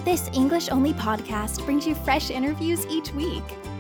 This 0.06 0.30
English 0.34 0.70
only 0.70 0.94
podcast 0.94 1.66
brings 1.66 1.86
you 1.86 1.96
fresh 1.96 2.30
interviews 2.30 2.86
each 2.88 3.12
week 3.12 3.44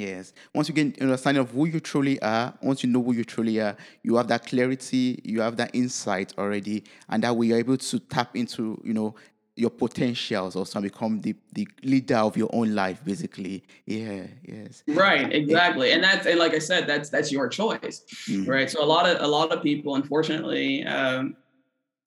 Yes. 0.00 0.32
Once 0.54 0.68
you 0.68 0.74
get 0.74 1.00
understanding 1.02 1.42
of 1.42 1.50
who 1.50 1.66
you 1.66 1.78
truly 1.78 2.20
are, 2.22 2.54
once 2.62 2.82
you 2.82 2.88
know 2.88 3.02
who 3.02 3.12
you 3.12 3.24
truly 3.24 3.60
are, 3.60 3.76
you 4.02 4.16
have 4.16 4.28
that 4.28 4.46
clarity, 4.46 5.20
you 5.24 5.42
have 5.42 5.56
that 5.56 5.74
insight 5.74 6.32
already, 6.38 6.84
and 7.10 7.22
that 7.22 7.36
way 7.36 7.48
you're 7.48 7.58
able 7.58 7.76
to 7.76 7.98
tap 7.98 8.34
into, 8.34 8.80
you 8.82 8.94
know, 8.94 9.14
your 9.56 9.68
potentials 9.68 10.56
also 10.56 10.80
become 10.80 11.20
the, 11.20 11.34
the 11.52 11.68
leader 11.82 12.16
of 12.16 12.34
your 12.34 12.48
own 12.54 12.74
life, 12.74 13.04
basically. 13.04 13.62
Yeah, 13.84 14.26
yes. 14.42 14.82
Right, 14.88 15.30
exactly. 15.30 15.92
And 15.92 16.02
that's 16.02 16.26
and 16.26 16.38
like 16.38 16.54
I 16.54 16.60
said, 16.60 16.86
that's 16.86 17.10
that's 17.10 17.30
your 17.30 17.46
choice. 17.48 18.02
Mm-hmm. 18.26 18.50
Right. 18.50 18.70
So 18.70 18.82
a 18.82 18.86
lot 18.86 19.04
of 19.06 19.20
a 19.20 19.26
lot 19.26 19.52
of 19.52 19.62
people, 19.62 19.96
unfortunately, 19.96 20.82
um, 20.84 21.36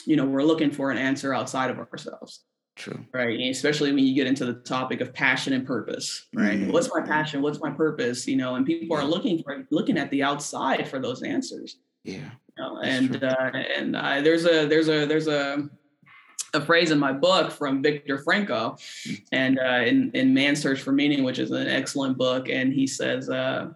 you 0.07 0.15
know, 0.15 0.25
we're 0.25 0.43
looking 0.43 0.71
for 0.71 0.89
an 0.89 0.97
answer 0.97 1.31
outside 1.31 1.69
of 1.69 1.77
ourselves. 1.77 2.43
True. 2.75 3.05
Right. 3.13 3.39
Especially 3.39 3.91
when 3.91 4.03
you 4.03 4.15
get 4.15 4.25
into 4.25 4.45
the 4.45 4.53
topic 4.53 4.99
of 4.99 5.13
passion 5.13 5.53
and 5.53 5.65
purpose, 5.65 6.25
right? 6.33 6.59
Mm-hmm. 6.59 6.71
What's 6.71 6.89
my 6.93 7.01
passion? 7.01 7.41
What's 7.43 7.59
my 7.59 7.69
purpose? 7.69 8.27
You 8.27 8.35
know, 8.35 8.55
and 8.55 8.65
people 8.65 8.97
are 8.97 9.05
looking 9.05 9.43
for 9.43 9.65
looking 9.69 9.97
at 9.97 10.09
the 10.09 10.23
outside 10.23 10.87
for 10.87 10.99
those 10.99 11.21
answers. 11.21 11.77
Yeah. 12.03 12.15
You 12.15 12.63
know, 12.63 12.79
and 12.79 13.23
uh, 13.23 13.51
and 13.77 13.95
uh, 13.95 14.21
there's 14.21 14.45
a 14.45 14.65
there's 14.65 14.89
a 14.89 15.05
there's 15.05 15.27
a 15.27 15.69
a 16.55 16.61
phrase 16.61 16.91
in 16.91 16.99
my 16.99 17.11
book 17.11 17.51
from 17.51 17.83
Viktor 17.83 18.17
Frankl, 18.17 18.79
mm. 19.07 19.21
and 19.31 19.59
uh, 19.59 19.83
in 19.85 20.09
in 20.13 20.33
Man's 20.33 20.59
Search 20.59 20.81
for 20.81 20.91
Meaning, 20.91 21.23
which 21.23 21.37
is 21.37 21.51
an 21.51 21.67
excellent 21.67 22.17
book, 22.17 22.49
and 22.49 22.73
he 22.73 22.87
says 22.87 23.29
uh, 23.29 23.69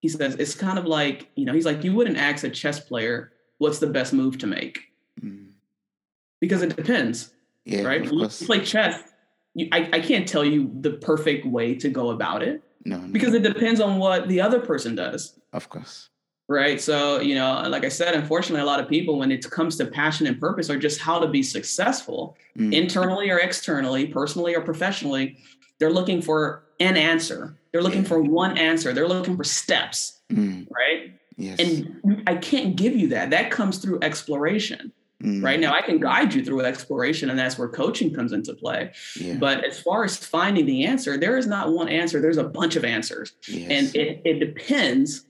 he 0.00 0.08
says 0.08 0.34
it's 0.36 0.54
kind 0.54 0.78
of 0.78 0.84
like 0.84 1.30
you 1.34 1.44
know 1.44 1.52
he's 1.52 1.66
like 1.66 1.82
you 1.82 1.94
wouldn't 1.94 2.16
ask 2.16 2.44
a 2.44 2.50
chess 2.50 2.80
player 2.80 3.32
what's 3.58 3.78
the 3.78 3.86
best 3.86 4.12
move 4.12 4.38
to 4.38 4.46
make 4.46 4.80
mm. 5.20 5.48
because 6.40 6.62
it 6.62 6.76
depends 6.76 7.32
yeah, 7.68 7.82
right. 7.82 8.00
When 8.00 8.18
you 8.18 8.28
play 8.28 8.64
chess, 8.64 9.02
you, 9.54 9.68
I, 9.72 9.88
I 9.92 10.00
can't 10.00 10.26
tell 10.26 10.44
you 10.44 10.70
the 10.80 10.92
perfect 10.92 11.46
way 11.46 11.74
to 11.76 11.88
go 11.88 12.10
about 12.10 12.42
it. 12.42 12.62
No, 12.84 12.98
no, 12.98 13.12
because 13.12 13.34
it 13.34 13.42
depends 13.42 13.80
on 13.80 13.98
what 13.98 14.28
the 14.28 14.40
other 14.40 14.60
person 14.60 14.94
does. 14.94 15.38
Of 15.52 15.68
course. 15.68 16.08
Right. 16.50 16.80
So, 16.80 17.20
you 17.20 17.34
know, 17.34 17.62
like 17.68 17.84
I 17.84 17.90
said, 17.90 18.14
unfortunately, 18.14 18.62
a 18.62 18.64
lot 18.64 18.80
of 18.80 18.88
people, 18.88 19.18
when 19.18 19.30
it 19.30 19.48
comes 19.50 19.76
to 19.76 19.84
passion 19.84 20.26
and 20.26 20.40
purpose, 20.40 20.70
or 20.70 20.78
just 20.78 20.98
how 20.98 21.18
to 21.18 21.28
be 21.28 21.42
successful 21.42 22.38
mm. 22.56 22.72
internally 22.72 23.28
or 23.28 23.38
externally, 23.38 24.06
personally 24.06 24.54
or 24.54 24.62
professionally, 24.62 25.36
they're 25.78 25.92
looking 25.92 26.22
for 26.22 26.64
an 26.80 26.96
answer. 26.96 27.58
They're 27.70 27.82
looking 27.82 28.02
yeah. 28.02 28.08
for 28.08 28.22
one 28.22 28.56
answer. 28.56 28.94
They're 28.94 29.06
looking 29.06 29.36
for 29.36 29.44
steps. 29.44 30.20
Mm. 30.32 30.66
Right. 30.70 31.12
Yes. 31.36 31.60
And 31.60 32.22
I 32.26 32.36
can't 32.36 32.76
give 32.76 32.96
you 32.96 33.08
that. 33.08 33.28
That 33.28 33.50
comes 33.50 33.76
through 33.78 33.98
exploration. 34.00 34.92
Mm. 35.22 35.42
Right 35.42 35.58
now, 35.58 35.74
I 35.74 35.82
can 35.82 35.98
guide 35.98 36.32
you 36.32 36.44
through 36.44 36.60
exploration, 36.60 37.28
and 37.28 37.38
that's 37.38 37.58
where 37.58 37.68
coaching 37.68 38.14
comes 38.14 38.32
into 38.32 38.54
play. 38.54 38.92
Yeah. 39.18 39.34
But 39.34 39.64
as 39.64 39.80
far 39.80 40.04
as 40.04 40.16
finding 40.16 40.64
the 40.64 40.84
answer, 40.84 41.16
there 41.18 41.36
is 41.36 41.46
not 41.46 41.72
one 41.72 41.88
answer, 41.88 42.20
there's 42.20 42.36
a 42.36 42.44
bunch 42.44 42.76
of 42.76 42.84
answers. 42.84 43.32
Yes. 43.48 43.70
And 43.70 43.96
it, 43.96 44.22
it 44.24 44.38
depends 44.38 45.24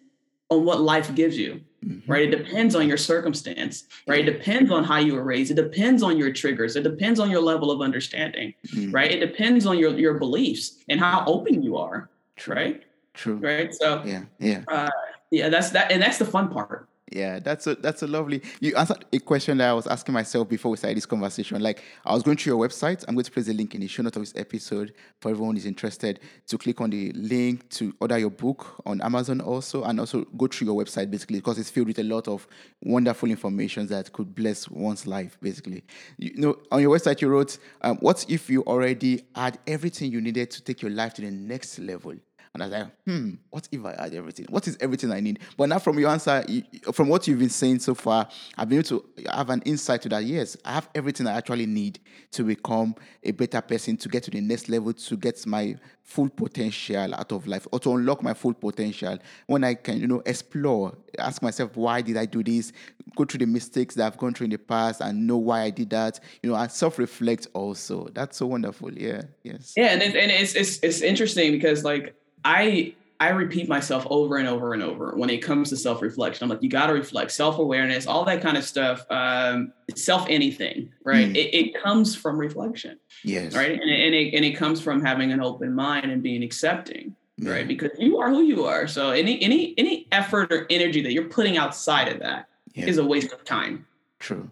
on 0.50 0.64
what 0.64 0.80
life 0.80 1.14
gives 1.14 1.38
you. 1.38 1.62
Mm-hmm. 1.84 2.10
Right. 2.10 2.32
It 2.32 2.36
depends 2.36 2.74
on 2.74 2.88
your 2.88 2.96
circumstance, 2.96 3.84
right? 4.08 4.24
Yeah. 4.24 4.30
It 4.30 4.38
depends 4.38 4.72
on 4.72 4.82
how 4.82 4.98
you 4.98 5.14
were 5.14 5.22
raised. 5.22 5.52
It 5.52 5.54
depends 5.54 6.02
on 6.02 6.18
your 6.18 6.32
triggers. 6.32 6.74
It 6.74 6.82
depends 6.82 7.20
on 7.20 7.30
your 7.30 7.40
level 7.40 7.70
of 7.70 7.80
understanding, 7.80 8.52
mm-hmm. 8.66 8.90
right? 8.90 9.12
It 9.12 9.20
depends 9.20 9.64
on 9.64 9.78
your, 9.78 9.96
your 9.96 10.14
beliefs 10.14 10.82
and 10.88 10.98
how 10.98 11.24
open 11.26 11.62
you 11.62 11.76
are. 11.76 12.10
True. 12.34 12.56
Right. 12.56 12.82
True. 13.14 13.36
Right. 13.36 13.72
So, 13.72 14.02
yeah. 14.04 14.24
Yeah. 14.40 14.64
Uh, 14.66 14.90
yeah, 15.30 15.48
that's 15.50 15.70
that. 15.70 15.92
And 15.92 16.02
that's 16.02 16.18
the 16.18 16.24
fun 16.24 16.48
part 16.48 16.88
yeah, 17.12 17.38
that's 17.38 17.66
a 17.66 17.74
that's 17.74 18.02
a 18.02 18.06
lovely. 18.06 18.42
You 18.60 18.76
answered 18.76 19.04
a 19.12 19.18
question 19.18 19.58
that 19.58 19.70
I 19.70 19.72
was 19.72 19.86
asking 19.86 20.12
myself 20.12 20.48
before 20.48 20.70
we 20.70 20.76
started 20.76 20.96
this 20.96 21.06
conversation. 21.06 21.62
Like 21.62 21.82
I 22.04 22.12
was 22.12 22.22
going 22.22 22.36
through 22.36 22.56
your 22.56 22.68
website. 22.68 23.04
I'm 23.08 23.14
going 23.14 23.24
to 23.24 23.30
place 23.30 23.48
a 23.48 23.52
link 23.52 23.74
in 23.74 23.80
the 23.80 23.86
show 23.86 24.02
notes 24.02 24.16
of 24.16 24.22
this 24.22 24.34
episode 24.36 24.92
for 25.20 25.30
everyone 25.30 25.56
who's 25.56 25.66
interested 25.66 26.20
to 26.46 26.58
click 26.58 26.80
on 26.80 26.90
the 26.90 27.12
link 27.12 27.68
to 27.70 27.94
order 28.00 28.18
your 28.18 28.30
book 28.30 28.82
on 28.84 29.00
Amazon 29.00 29.40
also, 29.40 29.84
and 29.84 30.00
also 30.00 30.24
go 30.36 30.46
through 30.46 30.66
your 30.66 30.84
website 30.84 31.10
basically 31.10 31.38
because 31.38 31.58
it's 31.58 31.70
filled 31.70 31.88
with 31.88 31.98
a 31.98 32.04
lot 32.04 32.28
of 32.28 32.46
wonderful 32.82 33.30
information 33.30 33.86
that 33.86 34.12
could 34.12 34.34
bless 34.34 34.68
one's 34.68 35.06
life. 35.06 35.38
Basically, 35.40 35.84
you 36.18 36.34
know, 36.36 36.58
on 36.70 36.82
your 36.82 36.96
website 36.96 37.20
you 37.20 37.28
wrote, 37.28 37.58
um, 37.82 37.96
"What 37.98 38.26
if 38.28 38.50
you 38.50 38.62
already 38.64 39.24
had 39.34 39.58
everything 39.66 40.12
you 40.12 40.20
needed 40.20 40.50
to 40.50 40.62
take 40.62 40.82
your 40.82 40.90
life 40.90 41.14
to 41.14 41.22
the 41.22 41.30
next 41.30 41.78
level?" 41.78 42.14
And 42.54 42.62
I 42.62 42.66
was 42.66 42.72
like, 42.72 42.88
hmm, 43.04 43.30
what 43.50 43.68
if 43.70 43.84
I 43.84 44.02
had 44.02 44.14
everything? 44.14 44.46
What 44.48 44.66
is 44.66 44.76
everything 44.80 45.12
I 45.12 45.20
need? 45.20 45.40
But 45.56 45.68
now 45.68 45.78
from 45.78 45.98
your 45.98 46.10
answer, 46.10 46.44
from 46.92 47.08
what 47.08 47.26
you've 47.28 47.38
been 47.38 47.48
saying 47.50 47.80
so 47.80 47.94
far, 47.94 48.28
I've 48.56 48.68
been 48.68 48.78
able 48.78 48.88
to 48.88 49.04
have 49.30 49.50
an 49.50 49.62
insight 49.62 50.02
to 50.02 50.08
that. 50.10 50.24
Yes, 50.24 50.56
I 50.64 50.72
have 50.72 50.88
everything 50.94 51.26
I 51.26 51.32
actually 51.32 51.66
need 51.66 52.00
to 52.32 52.44
become 52.44 52.94
a 53.22 53.32
better 53.32 53.60
person, 53.60 53.96
to 53.98 54.08
get 54.08 54.22
to 54.24 54.30
the 54.30 54.40
next 54.40 54.68
level, 54.68 54.92
to 54.92 55.16
get 55.16 55.46
my 55.46 55.76
full 56.02 56.30
potential 56.30 57.14
out 57.14 57.32
of 57.32 57.46
life, 57.46 57.66
or 57.70 57.78
to 57.80 57.92
unlock 57.92 58.22
my 58.22 58.32
full 58.32 58.54
potential. 58.54 59.18
When 59.46 59.62
I 59.62 59.74
can, 59.74 60.00
you 60.00 60.06
know, 60.06 60.22
explore, 60.24 60.96
ask 61.18 61.42
myself, 61.42 61.76
why 61.76 62.00
did 62.00 62.16
I 62.16 62.24
do 62.24 62.42
this? 62.42 62.72
Go 63.14 63.24
through 63.24 63.38
the 63.38 63.46
mistakes 63.46 63.94
that 63.96 64.06
I've 64.06 64.18
gone 64.18 64.32
through 64.32 64.46
in 64.46 64.50
the 64.50 64.58
past 64.58 65.00
and 65.00 65.26
know 65.26 65.36
why 65.36 65.62
I 65.62 65.70
did 65.70 65.90
that. 65.90 66.20
You 66.42 66.50
know, 66.50 66.56
and 66.56 66.70
self-reflect 66.70 67.48
also. 67.52 68.08
That's 68.14 68.38
so 68.38 68.46
wonderful. 68.46 68.92
Yeah. 68.92 69.22
Yes. 69.42 69.74
Yeah, 69.76 69.88
and, 69.88 70.02
it, 70.02 70.16
and 70.16 70.30
it's 70.30 70.54
it's 70.54 70.78
it's 70.82 71.02
interesting 71.02 71.52
because 71.52 71.84
like 71.84 72.14
I 72.48 72.94
I 73.20 73.30
repeat 73.30 73.68
myself 73.68 74.06
over 74.08 74.38
and 74.38 74.48
over 74.48 74.72
and 74.72 74.82
over 74.82 75.12
when 75.14 75.28
it 75.28 75.38
comes 75.38 75.68
to 75.70 75.76
self 75.76 76.00
reflection. 76.00 76.44
I'm 76.44 76.50
like, 76.50 76.62
you 76.62 76.70
got 76.70 76.86
to 76.86 76.94
reflect, 76.94 77.30
self 77.30 77.58
awareness, 77.58 78.06
all 78.06 78.24
that 78.24 78.40
kind 78.40 78.56
of 78.56 78.64
stuff. 78.64 79.04
Um, 79.10 79.72
self 79.94 80.26
anything, 80.30 80.90
right? 81.04 81.28
Mm. 81.28 81.36
It, 81.36 81.54
it, 81.54 81.82
comes 81.82 82.16
from 82.16 82.38
reflection. 82.38 82.98
Yes. 83.22 83.54
Right. 83.54 83.72
And, 83.72 83.90
and, 83.90 84.14
it, 84.14 84.34
and 84.34 84.44
it 84.44 84.52
comes 84.52 84.80
from 84.80 85.04
having 85.04 85.30
an 85.30 85.42
open 85.42 85.74
mind 85.74 86.10
and 86.10 86.22
being 86.22 86.42
accepting, 86.42 87.14
right? 87.40 87.68
Because 87.68 87.90
you 87.98 88.18
are 88.18 88.30
who 88.30 88.42
you 88.42 88.64
are. 88.64 88.86
So 88.86 89.10
any 89.10 89.42
any 89.42 89.74
any 89.76 90.06
effort 90.10 90.50
or 90.50 90.66
energy 90.70 91.02
that 91.02 91.12
you're 91.12 91.28
putting 91.28 91.58
outside 91.58 92.08
of 92.08 92.20
that 92.20 92.48
yeah. 92.72 92.86
is 92.86 92.96
a 92.96 93.04
waste 93.04 93.32
of 93.32 93.44
time. 93.44 93.84
True. 94.20 94.50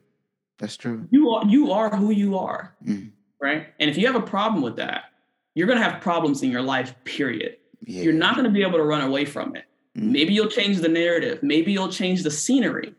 That's 0.58 0.76
true. 0.76 1.06
You 1.10 1.30
are 1.30 1.46
you 1.46 1.72
are 1.72 1.94
who 1.94 2.10
you 2.10 2.36
are. 2.36 2.74
Mm. 2.84 3.12
Right. 3.40 3.68
And 3.80 3.88
if 3.88 3.96
you 3.96 4.06
have 4.06 4.16
a 4.16 4.26
problem 4.26 4.62
with 4.62 4.76
that, 4.76 5.04
you're 5.54 5.68
gonna 5.68 5.82
have 5.82 6.02
problems 6.02 6.42
in 6.42 6.50
your 6.50 6.62
life, 6.62 6.94
period 7.04 7.56
yeah. 7.84 8.02
You're 8.02 8.12
not 8.12 8.34
going 8.34 8.44
to 8.44 8.50
be 8.50 8.62
able 8.62 8.78
to 8.78 8.84
run 8.84 9.02
away 9.02 9.24
from 9.24 9.56
it. 9.56 9.64
Mm-hmm. 9.96 10.12
Maybe 10.12 10.34
you'll 10.34 10.48
change 10.48 10.78
the 10.78 10.88
narrative. 10.88 11.42
Maybe 11.42 11.72
you'll 11.72 11.92
change 11.92 12.22
the 12.22 12.30
scenery, 12.30 12.94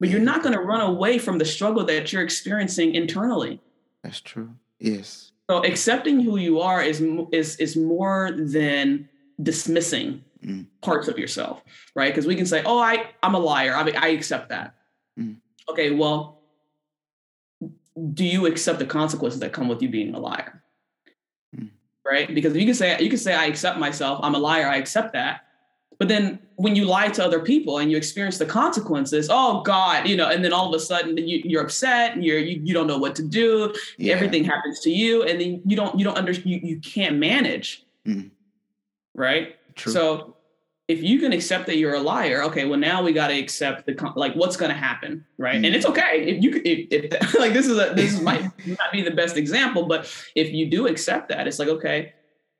but 0.00 0.08
yeah. 0.08 0.16
you're 0.16 0.24
not 0.24 0.42
going 0.42 0.54
to 0.54 0.60
run 0.60 0.80
away 0.80 1.18
from 1.18 1.38
the 1.38 1.44
struggle 1.44 1.84
that 1.84 2.12
you're 2.12 2.22
experiencing 2.22 2.94
internally. 2.94 3.60
That's 4.02 4.20
true. 4.20 4.54
Yes. 4.78 5.32
So 5.50 5.64
accepting 5.64 6.20
who 6.20 6.36
you 6.36 6.60
are 6.60 6.82
is 6.82 7.02
is 7.32 7.56
is 7.56 7.76
more 7.76 8.32
than 8.32 9.08
dismissing 9.42 10.22
mm. 10.44 10.66
parts 10.82 11.08
of 11.08 11.18
yourself, 11.18 11.62
right? 11.94 12.12
Because 12.12 12.26
we 12.26 12.36
can 12.36 12.44
say, 12.44 12.62
"Oh, 12.66 12.78
I 12.78 13.06
I'm 13.22 13.34
a 13.34 13.38
liar. 13.38 13.74
I 13.74 13.90
I 13.96 14.08
accept 14.08 14.50
that." 14.50 14.74
Mm. 15.18 15.36
Okay, 15.70 15.90
well, 15.90 16.42
do 18.12 18.24
you 18.24 18.46
accept 18.46 18.78
the 18.78 18.86
consequences 18.86 19.40
that 19.40 19.52
come 19.52 19.68
with 19.68 19.82
you 19.82 19.88
being 19.88 20.14
a 20.14 20.18
liar? 20.18 20.62
Right? 22.10 22.32
Because 22.34 22.56
you 22.56 22.64
can 22.64 22.74
say 22.74 23.00
you 23.00 23.08
can 23.08 23.18
say 23.18 23.34
I 23.34 23.46
accept 23.46 23.78
myself, 23.78 24.20
I'm 24.22 24.34
a 24.34 24.38
liar, 24.38 24.68
I 24.68 24.76
accept 24.76 25.12
that. 25.12 25.42
But 25.98 26.06
then 26.06 26.38
when 26.54 26.76
you 26.76 26.84
lie 26.84 27.08
to 27.08 27.24
other 27.24 27.40
people 27.40 27.78
and 27.78 27.90
you 27.90 27.96
experience 27.96 28.38
the 28.38 28.46
consequences, 28.46 29.28
oh 29.30 29.62
God, 29.62 30.08
you 30.08 30.16
know, 30.16 30.28
and 30.28 30.44
then 30.44 30.52
all 30.52 30.72
of 30.72 30.74
a 30.74 30.82
sudden 30.82 31.16
you, 31.18 31.58
are 31.58 31.62
upset 31.62 32.12
and 32.14 32.24
you're 32.24 32.38
you, 32.38 32.60
you 32.62 32.72
don't 32.72 32.86
know 32.86 32.98
what 32.98 33.16
to 33.16 33.22
do. 33.22 33.74
Yeah. 33.96 34.14
Everything 34.14 34.44
happens 34.44 34.80
to 34.80 34.90
you, 34.90 35.24
and 35.24 35.40
then 35.40 35.60
you 35.66 35.76
don't 35.76 35.98
you 35.98 36.04
don't 36.04 36.16
under 36.16 36.32
you, 36.32 36.60
you 36.62 36.80
can't 36.80 37.16
manage. 37.16 37.84
Mm. 38.06 38.30
Right. 39.14 39.56
True. 39.74 39.92
So 39.92 40.36
if 40.88 41.02
you 41.02 41.20
can 41.20 41.34
accept 41.34 41.66
that 41.66 41.76
you're 41.76 41.94
a 41.94 42.00
liar, 42.00 42.42
okay, 42.44 42.64
well 42.64 42.78
now 42.78 43.02
we 43.02 43.12
got 43.12 43.28
to 43.28 43.38
accept 43.38 43.84
the 43.84 44.12
like 44.16 44.34
what's 44.34 44.56
going 44.56 44.70
to 44.70 44.76
happen, 44.76 45.24
right? 45.36 45.56
Mm-hmm. 45.56 45.64
And 45.66 45.74
it's 45.74 45.86
mm-hmm. 45.86 45.98
okay 45.98 46.22
if 46.24 46.42
you 46.42 46.62
if, 46.64 47.12
if 47.12 47.34
like 47.38 47.52
this 47.52 47.66
is 47.66 47.78
a 47.78 47.92
this 47.94 48.20
might 48.20 48.42
not 48.66 48.90
be 48.90 49.02
the 49.02 49.10
best 49.10 49.36
example, 49.36 49.86
but 49.86 50.12
if 50.34 50.50
you 50.50 50.68
do 50.70 50.86
accept 50.86 51.28
that, 51.28 51.46
it's 51.46 51.58
like 51.58 51.68
okay, 51.68 52.14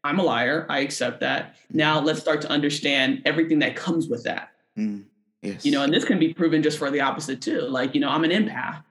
I'm 0.04 0.18
a 0.18 0.22
liar, 0.22 0.66
I 0.68 0.80
accept 0.80 1.20
that. 1.20 1.56
Now 1.72 1.96
mm-hmm. 1.96 2.06
let's 2.06 2.20
start 2.20 2.42
to 2.42 2.50
understand 2.50 3.22
everything 3.24 3.60
that 3.60 3.76
comes 3.76 4.08
with 4.08 4.24
that. 4.24 4.50
Mm, 4.76 5.04
yes. 5.40 5.64
You 5.64 5.72
know, 5.72 5.82
and 5.82 5.92
this 5.92 6.04
can 6.04 6.18
be 6.18 6.34
proven 6.34 6.62
just 6.62 6.78
for 6.78 6.90
the 6.90 7.00
opposite 7.00 7.40
too. 7.40 7.62
Like 7.62 7.94
you 7.94 8.00
know, 8.02 8.10
I'm 8.10 8.24
an 8.24 8.30
empath. 8.30 8.84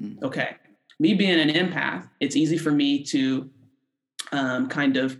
Mm. 0.00 0.22
Okay, 0.22 0.56
me 1.00 1.14
being 1.14 1.40
an 1.40 1.48
empath, 1.48 2.08
it's 2.20 2.36
easy 2.36 2.58
for 2.58 2.70
me 2.70 3.02
to 3.06 3.50
um, 4.30 4.68
kind 4.68 4.96
of 4.96 5.18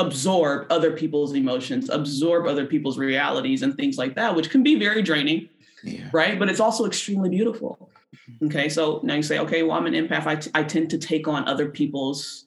absorb 0.00 0.66
other 0.70 0.92
people's 0.92 1.34
emotions, 1.34 1.90
absorb 1.90 2.46
other 2.46 2.66
people's 2.66 2.98
realities 2.98 3.62
and 3.62 3.76
things 3.76 3.98
like 3.98 4.14
that, 4.16 4.34
which 4.34 4.50
can 4.50 4.62
be 4.62 4.78
very 4.78 5.02
draining. 5.02 5.48
Yeah. 5.84 6.08
Right. 6.12 6.38
But 6.38 6.48
it's 6.48 6.60
also 6.60 6.84
extremely 6.86 7.28
beautiful. 7.28 7.90
Mm-hmm. 8.30 8.46
Okay. 8.46 8.68
So 8.68 9.00
now 9.02 9.14
you 9.14 9.22
say, 9.22 9.38
okay, 9.38 9.62
well, 9.62 9.76
I'm 9.76 9.86
an 9.86 9.94
empath. 9.94 10.26
I, 10.26 10.36
t- 10.36 10.50
I 10.54 10.62
tend 10.62 10.90
to 10.90 10.98
take 10.98 11.28
on 11.28 11.46
other 11.48 11.68
people's 11.68 12.46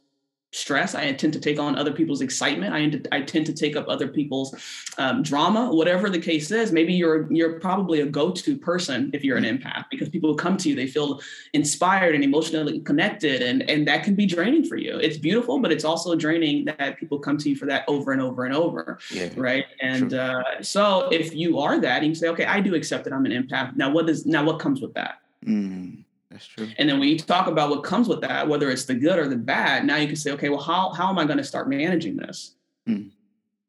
stress. 0.54 0.96
I 0.96 1.12
tend 1.14 1.34
to 1.34 1.40
take 1.40 1.60
on 1.60 1.76
other 1.76 1.92
people's 1.92 2.22
excitement. 2.22 2.74
I, 2.74 3.18
I 3.18 3.22
tend 3.22 3.46
to 3.48 3.54
take 3.54 3.76
up 3.76 3.86
other 3.90 4.08
people's 4.08 4.56
um, 4.98 5.24
drama, 5.24 5.74
whatever 5.74 6.10
the 6.10 6.20
case 6.20 6.52
is. 6.52 6.72
Maybe 6.72 6.94
you're 6.94 7.32
you're 7.32 7.60
probably 7.60 8.02
a 8.02 8.06
go-to 8.06 8.58
person 8.58 9.10
if 9.14 9.24
you're 9.24 9.38
an 9.38 9.44
empath 9.44 9.86
because 9.90 10.10
people 10.10 10.34
come 10.36 10.56
to 10.58 10.70
you, 10.70 10.76
they 10.76 10.88
feel 10.88 11.22
inspired 11.54 12.16
and 12.16 12.24
emotionally 12.24 12.80
connected, 12.80 13.42
and 13.42 13.68
and 13.70 13.88
that 13.88 14.04
can 14.04 14.16
be 14.16 14.26
draining 14.26 14.64
for 14.64 14.78
you. 14.78 14.98
It's 14.98 15.18
beautiful, 15.18 15.60
but 15.60 15.72
it's 15.72 15.84
also 15.84 16.16
draining 16.16 16.66
that 16.66 16.98
people 16.98 17.20
come 17.20 17.38
to 17.40 17.50
you 17.50 17.56
for 17.56 17.66
that 17.66 17.84
over 17.88 18.12
and 18.12 18.22
over 18.22 18.46
and 18.46 18.56
over. 18.56 19.00
Yeah, 19.12 19.30
right. 19.36 19.66
And 19.82 20.14
uh, 20.14 20.62
so 20.62 21.10
if 21.12 21.36
you 21.36 21.60
are 21.60 21.80
that, 21.82 22.04
you 22.04 22.10
can 22.10 22.16
say, 22.16 22.28
okay, 22.30 22.46
I 22.46 22.60
do 22.60 22.76
accept 22.76 23.04
that 23.06 23.14
I'm 23.14 23.26
an 23.26 23.32
empath. 23.32 23.76
Now, 23.76 23.92
what 23.92 24.06
does 24.06 24.26
now 24.26 24.44
what 24.44 24.60
comes 24.60 24.82
with 24.82 24.94
that? 24.94 25.20
Mm. 25.46 26.04
That's 26.34 26.48
true. 26.48 26.68
And 26.78 26.90
then 26.90 27.00
when 27.00 27.08
you 27.08 27.18
talk 27.18 27.48
about 27.48 27.70
what 27.70 27.84
comes 27.84 28.08
with 28.08 28.22
that, 28.22 28.48
whether 28.48 28.70
it's 28.72 28.86
the 28.86 28.96
good 28.96 29.20
or 29.20 29.28
the 29.28 29.38
bad, 29.38 29.86
now 29.86 29.98
you 29.98 30.08
can 30.08 30.16
say, 30.16 30.32
okay, 30.32 30.50
well, 30.50 30.60
how 30.60 30.92
how 30.92 31.10
am 31.10 31.20
I 31.20 31.26
going 31.26 31.38
to 31.38 31.44
start 31.44 31.70
managing 31.70 32.18
this? 32.18 32.56
Mm. 32.90 33.12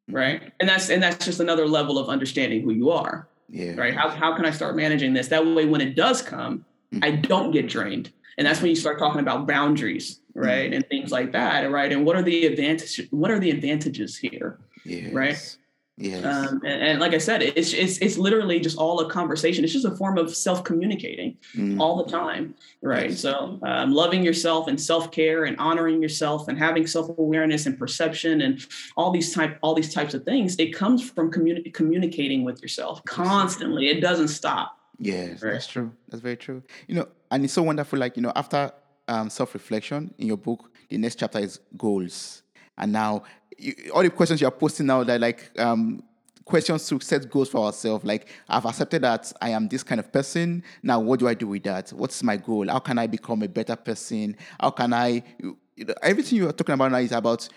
Right. 0.09 0.51
And 0.61 0.69
that's 0.69 0.89
and 0.89 1.03
that's 1.03 1.25
just 1.25 1.41
another 1.41 1.69
level 1.69 1.99
of 1.99 2.09
understanding 2.09 2.63
who 2.63 2.73
you 2.73 2.91
are. 2.91 3.29
Yeah. 3.51 3.75
Right. 3.75 3.95
How 3.95 4.09
how 4.09 4.35
can 4.35 4.47
I 4.47 4.51
start 4.51 4.77
managing 4.77 5.13
this? 5.13 5.29
That 5.29 5.47
way 5.47 5.67
when 5.67 5.83
it 5.83 5.95
does 5.95 6.23
come, 6.23 6.65
mm. 6.93 7.05
I 7.05 7.13
don't 7.13 7.51
get 7.51 7.69
drained. 7.69 8.11
And 8.39 8.47
that's 8.47 8.61
when 8.61 8.71
you 8.71 8.77
start 8.77 8.99
talking 8.99 9.21
about 9.21 9.47
boundaries, 9.47 10.21
right? 10.35 10.71
Mm. 10.71 10.77
And 10.77 10.89
things 10.89 11.13
like 11.13 11.33
that. 11.33 11.71
Right. 11.71 11.93
And 11.93 12.07
what 12.07 12.17
are 12.17 12.23
the 12.23 12.47
advantages? 12.47 13.07
What 13.11 13.31
are 13.31 13.39
the 13.39 13.51
advantages 13.51 14.17
here? 14.17 14.59
Yes. 14.85 15.13
Right. 15.13 15.57
Yes. 15.97 16.25
Um, 16.25 16.61
and, 16.65 16.83
and, 16.83 17.01
like 17.01 17.15
I 17.15 17.19
said, 17.19 17.41
it's, 17.41 17.73
it's 17.73 17.99
it's 17.99 18.19
literally 18.19 18.59
just 18.59 18.77
all 18.77 18.99
a 18.99 19.09
conversation. 19.09 19.63
It's 19.63 19.73
just 19.73 19.85
a 19.85 19.93
form 19.93 20.19
of 20.19 20.35
self 20.35 20.65
communicating 20.65 21.37
mm. 21.55 21.79
all 21.79 22.03
the 22.03 22.11
time, 22.11 22.57
right? 22.83 23.11
Yes. 23.11 23.21
So 23.21 23.61
um, 23.63 23.93
loving 23.93 24.25
yourself 24.25 24.67
and 24.67 24.81
self 24.81 25.13
care 25.13 25.45
and 25.45 25.57
honoring 25.59 26.03
yourself 26.03 26.49
and 26.49 26.59
having 26.59 26.89
self 26.89 27.17
awareness 27.17 27.67
and 27.67 27.79
perception 27.79 28.41
and 28.41 28.67
all 28.97 29.13
these 29.13 29.33
type 29.33 29.57
all 29.63 29.73
these 29.73 29.95
types 29.95 30.15
of 30.15 30.25
things. 30.25 30.57
It 30.57 30.75
comes 30.75 31.09
from 31.09 31.31
communi- 31.31 31.73
communicating 31.73 32.43
with 32.43 32.61
yourself 32.61 33.05
constantly. 33.05 33.89
It 33.89 34.01
doesn't 34.01 34.29
stop. 34.29 34.77
Yes, 34.99 35.43
right? 35.43 35.53
that's 35.53 35.69
true. 35.69 35.93
That's 36.09 36.23
very 36.23 36.37
true. 36.37 36.65
You 36.89 36.97
know, 36.97 37.09
and 37.31 37.45
it's 37.45 37.53
so 37.53 37.63
wonderful. 37.63 38.01
Like 38.01 38.17
you 38.17 38.23
know, 38.23 38.33
after 38.35 38.73
um, 39.07 39.31
self 39.31 39.55
reflection 39.55 40.13
in 40.19 40.27
your 40.27 40.39
book, 40.39 40.73
the 40.89 40.99
next 40.99 41.21
chapter 41.21 41.39
is 41.39 41.61
goals. 41.77 42.43
And 42.77 42.93
now 42.93 43.23
you, 43.59 43.75
all 43.95 44.03
the 44.03 44.11
questions 44.11 44.41
you're 44.41 44.51
posting 44.51 44.87
now 44.87 45.05
that 45.05 45.21
like 45.21 45.51
um, 45.59 46.03
questions 46.45 46.87
to 46.89 47.01
set 47.01 47.31
goals 47.31 47.49
for 47.49 47.67
ourselves. 47.67 48.05
Like 48.05 48.29
I've 48.49 48.67
accepted 48.67 49.03
that 49.03 49.33
I 49.41 49.51
am 49.51 49.69
this 49.69 49.83
kind 49.83 49.99
of 49.99 50.13
person. 50.13 50.63
Now, 50.83 51.01
what 51.01 51.21
do 51.21 51.29
I 51.29 51.35
do 51.35 51.49
with 51.49 51.63
that? 51.65 51.91
What's 51.91 52.23
my 52.23 52.37
goal? 52.37 52.69
How 52.69 52.79
can 52.79 52.99
I 52.99 53.07
become 53.07 53.43
a 53.43 53.49
better 53.49 53.77
person? 53.77 54.37
How 54.61 54.71
can 54.71 54.93
I? 54.93 55.23
You 55.39 55.59
everything 56.03 56.39
you 56.39 56.49
are 56.49 56.53
talking 56.53 56.75
about 56.75 56.93
now 56.93 56.99
is 56.99 57.13
about 57.13 57.49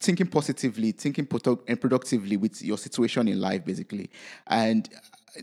thinking 0.00 0.26
positively, 0.26 0.92
thinking 0.92 1.26
and 1.66 1.80
productively 1.80 2.36
with 2.36 2.62
your 2.62 2.78
situation 2.78 3.28
in 3.28 3.40
life, 3.40 3.64
basically. 3.64 4.10
And 4.46 4.88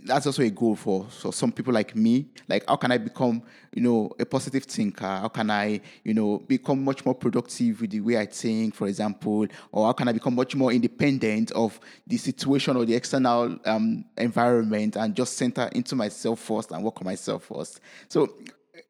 that's 0.04 0.26
also 0.26 0.42
a 0.44 0.50
goal 0.50 0.76
for 0.76 1.08
so 1.10 1.32
some 1.32 1.52
people 1.52 1.74
like 1.74 1.96
me. 1.96 2.28
Like 2.48 2.66
how 2.68 2.76
can 2.76 2.92
i 2.92 2.98
become 2.98 3.42
you 3.74 3.82
know 3.82 4.12
a 4.20 4.26
positive 4.26 4.64
thinker? 4.64 5.06
How 5.06 5.28
can 5.28 5.50
i 5.50 5.80
you 6.04 6.14
know 6.14 6.40
become 6.40 6.84
much 6.84 7.06
more 7.06 7.16
productive 7.16 7.82
with 7.82 7.92
the 7.92 8.02
way 8.02 8.18
i 8.18 8.26
think 8.26 8.76
for 8.76 8.88
example? 8.88 9.48
Or 9.72 9.86
how 9.88 9.94
can 9.94 10.08
i 10.08 10.12
become 10.12 10.36
much 10.36 10.56
more 10.56 10.72
independent 10.72 11.52
of 11.52 11.80
the 12.08 12.18
situation 12.18 12.76
or 12.78 12.86
the 12.86 12.96
external 12.96 13.58
um, 13.66 14.06
environment 14.18 14.96
and 14.96 15.16
just 15.16 15.38
center 15.38 15.70
into 15.74 15.96
myself 15.96 16.40
first 16.40 16.72
and 16.72 16.84
work 16.84 17.00
on 17.02 17.06
myself 17.06 17.46
first? 17.46 17.80
So 18.10 18.36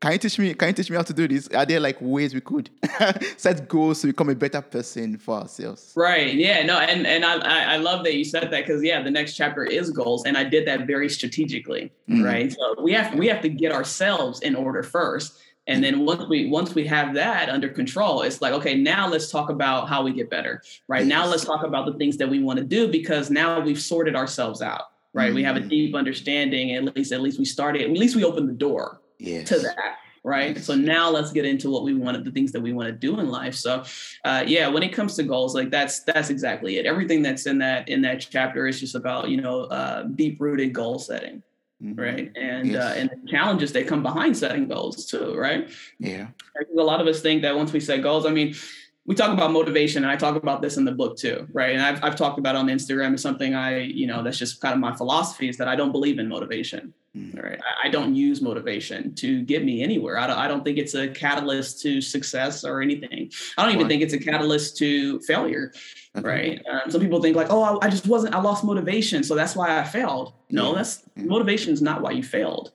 can 0.02 0.12
you 0.12 0.18
teach 0.18 0.40
me 0.40 0.54
can 0.54 0.70
you 0.70 0.74
teach 0.74 0.90
me 0.90 0.96
how 0.96 1.04
to 1.04 1.14
do 1.14 1.28
this 1.28 1.48
are 1.50 1.66
there 1.66 1.80
like 1.80 1.98
ways 2.00 2.34
we 2.34 2.42
could 2.42 2.70
set 3.38 3.68
goals 3.68 4.02
to 4.02 4.08
become 4.08 4.30
a 4.30 4.36
better 4.36 4.62
person 4.62 5.18
for 5.18 5.40
ourselves 5.40 5.94
right 5.96 6.36
yeah 6.36 6.64
no 6.66 6.78
and 6.80 7.06
and 7.08 7.26
i 7.26 7.74
i 7.74 7.78
love 7.78 8.04
that 8.04 8.16
you 8.16 8.24
said 8.24 8.44
that 8.44 8.66
because 8.66 8.84
yeah 8.84 9.02
the 9.02 9.12
next 9.12 9.36
chapter 9.36 9.64
is 9.64 9.90
goals 9.92 10.26
and 10.26 10.38
i 10.38 10.44
did 10.44 10.68
that 10.68 10.86
very 10.86 11.10
strategically 11.10 11.92
mm-hmm. 12.10 12.24
right 12.24 12.54
so 12.54 12.76
we 12.84 12.92
have 12.92 13.14
we 13.16 13.28
have 13.28 13.42
to 13.42 13.50
get 13.50 13.72
ourselves 13.72 14.42
in 14.42 14.56
order 14.56 14.84
first 14.84 15.40
and 15.68 15.84
then 15.84 16.06
once 16.06 16.28
we 16.30 16.48
once 16.50 16.76
we 16.76 16.86
have 16.86 17.14
that 17.14 17.50
under 17.50 17.70
control 17.70 18.22
it's 18.22 18.42
like 18.42 18.54
okay 18.54 18.76
now 18.76 19.08
let's 19.08 19.32
talk 19.32 19.50
about 19.50 19.88
how 19.90 20.04
we 20.04 20.12
get 20.12 20.30
better 20.30 20.62
right 20.88 21.06
yes. 21.06 21.10
now 21.10 21.26
let's 21.26 21.46
talk 21.46 21.64
about 21.64 21.86
the 21.86 21.94
things 21.94 22.18
that 22.18 22.30
we 22.30 22.40
want 22.40 22.60
to 22.60 22.66
do 22.66 22.92
because 22.92 23.30
now 23.30 23.60
we've 23.60 23.82
sorted 23.82 24.16
ourselves 24.16 24.62
out 24.62 24.84
right 25.14 25.28
mm-hmm. 25.28 25.36
we 25.36 25.44
have 25.44 25.56
a 25.56 25.60
mm-hmm. 25.60 25.70
deep 25.70 25.96
understanding 25.96 26.74
at 26.74 26.96
least 26.96 27.12
at 27.12 27.22
least 27.22 27.40
we 27.40 27.46
started 27.46 27.82
at 27.82 27.90
least 27.90 28.16
we 28.16 28.24
opened 28.24 28.48
the 28.48 28.54
door 28.54 29.02
yes. 29.20 29.50
to 29.50 29.60
that 29.60 29.98
right? 30.26 30.58
So 30.58 30.74
now 30.74 31.12
let's 31.12 31.32
get 31.32 31.46
into 31.46 31.70
what 31.70 31.84
we 31.84 31.94
want, 31.94 32.22
the 32.26 32.32
things 32.32 32.52
that 32.54 32.60
we 32.60 32.74
want 32.74 32.88
to 32.88 32.92
do 32.92 33.20
in 33.20 33.30
life. 33.30 33.54
So, 33.54 33.84
uh, 34.26 34.44
yeah, 34.46 34.68
when 34.68 34.82
it 34.82 34.90
comes 34.90 35.16
to 35.18 35.24
goals, 35.24 35.54
like 35.54 35.70
that's 35.70 36.00
that's 36.00 36.32
exactly 36.32 36.78
it. 36.78 36.88
Everything 36.88 37.22
that's 37.22 37.46
in 37.46 37.60
that 37.60 37.88
in 37.88 38.02
that 38.02 38.26
chapter 38.30 38.68
is 38.68 38.80
just 38.80 38.96
about 38.96 39.30
you 39.30 39.40
know 39.40 39.66
uh, 39.66 40.04
deep 40.04 40.42
rooted 40.42 40.74
goal 40.74 41.00
setting. 41.00 41.44
Mm-hmm. 41.84 42.00
right 42.00 42.32
and 42.38 42.68
yes. 42.72 42.82
uh, 42.82 42.96
and 42.98 43.10
the 43.10 43.30
challenges 43.30 43.74
that 43.74 43.86
come 43.86 44.02
behind 44.02 44.38
setting 44.38 44.70
goals 44.70 45.06
too 45.06 45.36
right 45.36 45.70
yeah 46.00 46.28
a 46.58 46.82
lot 46.82 47.02
of 47.02 47.08
us 47.08 47.20
think 47.20 47.42
that 47.42 47.54
once 47.54 47.74
we 47.74 47.82
set 47.82 48.02
goals 48.02 48.26
i 48.26 48.32
mean 48.32 48.56
we 49.06 49.14
talk 49.14 49.32
about 49.32 49.52
motivation 49.52 50.04
and 50.04 50.12
i 50.12 50.16
talk 50.16 50.36
about 50.36 50.62
this 50.62 50.78
in 50.78 50.86
the 50.86 50.92
book 50.92 51.18
too 51.18 51.48
right 51.54 51.72
and 51.72 51.82
i've, 51.82 52.04
I've 52.04 52.16
talked 52.16 52.40
about 52.40 52.56
on 52.56 52.68
instagram 52.68 53.14
is 53.14 53.22
something 53.22 53.54
i 53.54 53.80
you 53.80 54.08
know 54.08 54.24
that's 54.24 54.38
just 54.38 54.62
kind 54.62 54.74
of 54.74 54.80
my 54.80 54.96
philosophy 54.96 55.48
is 55.48 55.58
that 55.58 55.68
i 55.68 55.76
don't 55.76 55.92
believe 55.92 56.20
in 56.20 56.28
motivation 56.28 56.94
mm. 57.16 57.42
right 57.42 57.60
I, 57.62 57.88
I, 57.88 57.90
don't 57.90 58.16
use 58.16 58.42
motivation 58.42 59.14
to 59.16 59.44
get 59.44 59.64
me 59.64 59.84
anywhere 59.84 60.18
I 60.18 60.28
don't, 60.28 60.38
I 60.38 60.48
don't 60.48 60.64
think 60.64 60.78
it's 60.78 60.96
a 60.96 61.08
catalyst 61.08 61.82
to 61.84 62.02
success 62.02 62.64
or 62.64 62.82
anything 62.82 63.32
i 63.58 63.64
don't 63.64 63.74
even 63.74 63.88
think 63.88 64.02
it's 64.02 64.14
a 64.14 64.20
catalyst 64.20 64.78
to 64.78 65.20
failure 65.22 65.72
okay. 66.18 66.28
right 66.28 66.62
um, 66.72 66.92
some 66.92 67.02
people 67.02 67.22
think 67.22 67.36
like 67.36 67.48
oh 67.50 67.62
I, 67.62 67.86
I, 67.86 67.90
just 67.90 68.08
wasn't 68.08 68.36
i 68.36 68.42
lost 68.42 68.64
motivation 68.64 69.24
so 69.24 69.36
that's 69.36 69.56
why 69.56 69.80
i 69.80 69.84
failed 69.84 70.34
no 70.50 70.70
yeah. 70.70 70.76
that's 70.76 71.04
yeah. 71.16 71.24
motivation 71.26 71.74
is 71.74 71.82
not 71.82 72.02
why 72.02 72.12
you 72.12 72.24
failed 72.24 72.72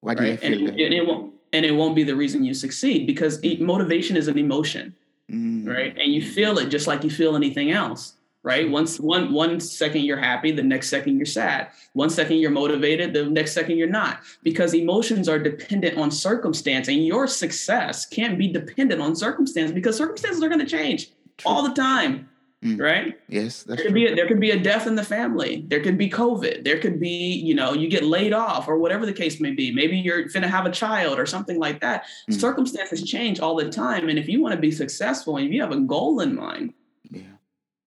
why 0.00 0.14
do 0.14 0.22
right? 0.22 0.32
you 0.32 0.36
feel 0.36 0.68
and, 0.68 0.80
it, 0.80 0.84
and 0.84 0.94
it 0.94 1.06
won't 1.06 1.34
and 1.52 1.64
it 1.64 1.70
won't 1.70 1.94
be 1.94 2.02
the 2.02 2.16
reason 2.16 2.42
you 2.42 2.52
succeed 2.52 3.06
because 3.06 3.40
motivation 3.60 4.16
is 4.16 4.26
an 4.26 4.36
emotion 4.36 4.94
mm. 5.30 5.66
right? 5.66 5.96
And 5.98 6.12
you 6.12 6.22
feel 6.22 6.58
it 6.58 6.68
just 6.68 6.86
like 6.86 7.04
you 7.04 7.10
feel 7.10 7.36
anything 7.36 7.70
else, 7.70 8.14
right? 8.42 8.68
Once 8.68 9.00
one 9.00 9.32
one 9.32 9.60
second 9.60 10.02
you're 10.04 10.18
happy, 10.18 10.52
the 10.52 10.62
next 10.62 10.88
second 10.88 11.16
you're 11.16 11.26
sad. 11.26 11.68
One 11.94 12.10
second 12.10 12.38
you're 12.38 12.50
motivated, 12.50 13.12
the 13.12 13.24
next 13.24 13.52
second 13.52 13.78
you're 13.78 13.88
not, 13.88 14.20
because 14.42 14.74
emotions 14.74 15.28
are 15.28 15.38
dependent 15.38 15.98
on 15.98 16.10
circumstance, 16.10 16.88
and 16.88 17.06
your 17.06 17.26
success 17.26 18.06
can't 18.06 18.38
be 18.38 18.48
dependent 18.48 19.00
on 19.00 19.16
circumstance 19.16 19.72
because 19.72 19.96
circumstances 19.96 20.42
are 20.42 20.48
going 20.48 20.60
to 20.60 20.66
change 20.66 21.10
True. 21.38 21.50
all 21.50 21.62
the 21.66 21.74
time. 21.74 22.28
Mm. 22.64 22.80
Right. 22.80 23.20
Yes. 23.28 23.62
there 23.64 23.76
could 23.76 23.86
true. 23.86 23.94
be 23.94 24.06
a, 24.06 24.14
there 24.14 24.26
could 24.26 24.40
be 24.40 24.52
a 24.52 24.58
death 24.58 24.86
in 24.86 24.94
the 24.94 25.04
family. 25.04 25.66
There 25.68 25.82
could 25.82 25.98
be 25.98 26.08
COVID. 26.08 26.64
There 26.64 26.78
could 26.78 26.98
be 26.98 27.08
you 27.08 27.54
know 27.54 27.74
you 27.74 27.88
get 27.88 28.04
laid 28.04 28.32
off 28.32 28.68
or 28.68 28.78
whatever 28.78 29.04
the 29.04 29.12
case 29.12 29.38
may 29.38 29.50
be. 29.50 29.70
Maybe 29.70 29.98
you're 29.98 30.26
to 30.28 30.48
have 30.48 30.64
a 30.64 30.70
child 30.70 31.18
or 31.18 31.26
something 31.26 31.58
like 31.58 31.80
that. 31.82 32.06
Mm. 32.30 32.40
Circumstances 32.40 33.02
change 33.02 33.38
all 33.38 33.54
the 33.54 33.68
time, 33.68 34.08
and 34.08 34.18
if 34.18 34.28
you 34.28 34.40
want 34.40 34.54
to 34.54 34.60
be 34.60 34.70
successful 34.70 35.36
and 35.36 35.46
if 35.46 35.52
you 35.52 35.60
have 35.60 35.72
a 35.72 35.80
goal 35.80 36.20
in 36.20 36.34
mind, 36.34 36.72
yeah. 37.10 37.22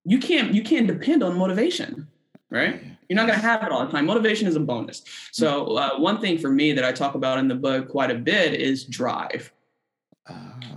you 0.05 0.19
can't 0.19 0.53
you 0.53 0.61
can't 0.61 0.85
depend 0.85 1.23
on 1.23 1.35
motivation. 1.35 2.07
Right. 2.51 2.75
Yeah. 2.75 2.91
You're 3.09 3.15
not 3.15 3.27
going 3.27 3.39
to 3.39 3.45
have 3.45 3.63
it 3.63 3.71
all 3.71 3.85
the 3.85 3.91
time. 3.91 4.05
Motivation 4.05 4.47
is 4.47 4.57
a 4.57 4.59
bonus. 4.59 5.01
So 5.31 5.77
uh, 5.77 5.97
one 5.97 6.19
thing 6.19 6.37
for 6.37 6.49
me 6.49 6.73
that 6.73 6.83
I 6.83 6.91
talk 6.91 7.15
about 7.15 7.39
in 7.39 7.47
the 7.47 7.55
book 7.55 7.87
quite 7.87 8.11
a 8.11 8.15
bit 8.15 8.53
is 8.53 8.83
drive 8.83 9.51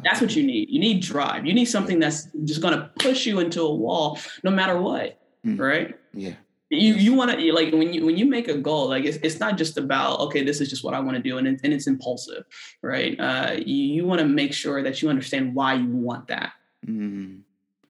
that's 0.04 0.20
what 0.20 0.34
you 0.36 0.46
need. 0.46 0.70
You 0.70 0.80
need 0.80 1.02
drive. 1.02 1.46
You 1.46 1.54
need 1.54 1.66
something 1.66 1.98
that's 1.98 2.28
just 2.44 2.60
going 2.60 2.74
to 2.74 2.90
push 2.98 3.26
you 3.26 3.40
into 3.40 3.62
a 3.62 3.74
wall 3.74 4.18
no 4.42 4.50
matter 4.50 4.80
what. 4.80 5.18
Mm. 5.46 5.58
Right? 5.58 5.98
Yeah. 6.12 6.34
You 6.72 6.94
you 6.94 7.14
want 7.14 7.32
to 7.32 7.52
like 7.52 7.72
when 7.72 7.92
you 7.92 8.06
when 8.06 8.16
you 8.16 8.26
make 8.26 8.46
a 8.46 8.56
goal 8.56 8.88
like 8.90 9.04
it's, 9.04 9.18
it's 9.24 9.40
not 9.40 9.58
just 9.58 9.76
about 9.76 10.20
okay 10.20 10.44
this 10.44 10.60
is 10.60 10.70
just 10.70 10.84
what 10.84 10.94
I 10.94 11.00
want 11.00 11.16
to 11.16 11.22
do 11.22 11.36
and 11.36 11.48
it, 11.48 11.60
and 11.64 11.72
it's 11.72 11.88
impulsive 11.88 12.44
right 12.80 13.18
uh, 13.18 13.56
you, 13.56 13.94
you 13.94 14.06
want 14.06 14.20
to 14.20 14.24
make 14.24 14.52
sure 14.52 14.80
that 14.80 15.02
you 15.02 15.08
understand 15.08 15.52
why 15.56 15.74
you 15.74 15.88
want 15.88 16.28
that 16.28 16.52
mm. 16.86 17.40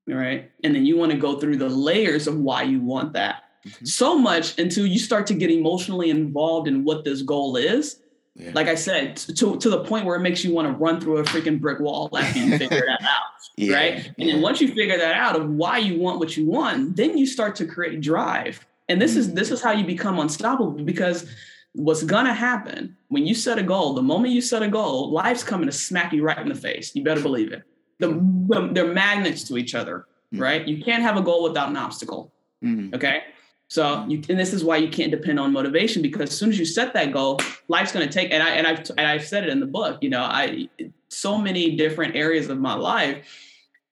right 0.08 0.50
and 0.64 0.74
then 0.74 0.86
you 0.86 0.96
want 0.96 1.12
to 1.12 1.18
go 1.18 1.38
through 1.38 1.58
the 1.58 1.68
layers 1.68 2.26
of 2.26 2.38
why 2.38 2.62
you 2.62 2.80
want 2.80 3.12
that 3.12 3.42
mm-hmm. 3.66 3.84
so 3.84 4.18
much 4.18 4.58
until 4.58 4.86
you 4.86 4.98
start 4.98 5.26
to 5.26 5.34
get 5.34 5.50
emotionally 5.50 6.08
involved 6.08 6.66
in 6.66 6.82
what 6.82 7.04
this 7.04 7.20
goal 7.20 7.56
is 7.56 8.00
yeah. 8.40 8.52
Like 8.54 8.68
I 8.68 8.74
said, 8.74 9.16
to, 9.16 9.56
to 9.56 9.70
the 9.70 9.84
point 9.84 10.06
where 10.06 10.16
it 10.16 10.20
makes 10.20 10.44
you 10.44 10.54
want 10.54 10.66
to 10.68 10.72
run 10.72 11.00
through 11.00 11.18
a 11.18 11.24
freaking 11.24 11.60
brick 11.60 11.80
wall 11.80 12.08
after 12.16 12.38
you 12.38 12.58
figure 12.58 12.84
that 12.86 13.02
out. 13.02 13.22
Yeah. 13.56 13.76
Right. 13.76 14.12
And 14.18 14.28
then 14.28 14.40
once 14.40 14.60
you 14.60 14.68
figure 14.68 14.96
that 14.96 15.14
out 15.14 15.36
of 15.36 15.48
why 15.50 15.78
you 15.78 16.00
want 16.00 16.18
what 16.18 16.36
you 16.36 16.46
want, 16.46 16.96
then 16.96 17.18
you 17.18 17.26
start 17.26 17.56
to 17.56 17.66
create 17.66 18.00
drive. 18.00 18.64
And 18.88 19.00
this 19.00 19.12
mm-hmm. 19.12 19.20
is 19.20 19.34
this 19.34 19.50
is 19.50 19.62
how 19.62 19.72
you 19.72 19.84
become 19.84 20.18
unstoppable 20.18 20.70
because 20.70 21.30
what's 21.74 22.02
gonna 22.02 22.34
happen 22.34 22.96
when 23.08 23.26
you 23.26 23.34
set 23.34 23.58
a 23.58 23.62
goal, 23.62 23.94
the 23.94 24.02
moment 24.02 24.32
you 24.32 24.40
set 24.40 24.62
a 24.62 24.68
goal, 24.68 25.10
life's 25.10 25.44
coming 25.44 25.66
to 25.66 25.72
smack 25.72 26.12
you 26.12 26.22
right 26.22 26.38
in 26.38 26.48
the 26.48 26.54
face. 26.54 26.94
You 26.94 27.04
better 27.04 27.20
believe 27.20 27.52
it. 27.52 27.62
The, 27.98 28.70
they're 28.72 28.92
magnets 28.92 29.44
to 29.44 29.58
each 29.58 29.74
other, 29.74 30.06
mm-hmm. 30.32 30.42
right? 30.42 30.66
You 30.66 30.82
can't 30.82 31.02
have 31.02 31.16
a 31.16 31.22
goal 31.22 31.42
without 31.42 31.68
an 31.68 31.76
obstacle. 31.76 32.32
Mm-hmm. 32.64 32.94
Okay. 32.94 33.22
So 33.70 34.04
you, 34.08 34.20
and 34.28 34.38
this 34.38 34.52
is 34.52 34.64
why 34.64 34.78
you 34.78 34.88
can't 34.88 35.12
depend 35.12 35.38
on 35.38 35.52
motivation 35.52 36.02
because 36.02 36.30
as 36.30 36.36
soon 36.36 36.50
as 36.50 36.58
you 36.58 36.64
set 36.64 36.92
that 36.94 37.12
goal, 37.12 37.38
life's 37.68 37.92
going 37.92 38.06
to 38.06 38.12
take. 38.12 38.32
And 38.32 38.42
I 38.42 38.50
and 38.50 38.66
I've 38.66 38.80
and 38.98 39.06
I've 39.06 39.24
said 39.24 39.44
it 39.44 39.50
in 39.50 39.60
the 39.60 39.66
book. 39.66 39.98
You 40.02 40.10
know, 40.10 40.22
I 40.22 40.68
so 41.08 41.38
many 41.38 41.76
different 41.76 42.16
areas 42.16 42.48
of 42.48 42.58
my 42.58 42.74
life, 42.74 43.24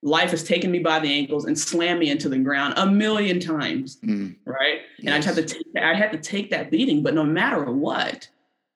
life 0.02 0.32
has 0.32 0.42
taken 0.42 0.72
me 0.72 0.80
by 0.80 0.98
the 0.98 1.12
ankles 1.12 1.44
and 1.44 1.56
slammed 1.56 2.00
me 2.00 2.10
into 2.10 2.28
the 2.28 2.38
ground 2.38 2.74
a 2.76 2.86
million 2.86 3.38
times. 3.38 3.98
Mm. 4.04 4.34
Right, 4.44 4.80
yes. 4.98 5.06
and 5.06 5.10
I 5.10 5.24
had 5.24 5.36
to 5.36 5.44
take 5.44 5.66
I 5.80 5.94
had 5.94 6.10
to 6.10 6.18
take 6.18 6.50
that 6.50 6.72
beating. 6.72 7.04
But 7.04 7.14
no 7.14 7.22
matter 7.22 7.70
what, 7.70 8.28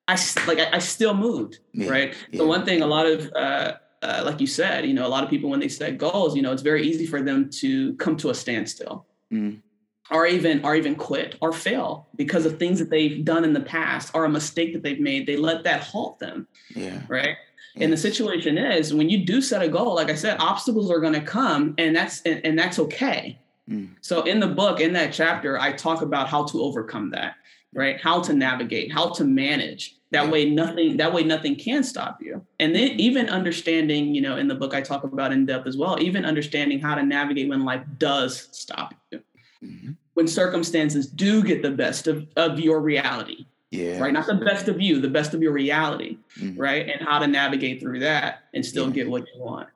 I 0.06 0.16
like 0.46 0.60
I, 0.60 0.76
I 0.76 0.78
still 0.78 1.14
moved. 1.14 1.58
Yeah. 1.72 1.90
Right. 1.90 2.14
Yeah. 2.30 2.38
So 2.38 2.46
one 2.46 2.64
thing, 2.64 2.80
a 2.80 2.86
lot 2.86 3.06
of 3.06 3.28
uh, 3.34 3.72
uh, 4.02 4.22
like 4.24 4.40
you 4.40 4.46
said, 4.46 4.86
you 4.86 4.94
know, 4.94 5.04
a 5.04 5.10
lot 5.10 5.24
of 5.24 5.30
people 5.30 5.50
when 5.50 5.58
they 5.58 5.68
set 5.68 5.98
goals, 5.98 6.36
you 6.36 6.42
know, 6.42 6.52
it's 6.52 6.62
very 6.62 6.86
easy 6.86 7.06
for 7.06 7.20
them 7.22 7.50
to 7.50 7.94
come 7.94 8.16
to 8.18 8.30
a 8.30 8.34
standstill. 8.36 9.04
Mm 9.32 9.62
or 10.10 10.26
even 10.26 10.64
or 10.64 10.74
even 10.74 10.94
quit 10.94 11.36
or 11.40 11.52
fail 11.52 12.08
because 12.16 12.44
of 12.44 12.58
things 12.58 12.78
that 12.78 12.90
they've 12.90 13.24
done 13.24 13.44
in 13.44 13.52
the 13.52 13.60
past 13.60 14.10
or 14.14 14.24
a 14.24 14.28
mistake 14.28 14.72
that 14.72 14.82
they've 14.82 15.00
made 15.00 15.26
they 15.26 15.36
let 15.36 15.64
that 15.64 15.82
halt 15.82 16.18
them 16.18 16.46
yeah. 16.74 17.00
right? 17.08 17.36
And 17.76 17.90
the 17.90 17.96
situation 17.96 18.58
is 18.58 18.92
when 18.92 19.08
you 19.08 19.24
do 19.24 19.40
set 19.40 19.62
a 19.62 19.68
goal 19.68 19.94
like 19.94 20.10
i 20.10 20.14
said 20.14 20.36
obstacles 20.40 20.90
are 20.90 21.00
going 21.00 21.14
to 21.14 21.22
come 21.22 21.74
and 21.78 21.96
that's 21.96 22.20
and, 22.22 22.44
and 22.44 22.58
that's 22.58 22.78
okay. 22.78 23.38
Mm. 23.70 23.94
so 24.00 24.22
in 24.22 24.40
the 24.40 24.48
book 24.48 24.80
in 24.80 24.92
that 24.94 25.12
chapter 25.12 25.56
i 25.56 25.70
talk 25.70 26.02
about 26.02 26.28
how 26.28 26.44
to 26.46 26.60
overcome 26.60 27.10
that 27.10 27.36
right? 27.74 28.00
How 28.00 28.20
to 28.22 28.32
navigate 28.32 28.92
how 28.92 29.10
to 29.10 29.24
manage. 29.24 29.96
That 30.10 30.26
yeah. 30.26 30.30
way 30.30 30.50
nothing 30.50 30.98
that 30.98 31.12
way 31.12 31.24
nothing 31.24 31.56
can 31.56 31.82
stop 31.82 32.18
you. 32.20 32.44
And 32.60 32.74
then 32.74 32.90
mm-hmm. 32.90 33.00
even 33.00 33.28
understanding 33.30 34.14
you 34.14 34.20
know 34.20 34.36
in 34.36 34.46
the 34.46 34.54
book 34.54 34.74
i 34.74 34.80
talk 34.80 35.04
about 35.04 35.32
in 35.32 35.46
depth 35.46 35.66
as 35.66 35.76
well 35.76 36.00
even 36.00 36.24
understanding 36.24 36.80
how 36.80 36.94
to 36.94 37.02
navigate 37.02 37.48
when 37.48 37.64
life 37.64 37.82
does 37.98 38.48
stop 38.52 38.94
you 39.10 39.22
mm-hmm. 39.62 39.92
when 40.14 40.26
circumstances 40.26 41.06
do 41.06 41.42
get 41.42 41.62
the 41.62 41.70
best 41.70 42.06
of, 42.06 42.26
of 42.36 42.58
your 42.58 42.80
reality. 42.80 43.46
Yeah. 43.70 44.00
Right. 44.00 44.12
Not 44.12 44.26
the 44.26 44.34
best 44.34 44.68
of 44.68 44.82
you, 44.82 45.00
the 45.00 45.08
best 45.08 45.32
of 45.32 45.42
your 45.42 45.52
reality. 45.52 46.18
Mm-hmm. 46.38 46.60
Right. 46.60 46.88
And 46.88 47.08
how 47.08 47.18
to 47.18 47.26
navigate 47.26 47.80
through 47.80 48.00
that 48.00 48.42
and 48.52 48.64
still 48.66 48.88
yeah. 48.88 48.94
get 48.94 49.10
what 49.10 49.24
you 49.34 49.40
want. 49.40 49.68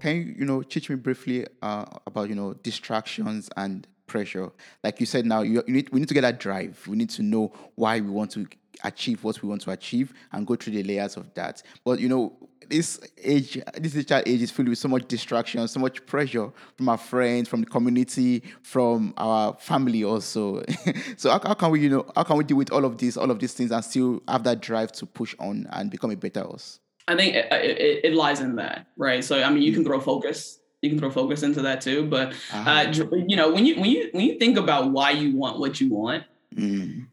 Can 0.00 0.16
you, 0.16 0.34
you 0.38 0.44
know, 0.44 0.62
teach 0.62 0.90
me 0.90 0.96
briefly 0.96 1.46
uh, 1.62 1.84
about, 2.08 2.28
you 2.28 2.34
know, 2.34 2.54
distractions 2.54 3.48
and 3.56 3.86
pressure? 4.08 4.50
Like 4.82 4.98
you 4.98 5.06
said, 5.06 5.24
now 5.24 5.42
you, 5.42 5.62
you 5.68 5.74
need, 5.74 5.90
we 5.90 6.00
need 6.00 6.08
to 6.08 6.14
get 6.14 6.22
that 6.22 6.40
drive. 6.40 6.84
We 6.88 6.96
need 6.96 7.10
to 7.10 7.22
know 7.22 7.52
why 7.76 8.00
we 8.00 8.10
want 8.10 8.32
to 8.32 8.48
achieve 8.82 9.22
what 9.22 9.40
we 9.40 9.48
want 9.48 9.60
to 9.60 9.70
achieve 9.70 10.12
and 10.32 10.44
go 10.44 10.56
through 10.56 10.72
the 10.72 10.82
layers 10.82 11.16
of 11.16 11.32
that. 11.34 11.62
But 11.84 12.00
you 12.00 12.08
know, 12.08 12.32
this 12.68 13.00
age, 13.22 13.60
this 13.78 13.92
digital 13.92 14.22
age 14.26 14.42
is 14.42 14.50
filled 14.50 14.68
with 14.68 14.78
so 14.78 14.88
much 14.88 15.06
distraction, 15.08 15.66
so 15.68 15.80
much 15.80 16.04
pressure 16.06 16.50
from 16.76 16.88
our 16.88 16.98
friends, 16.98 17.48
from 17.48 17.60
the 17.60 17.66
community, 17.66 18.42
from 18.62 19.14
our 19.16 19.54
family 19.54 20.04
also. 20.04 20.62
so 21.16 21.30
how, 21.30 21.40
how, 21.44 21.54
can 21.54 21.70
we, 21.70 21.80
you 21.80 21.90
know, 21.90 22.06
how 22.14 22.22
can 22.22 22.36
we 22.36 22.44
deal 22.44 22.56
with 22.56 22.72
all 22.72 22.84
of 22.84 22.98
these, 22.98 23.16
all 23.16 23.30
of 23.30 23.38
these 23.38 23.54
things, 23.54 23.70
and 23.70 23.84
still 23.84 24.22
have 24.28 24.44
that 24.44 24.60
drive 24.60 24.92
to 24.92 25.06
push 25.06 25.34
on 25.38 25.66
and 25.70 25.90
become 25.90 26.10
a 26.10 26.16
better 26.16 26.46
us? 26.52 26.80
I 27.08 27.16
think 27.16 27.34
it, 27.34 27.52
it, 27.52 28.04
it 28.04 28.14
lies 28.14 28.40
in 28.40 28.56
that, 28.56 28.86
right? 28.96 29.24
So 29.24 29.42
I 29.42 29.50
mean, 29.50 29.62
you 29.62 29.72
can 29.72 29.84
throw 29.84 30.00
focus 30.00 30.58
you 30.82 30.90
can 30.90 30.98
throw 30.98 31.10
focus 31.10 31.44
into 31.44 31.62
that 31.62 31.80
too. 31.80 32.08
But 32.08 32.34
uh, 32.52 32.64
uh, 32.66 32.92
you 33.26 33.36
know, 33.36 33.52
when 33.52 33.64
you 33.64 33.80
when 33.80 33.90
you 33.90 34.08
when 34.12 34.24
you 34.24 34.38
think 34.38 34.58
about 34.58 34.90
why 34.90 35.12
you 35.12 35.36
want 35.36 35.60
what 35.60 35.80
you 35.80 35.88
want, 35.90 36.24
mm 36.54 37.06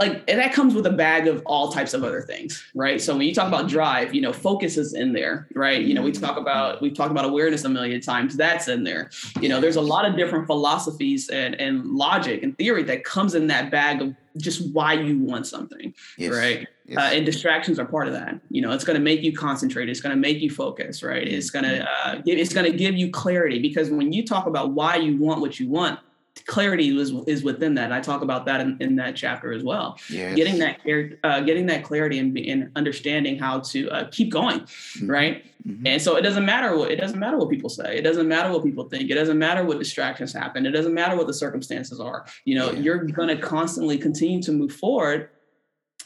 like 0.00 0.26
that 0.26 0.52
comes 0.52 0.74
with 0.74 0.86
a 0.86 0.90
bag 0.90 1.28
of 1.28 1.42
all 1.44 1.70
types 1.70 1.92
of 1.94 2.02
other 2.02 2.22
things 2.22 2.64
right? 2.74 3.00
So 3.00 3.16
when 3.16 3.26
you 3.26 3.34
talk 3.34 3.46
about 3.46 3.68
drive 3.68 4.14
you 4.14 4.20
know 4.20 4.32
focus 4.32 4.76
is 4.76 4.94
in 4.94 5.12
there 5.12 5.46
right? 5.54 5.82
You 5.82 5.94
know 5.94 6.02
we 6.02 6.10
talk 6.10 6.38
about 6.38 6.80
we 6.80 6.90
talk 6.90 7.10
about 7.10 7.26
awareness 7.26 7.64
a 7.64 7.68
million 7.68 8.00
times 8.00 8.36
that's 8.36 8.68
in 8.68 8.82
there. 8.82 9.10
You 9.40 9.48
know 9.48 9.60
there's 9.60 9.76
a 9.76 9.80
lot 9.80 10.06
of 10.06 10.16
different 10.16 10.46
philosophies 10.46 11.28
and, 11.28 11.54
and 11.60 11.84
logic 11.86 12.42
and 12.42 12.56
theory 12.56 12.82
that 12.84 13.04
comes 13.04 13.34
in 13.34 13.46
that 13.48 13.70
bag 13.70 14.00
of 14.00 14.14
just 14.38 14.72
why 14.72 14.94
you 14.94 15.18
want 15.18 15.46
something 15.46 15.92
yes. 16.16 16.32
right? 16.32 16.66
Yes. 16.86 16.98
Uh, 16.98 17.16
and 17.16 17.26
distractions 17.26 17.78
are 17.78 17.84
part 17.84 18.06
of 18.06 18.14
that. 18.14 18.40
You 18.50 18.62
know 18.62 18.72
it's 18.72 18.84
going 18.84 18.98
to 18.98 19.02
make 19.02 19.22
you 19.22 19.32
concentrate 19.36 19.88
it's 19.88 20.00
going 20.00 20.14
to 20.14 20.20
make 20.20 20.40
you 20.40 20.50
focus 20.50 21.02
right? 21.02 21.26
It's 21.26 21.50
going 21.50 21.64
to 21.64 21.86
uh, 21.88 22.22
it's 22.24 22.54
going 22.54 22.70
to 22.70 22.76
give 22.76 22.94
you 22.94 23.10
clarity 23.10 23.60
because 23.60 23.90
when 23.90 24.12
you 24.12 24.26
talk 24.26 24.46
about 24.46 24.72
why 24.72 24.96
you 24.96 25.18
want 25.18 25.40
what 25.40 25.60
you 25.60 25.68
want 25.68 26.00
clarity 26.46 26.96
is 26.98 27.12
is 27.26 27.42
within 27.42 27.74
that. 27.74 27.86
And 27.86 27.94
I 27.94 28.00
talk 28.00 28.22
about 28.22 28.46
that 28.46 28.60
in, 28.60 28.76
in 28.80 28.96
that 28.96 29.16
chapter 29.16 29.52
as 29.52 29.62
well. 29.62 29.98
Yes. 30.08 30.34
Getting 30.36 30.58
that 30.58 30.80
uh, 31.24 31.40
getting 31.40 31.66
that 31.66 31.84
clarity 31.84 32.18
and, 32.18 32.36
and 32.38 32.70
understanding 32.76 33.38
how 33.38 33.60
to 33.60 33.90
uh, 33.90 34.08
keep 34.10 34.30
going, 34.30 34.60
mm-hmm. 34.60 35.10
right? 35.10 35.44
Mm-hmm. 35.66 35.86
And 35.86 36.02
so 36.02 36.16
it 36.16 36.22
doesn't 36.22 36.44
matter 36.44 36.76
what 36.76 36.90
it 36.90 36.96
doesn't 36.96 37.18
matter 37.18 37.36
what 37.36 37.50
people 37.50 37.70
say. 37.70 37.96
It 37.96 38.02
doesn't 38.02 38.28
matter 38.28 38.52
what 38.52 38.64
people 38.64 38.88
think. 38.88 39.10
It 39.10 39.14
doesn't 39.14 39.38
matter 39.38 39.64
what 39.64 39.78
distractions 39.78 40.32
happen. 40.32 40.66
It 40.66 40.70
doesn't 40.70 40.94
matter 40.94 41.16
what 41.16 41.26
the 41.26 41.34
circumstances 41.34 42.00
are. 42.00 42.26
You 42.44 42.56
know, 42.56 42.70
yeah. 42.70 42.80
you're 42.80 43.04
going 43.04 43.28
to 43.28 43.36
constantly 43.36 43.98
continue 43.98 44.42
to 44.42 44.52
move 44.52 44.72
forward. 44.72 45.30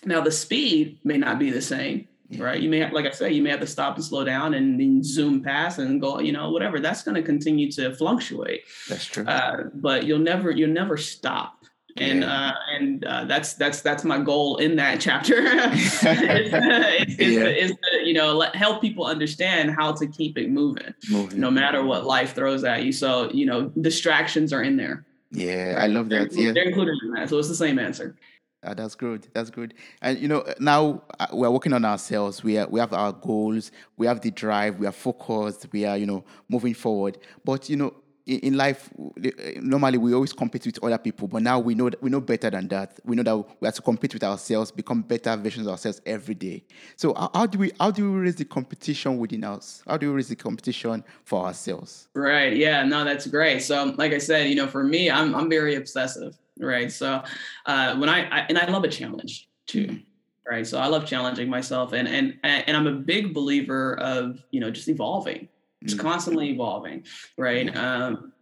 Now 0.04 0.20
the 0.20 0.32
speed 0.32 0.98
may 1.04 1.16
not 1.16 1.38
be 1.38 1.50
the 1.50 1.62
same, 1.62 2.08
right? 2.38 2.60
You 2.60 2.68
may 2.68 2.78
have, 2.80 2.92
like 2.92 3.06
I 3.06 3.10
said, 3.10 3.32
you 3.32 3.42
may 3.42 3.50
have 3.50 3.60
to 3.60 3.66
stop 3.66 3.96
and 3.96 4.04
slow 4.04 4.24
down 4.24 4.54
and 4.54 4.78
then 4.78 5.02
zoom 5.02 5.42
past 5.42 5.78
and 5.78 6.00
go, 6.00 6.20
you 6.20 6.32
know, 6.32 6.50
whatever. 6.50 6.80
That's 6.80 7.02
going 7.02 7.14
to 7.14 7.22
continue 7.22 7.70
to 7.72 7.94
fluctuate. 7.94 8.62
That's 8.88 9.04
true. 9.04 9.24
Uh, 9.24 9.64
but 9.74 10.04
you'll 10.04 10.18
never, 10.18 10.50
you'll 10.50 10.70
never 10.70 10.96
stop. 10.96 11.64
And 11.96 12.22
yeah. 12.22 12.48
uh, 12.48 12.54
and 12.72 13.04
uh, 13.04 13.24
that's 13.26 13.54
that's 13.54 13.80
that's 13.80 14.02
my 14.02 14.18
goal 14.18 14.56
in 14.56 14.74
that 14.76 15.00
chapter. 15.00 15.36
is, 15.46 16.02
yeah. 16.02 17.76
you 18.02 18.14
know 18.14 18.34
let, 18.34 18.56
help 18.56 18.80
people 18.80 19.06
understand 19.06 19.70
how 19.70 19.92
to 19.92 20.08
keep 20.08 20.36
it 20.36 20.50
moving, 20.50 20.92
moving, 21.08 21.38
no 21.38 21.52
matter 21.52 21.84
what 21.84 22.04
life 22.04 22.34
throws 22.34 22.64
at 22.64 22.82
you. 22.82 22.90
So 22.90 23.30
you 23.30 23.46
know 23.46 23.68
distractions 23.80 24.52
are 24.52 24.64
in 24.64 24.76
there. 24.76 25.04
Yeah, 25.30 25.78
I 25.78 25.86
love 25.86 26.08
that. 26.08 26.32
They're, 26.32 26.46
yeah, 26.46 26.52
they're 26.52 26.64
included 26.64 26.96
in 27.04 27.12
that. 27.12 27.28
So 27.28 27.38
it's 27.38 27.48
the 27.48 27.54
same 27.54 27.78
answer. 27.78 28.16
Uh, 28.64 28.74
that's 28.74 28.94
good. 28.94 29.28
That's 29.32 29.50
good. 29.50 29.74
And 30.00 30.18
you 30.18 30.28
know, 30.28 30.44
now 30.58 31.02
uh, 31.20 31.26
we're 31.32 31.50
working 31.50 31.72
on 31.72 31.84
ourselves. 31.84 32.42
We 32.42 32.58
are, 32.58 32.66
we 32.66 32.80
have 32.80 32.92
our 32.92 33.12
goals. 33.12 33.70
We 33.96 34.06
have 34.06 34.20
the 34.20 34.30
drive. 34.30 34.78
We 34.78 34.86
are 34.86 34.92
focused. 34.92 35.66
We 35.72 35.84
are, 35.84 35.96
you 35.96 36.06
know, 36.06 36.24
moving 36.48 36.74
forward. 36.74 37.18
But 37.44 37.68
you 37.68 37.76
know, 37.76 37.94
in, 38.26 38.38
in 38.40 38.56
life, 38.56 38.90
uh, 38.98 39.30
normally 39.60 39.98
we 39.98 40.14
always 40.14 40.32
compete 40.32 40.64
with 40.64 40.82
other 40.82 40.98
people. 40.98 41.28
But 41.28 41.42
now 41.42 41.58
we 41.58 41.74
know 41.74 41.90
we 42.00 42.10
know 42.10 42.20
better 42.20 42.50
than 42.50 42.68
that. 42.68 42.98
We 43.04 43.16
know 43.16 43.22
that 43.22 43.36
we 43.60 43.66
have 43.66 43.74
to 43.74 43.82
compete 43.82 44.14
with 44.14 44.24
ourselves, 44.24 44.70
become 44.70 45.02
better 45.02 45.36
versions 45.36 45.66
of 45.66 45.72
ourselves 45.72 46.00
every 46.06 46.34
day. 46.34 46.64
So 46.96 47.12
how, 47.14 47.30
how 47.34 47.46
do 47.46 47.58
we 47.58 47.72
how 47.78 47.90
do 47.90 48.12
we 48.12 48.18
raise 48.20 48.36
the 48.36 48.46
competition 48.46 49.18
within 49.18 49.44
us? 49.44 49.82
How 49.86 49.96
do 49.96 50.08
we 50.08 50.16
raise 50.16 50.28
the 50.28 50.36
competition 50.36 51.04
for 51.24 51.44
ourselves? 51.44 52.08
Right. 52.14 52.56
Yeah. 52.56 52.84
No, 52.84 53.04
that's 53.04 53.26
great. 53.26 53.62
So, 53.62 53.94
like 53.96 54.12
I 54.12 54.18
said, 54.18 54.48
you 54.48 54.54
know, 54.54 54.68
for 54.68 54.84
me, 54.84 55.10
I'm 55.10 55.34
I'm 55.34 55.50
very 55.50 55.74
obsessive 55.74 56.38
right? 56.58 56.90
So 56.90 57.22
uh, 57.66 57.96
when 57.96 58.08
I, 58.08 58.28
I, 58.28 58.46
and 58.48 58.58
I 58.58 58.66
love 58.66 58.84
a 58.84 58.88
challenge 58.88 59.48
too, 59.66 60.00
right? 60.48 60.66
So 60.66 60.78
I 60.78 60.86
love 60.86 61.06
challenging 61.06 61.48
myself, 61.48 61.92
and 61.92 62.08
and 62.08 62.38
and 62.42 62.76
I'm 62.76 62.86
a 62.86 62.92
big 62.92 63.34
believer 63.34 63.98
of 63.98 64.42
you 64.50 64.60
know 64.60 64.70
just 64.70 64.88
evolving, 64.88 65.48
just 65.82 65.96
mm-hmm. 65.96 66.06
constantly 66.06 66.50
evolving, 66.50 67.04
right? 67.36 67.74
Um, 67.76 68.32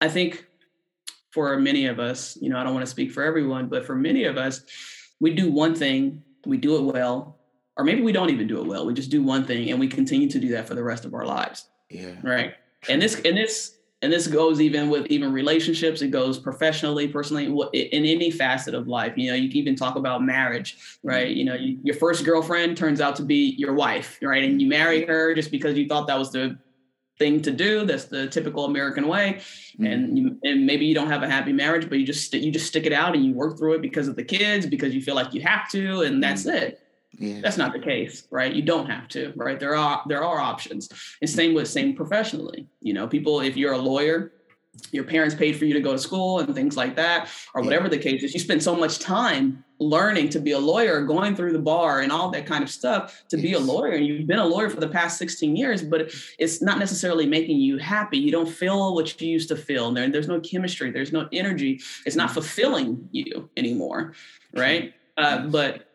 I 0.00 0.08
think 0.08 0.46
for 1.30 1.58
many 1.58 1.86
of 1.86 1.98
us, 1.98 2.38
you 2.40 2.48
know, 2.48 2.58
I 2.58 2.64
don't 2.64 2.74
want 2.74 2.86
to 2.86 2.90
speak 2.90 3.10
for 3.10 3.24
everyone, 3.24 3.68
but 3.68 3.84
for 3.84 3.96
many 3.96 4.24
of 4.24 4.36
us, 4.36 4.62
we 5.18 5.34
do 5.34 5.50
one 5.50 5.74
thing, 5.74 6.22
we 6.46 6.56
do 6.56 6.76
it 6.76 6.92
well, 6.92 7.38
or 7.76 7.84
maybe 7.84 8.02
we 8.02 8.12
don't 8.12 8.30
even 8.30 8.46
do 8.46 8.60
it 8.60 8.66
well. 8.66 8.86
We 8.86 8.94
just 8.94 9.10
do 9.10 9.22
one 9.22 9.44
thing, 9.44 9.70
and 9.70 9.80
we 9.80 9.88
continue 9.88 10.30
to 10.30 10.38
do 10.38 10.50
that 10.50 10.68
for 10.68 10.74
the 10.74 10.82
rest 10.84 11.04
of 11.04 11.14
our 11.14 11.26
lives. 11.26 11.68
Yeah. 11.90 12.14
Right. 12.22 12.54
And 12.88 13.00
this 13.00 13.20
and 13.24 13.36
this 13.36 13.76
and 14.04 14.12
this 14.12 14.26
goes 14.26 14.60
even 14.60 14.90
with 14.90 15.06
even 15.06 15.32
relationships. 15.32 16.02
It 16.02 16.10
goes 16.10 16.38
professionally 16.38 17.08
personally 17.08 17.46
in 17.46 18.04
any 18.04 18.30
facet 18.30 18.74
of 18.74 18.86
life. 18.86 19.14
You 19.16 19.30
know 19.30 19.36
you 19.36 19.48
can 19.48 19.56
even 19.56 19.76
talk 19.76 19.96
about 19.96 20.22
marriage 20.22 20.76
right? 21.02 21.28
You 21.28 21.44
know 21.44 21.54
you, 21.54 21.78
your 21.82 21.96
first 21.96 22.22
girlfriend 22.24 22.76
turns 22.76 23.00
out 23.00 23.16
to 23.16 23.22
be 23.22 23.54
your 23.56 23.72
wife 23.72 24.18
right? 24.22 24.44
And 24.44 24.60
you 24.60 24.68
marry 24.68 25.06
her 25.06 25.34
just 25.34 25.50
because 25.50 25.76
you 25.78 25.88
thought 25.88 26.06
that 26.08 26.18
was 26.18 26.30
the 26.32 26.58
thing 27.18 27.40
to 27.42 27.50
do. 27.50 27.86
That's 27.86 28.04
the 28.04 28.28
typical 28.28 28.66
american 28.66 29.08
way. 29.08 29.40
Mm-hmm. 29.74 29.86
and 29.86 30.18
you 30.18 30.38
and 30.44 30.66
maybe 30.66 30.84
you 30.84 30.94
don't 30.94 31.08
have 31.08 31.22
a 31.22 31.28
happy 31.28 31.52
marriage 31.52 31.88
but 31.88 31.98
you 31.98 32.06
just 32.06 32.32
you 32.34 32.52
just 32.52 32.66
stick 32.66 32.86
it 32.86 32.92
out 32.92 33.16
and 33.16 33.24
you 33.24 33.32
work 33.32 33.58
through 33.58 33.72
it 33.72 33.82
because 33.82 34.06
of 34.06 34.16
the 34.16 34.22
kids 34.22 34.66
because 34.66 34.94
you 34.94 35.02
feel 35.02 35.16
like 35.16 35.34
you 35.34 35.40
have 35.40 35.68
to 35.70 36.02
and 36.02 36.22
that's 36.22 36.44
mm-hmm. 36.44 36.56
it 36.58 36.83
yeah. 37.18 37.40
That's 37.40 37.56
not 37.56 37.72
the 37.72 37.78
case, 37.78 38.26
right? 38.30 38.52
You 38.52 38.62
don't 38.62 38.88
have 38.88 39.08
to, 39.08 39.32
right? 39.36 39.58
There 39.58 39.76
are 39.76 40.02
there 40.06 40.24
are 40.24 40.38
options. 40.38 40.88
And 41.20 41.28
same 41.28 41.54
with 41.54 41.68
same 41.68 41.94
professionally. 41.94 42.66
You 42.80 42.94
know, 42.94 43.06
people, 43.06 43.40
if 43.40 43.56
you're 43.56 43.72
a 43.72 43.78
lawyer, 43.78 44.32
your 44.90 45.04
parents 45.04 45.34
paid 45.34 45.56
for 45.56 45.64
you 45.64 45.74
to 45.74 45.80
go 45.80 45.92
to 45.92 45.98
school 45.98 46.40
and 46.40 46.54
things 46.54 46.76
like 46.76 46.96
that, 46.96 47.28
or 47.54 47.62
whatever 47.62 47.88
the 47.88 47.98
case 47.98 48.22
is, 48.22 48.34
you 48.34 48.40
spend 48.40 48.62
so 48.62 48.74
much 48.74 48.98
time 48.98 49.64
learning 49.78 50.28
to 50.30 50.40
be 50.40 50.52
a 50.52 50.58
lawyer, 50.58 51.02
going 51.02 51.34
through 51.34 51.52
the 51.52 51.58
bar 51.58 52.00
and 52.00 52.10
all 52.12 52.30
that 52.30 52.46
kind 52.46 52.62
of 52.62 52.70
stuff 52.70 53.24
to 53.28 53.36
yes. 53.36 53.44
be 53.44 53.52
a 53.52 53.58
lawyer. 53.58 53.92
And 53.92 54.06
you've 54.06 54.26
been 54.26 54.38
a 54.38 54.46
lawyer 54.46 54.70
for 54.70 54.80
the 54.80 54.88
past 54.88 55.18
16 55.18 55.56
years, 55.56 55.82
but 55.82 56.12
it's 56.38 56.62
not 56.62 56.78
necessarily 56.78 57.26
making 57.26 57.58
you 57.58 57.78
happy. 57.78 58.18
You 58.18 58.32
don't 58.32 58.48
feel 58.48 58.94
what 58.94 59.20
you 59.20 59.28
used 59.28 59.48
to 59.48 59.56
feel. 59.56 59.92
There, 59.92 60.08
there's 60.08 60.28
no 60.28 60.40
chemistry, 60.40 60.90
there's 60.90 61.12
no 61.12 61.28
energy. 61.32 61.80
It's 62.06 62.16
not 62.16 62.30
fulfilling 62.30 63.08
you 63.12 63.48
anymore, 63.56 64.14
right? 64.54 64.94
Uh, 65.16 65.46
but 65.46 65.93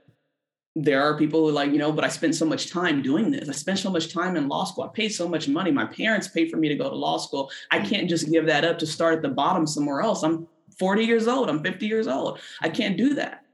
there 0.84 1.02
are 1.02 1.18
people 1.18 1.46
who 1.46 1.52
like, 1.52 1.72
you 1.72 1.78
know, 1.78 1.92
but 1.92 2.04
I 2.04 2.10
spent 2.10 2.36
so 2.36 2.46
much 2.46 2.72
time 2.72 3.02
doing 3.02 3.32
this. 3.32 3.50
I 3.50 3.54
spent 3.54 3.80
so 3.80 3.90
much 3.90 4.14
time 4.14 4.36
in 4.36 4.48
law 4.48 4.66
school. 4.66 4.84
I 4.84 4.88
paid 4.88 5.10
so 5.10 5.28
much 5.28 5.48
money. 5.48 5.72
My 5.72 5.86
parents 5.86 6.28
paid 6.28 6.50
for 6.50 6.58
me 6.58 6.70
to 6.70 6.76
go 6.76 6.90
to 6.90 6.96
law 6.96 7.18
school. 7.18 7.52
I 7.72 7.80
mm. 7.80 7.90
can't 7.90 8.10
just 8.10 8.30
give 8.32 8.46
that 8.46 8.66
up 8.66 8.80
to 8.80 8.88
start 8.88 9.16
at 9.16 9.22
the 9.22 9.30
bottom 9.30 9.66
somewhere 9.68 10.02
else. 10.02 10.24
I'm 10.24 10.48
40 10.78 11.06
years 11.06 11.28
old. 11.28 11.50
I'm 11.50 11.64
50 11.64 11.86
years 11.86 12.08
old. 12.08 12.40
I 12.62 12.70
can't 12.70 12.98
do 12.98 13.16
that. 13.16 13.46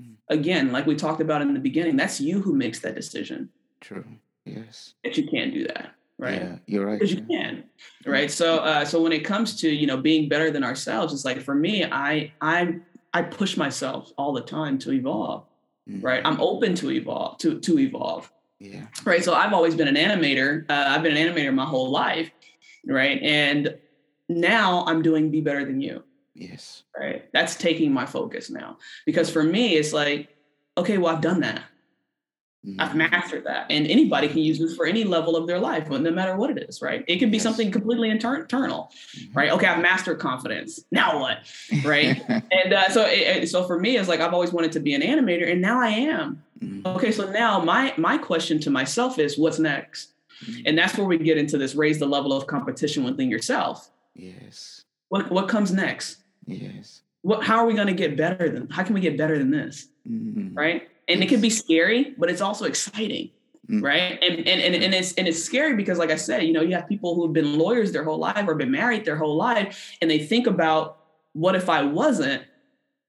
Mm. 0.00 0.14
Again, 0.28 0.72
like 0.72 0.86
we 0.86 0.96
talked 0.96 1.20
about 1.20 1.42
in 1.42 1.54
the 1.54 1.60
beginning, 1.60 1.96
that's 1.96 2.20
you 2.20 2.42
who 2.42 2.54
makes 2.54 2.80
that 2.80 2.94
decision. 2.94 3.48
True. 3.80 4.04
Yes. 4.44 4.94
That 5.04 5.16
you 5.16 5.28
can't 5.28 5.52
do 5.52 5.66
that. 5.68 5.94
Right. 6.18 6.40
Yeah, 6.40 6.56
you're 6.66 6.86
right. 6.86 6.98
Because 6.98 7.12
you 7.12 7.22
can. 7.22 7.64
Right. 8.06 8.30
So 8.30 8.58
uh, 8.58 8.84
so 8.84 9.02
when 9.02 9.12
it 9.12 9.24
comes 9.24 9.60
to, 9.60 9.68
you 9.68 9.86
know, 9.86 9.96
being 9.96 10.28
better 10.28 10.50
than 10.50 10.62
ourselves, 10.62 11.12
it's 11.12 11.24
like 11.24 11.40
for 11.40 11.56
me, 11.56 11.84
I 11.84 12.32
I 12.40 12.76
I 13.12 13.22
push 13.22 13.56
myself 13.56 14.12
all 14.16 14.32
the 14.32 14.40
time 14.40 14.78
to 14.80 14.92
evolve 14.92 15.44
mm-hmm. 15.88 16.04
right? 16.04 16.22
I'm 16.24 16.40
open 16.40 16.74
to 16.76 16.90
evolve 16.90 17.38
to 17.38 17.60
to 17.60 17.78
evolve. 17.78 18.30
Yeah. 18.58 18.86
Right. 19.04 19.22
So 19.22 19.34
I've 19.34 19.52
always 19.52 19.74
been 19.74 19.88
an 19.88 19.96
animator. 19.96 20.64
Uh, 20.70 20.84
I've 20.88 21.02
been 21.02 21.16
an 21.16 21.28
animator 21.28 21.52
my 21.52 21.64
whole 21.64 21.90
life, 21.90 22.30
right? 22.86 23.20
And 23.22 23.76
now 24.28 24.84
I'm 24.86 25.02
doing 25.02 25.30
be 25.30 25.40
better 25.40 25.64
than 25.64 25.80
you. 25.80 26.02
Yes. 26.34 26.84
Right. 26.98 27.30
That's 27.32 27.56
taking 27.56 27.92
my 27.92 28.06
focus 28.06 28.50
now 28.50 28.78
because 29.06 29.30
for 29.30 29.42
me 29.42 29.74
it's 29.74 29.92
like, 29.92 30.34
okay, 30.76 30.98
well 30.98 31.14
I've 31.14 31.22
done 31.22 31.40
that. 31.40 31.62
Mm-hmm. 32.66 32.80
I've 32.80 32.94
mastered 32.94 33.44
that. 33.44 33.66
And 33.68 33.86
anybody 33.86 34.26
can 34.26 34.38
use 34.38 34.58
this 34.58 34.74
for 34.74 34.86
any 34.86 35.04
level 35.04 35.36
of 35.36 35.46
their 35.46 35.58
life, 35.58 35.90
no 35.90 36.10
matter 36.10 36.34
what 36.36 36.50
it 36.50 36.66
is, 36.66 36.80
right? 36.80 37.04
It 37.06 37.18
can 37.18 37.30
be 37.30 37.36
yes. 37.36 37.42
something 37.42 37.70
completely 37.70 38.08
inter- 38.08 38.36
internal, 38.36 38.90
mm-hmm. 39.16 39.38
right? 39.38 39.50
Okay, 39.52 39.66
I've 39.66 39.82
mastered 39.82 40.18
confidence. 40.18 40.80
Now 40.90 41.20
what? 41.20 41.38
Right. 41.84 42.22
and 42.28 42.72
uh, 42.72 42.88
so, 42.88 43.04
it, 43.06 43.48
so 43.48 43.64
for 43.64 43.78
me, 43.78 43.98
it's 43.98 44.08
like 44.08 44.20
I've 44.20 44.32
always 44.32 44.52
wanted 44.52 44.72
to 44.72 44.80
be 44.80 44.94
an 44.94 45.02
animator, 45.02 45.50
and 45.50 45.60
now 45.60 45.80
I 45.80 45.88
am. 45.88 46.42
Mm-hmm. 46.60 46.86
Okay, 46.86 47.12
so 47.12 47.30
now 47.30 47.60
my 47.60 47.92
my 47.98 48.16
question 48.16 48.58
to 48.60 48.70
myself 48.70 49.18
is, 49.18 49.36
what's 49.36 49.58
next? 49.58 50.12
Mm-hmm. 50.44 50.62
And 50.66 50.78
that's 50.78 50.96
where 50.96 51.06
we 51.06 51.18
get 51.18 51.36
into 51.36 51.58
this 51.58 51.74
raise 51.74 51.98
the 51.98 52.06
level 52.06 52.32
of 52.32 52.46
competition 52.46 53.04
within 53.04 53.30
yourself. 53.30 53.90
Yes. 54.14 54.84
What 55.08 55.30
what 55.30 55.48
comes 55.48 55.70
next? 55.70 56.18
Yes. 56.46 57.02
What 57.20 57.44
how 57.44 57.58
are 57.58 57.66
we 57.66 57.74
going 57.74 57.88
to 57.88 57.94
get 57.94 58.16
better 58.16 58.48
than? 58.48 58.70
How 58.70 58.84
can 58.84 58.94
we 58.94 59.00
get 59.00 59.18
better 59.18 59.36
than 59.36 59.50
this? 59.50 59.88
Mm-hmm. 60.08 60.54
Right? 60.54 60.88
And 61.08 61.22
it 61.22 61.28
can 61.28 61.40
be 61.40 61.50
scary, 61.50 62.14
but 62.18 62.30
it's 62.30 62.40
also 62.40 62.64
exciting. 62.64 63.30
Mm. 63.70 63.82
Right. 63.82 64.18
And, 64.22 64.46
and 64.46 64.60
and 64.60 64.74
and 64.74 64.94
it's 64.94 65.14
and 65.14 65.26
it's 65.26 65.42
scary 65.42 65.74
because 65.74 65.98
like 65.98 66.10
I 66.10 66.16
said, 66.16 66.42
you 66.42 66.52
know, 66.52 66.60
you 66.60 66.74
have 66.74 66.86
people 66.86 67.14
who 67.14 67.22
have 67.22 67.32
been 67.32 67.58
lawyers 67.58 67.92
their 67.92 68.04
whole 68.04 68.18
life 68.18 68.44
or 68.46 68.54
been 68.54 68.70
married 68.70 69.04
their 69.04 69.16
whole 69.16 69.36
life, 69.36 69.96
and 70.02 70.10
they 70.10 70.18
think 70.18 70.46
about 70.46 70.98
what 71.32 71.56
if 71.56 71.70
I 71.70 71.82
wasn't, 71.82 72.42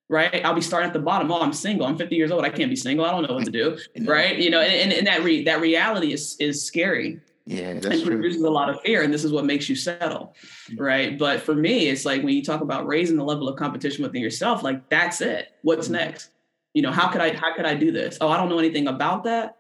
right? 0.08 0.46
I'll 0.46 0.54
be 0.54 0.62
starting 0.62 0.88
at 0.88 0.94
the 0.94 1.00
bottom. 1.00 1.30
Oh, 1.30 1.42
I'm 1.42 1.52
single. 1.52 1.86
I'm 1.86 1.98
50 1.98 2.16
years 2.16 2.32
old. 2.32 2.46
I 2.46 2.50
can't 2.50 2.70
be 2.70 2.76
single. 2.76 3.06
I 3.06 3.12
don't 3.12 3.28
know 3.28 3.36
what 3.36 3.46
to 3.46 3.52
do. 3.52 3.78
Right. 4.02 4.38
You 4.38 4.50
know, 4.50 4.62
and, 4.62 4.74
and, 4.74 4.94
and 4.94 5.08
that 5.08 5.24
re, 5.24 5.44
that 5.44 5.60
reality 5.60 6.14
is 6.14 6.38
is 6.40 6.64
scary. 6.64 7.20
Yeah, 7.48 7.74
that's 7.74 7.86
and 7.88 8.04
produces 8.04 8.42
a 8.42 8.50
lot 8.50 8.70
of 8.70 8.82
fear, 8.82 9.04
and 9.04 9.14
this 9.14 9.24
is 9.24 9.32
what 9.32 9.46
makes 9.46 9.70
you 9.70 9.76
settle, 9.76 10.34
mm. 10.72 10.80
right? 10.80 11.20
But 11.20 11.42
for 11.42 11.54
me, 11.54 11.90
it's 11.90 12.04
like 12.04 12.24
when 12.24 12.34
you 12.34 12.44
talk 12.44 12.62
about 12.62 12.88
raising 12.88 13.18
the 13.18 13.24
level 13.24 13.48
of 13.48 13.56
competition 13.56 14.04
within 14.04 14.22
yourself, 14.22 14.64
like 14.64 14.90
that's 14.90 15.22
it. 15.22 15.50
What's 15.62 15.88
mm. 15.88 15.92
next? 15.92 16.32
You 16.76 16.82
know, 16.82 16.92
how 16.92 17.08
could 17.08 17.22
I 17.22 17.34
how 17.34 17.56
could 17.56 17.66
I 17.66 17.74
do 17.74 17.92
this? 17.92 18.18
Oh, 18.20 18.28
I 18.28 18.36
don't 18.36 18.50
know 18.50 18.60
anything 18.60 18.88
about 18.88 19.24
that. 19.24 19.56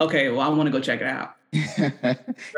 Okay, 0.00 0.30
well, 0.30 0.40
I 0.40 0.48
want 0.48 0.68
to 0.68 0.70
go 0.70 0.80
check 0.80 1.00
it 1.00 1.06
out. 1.06 1.34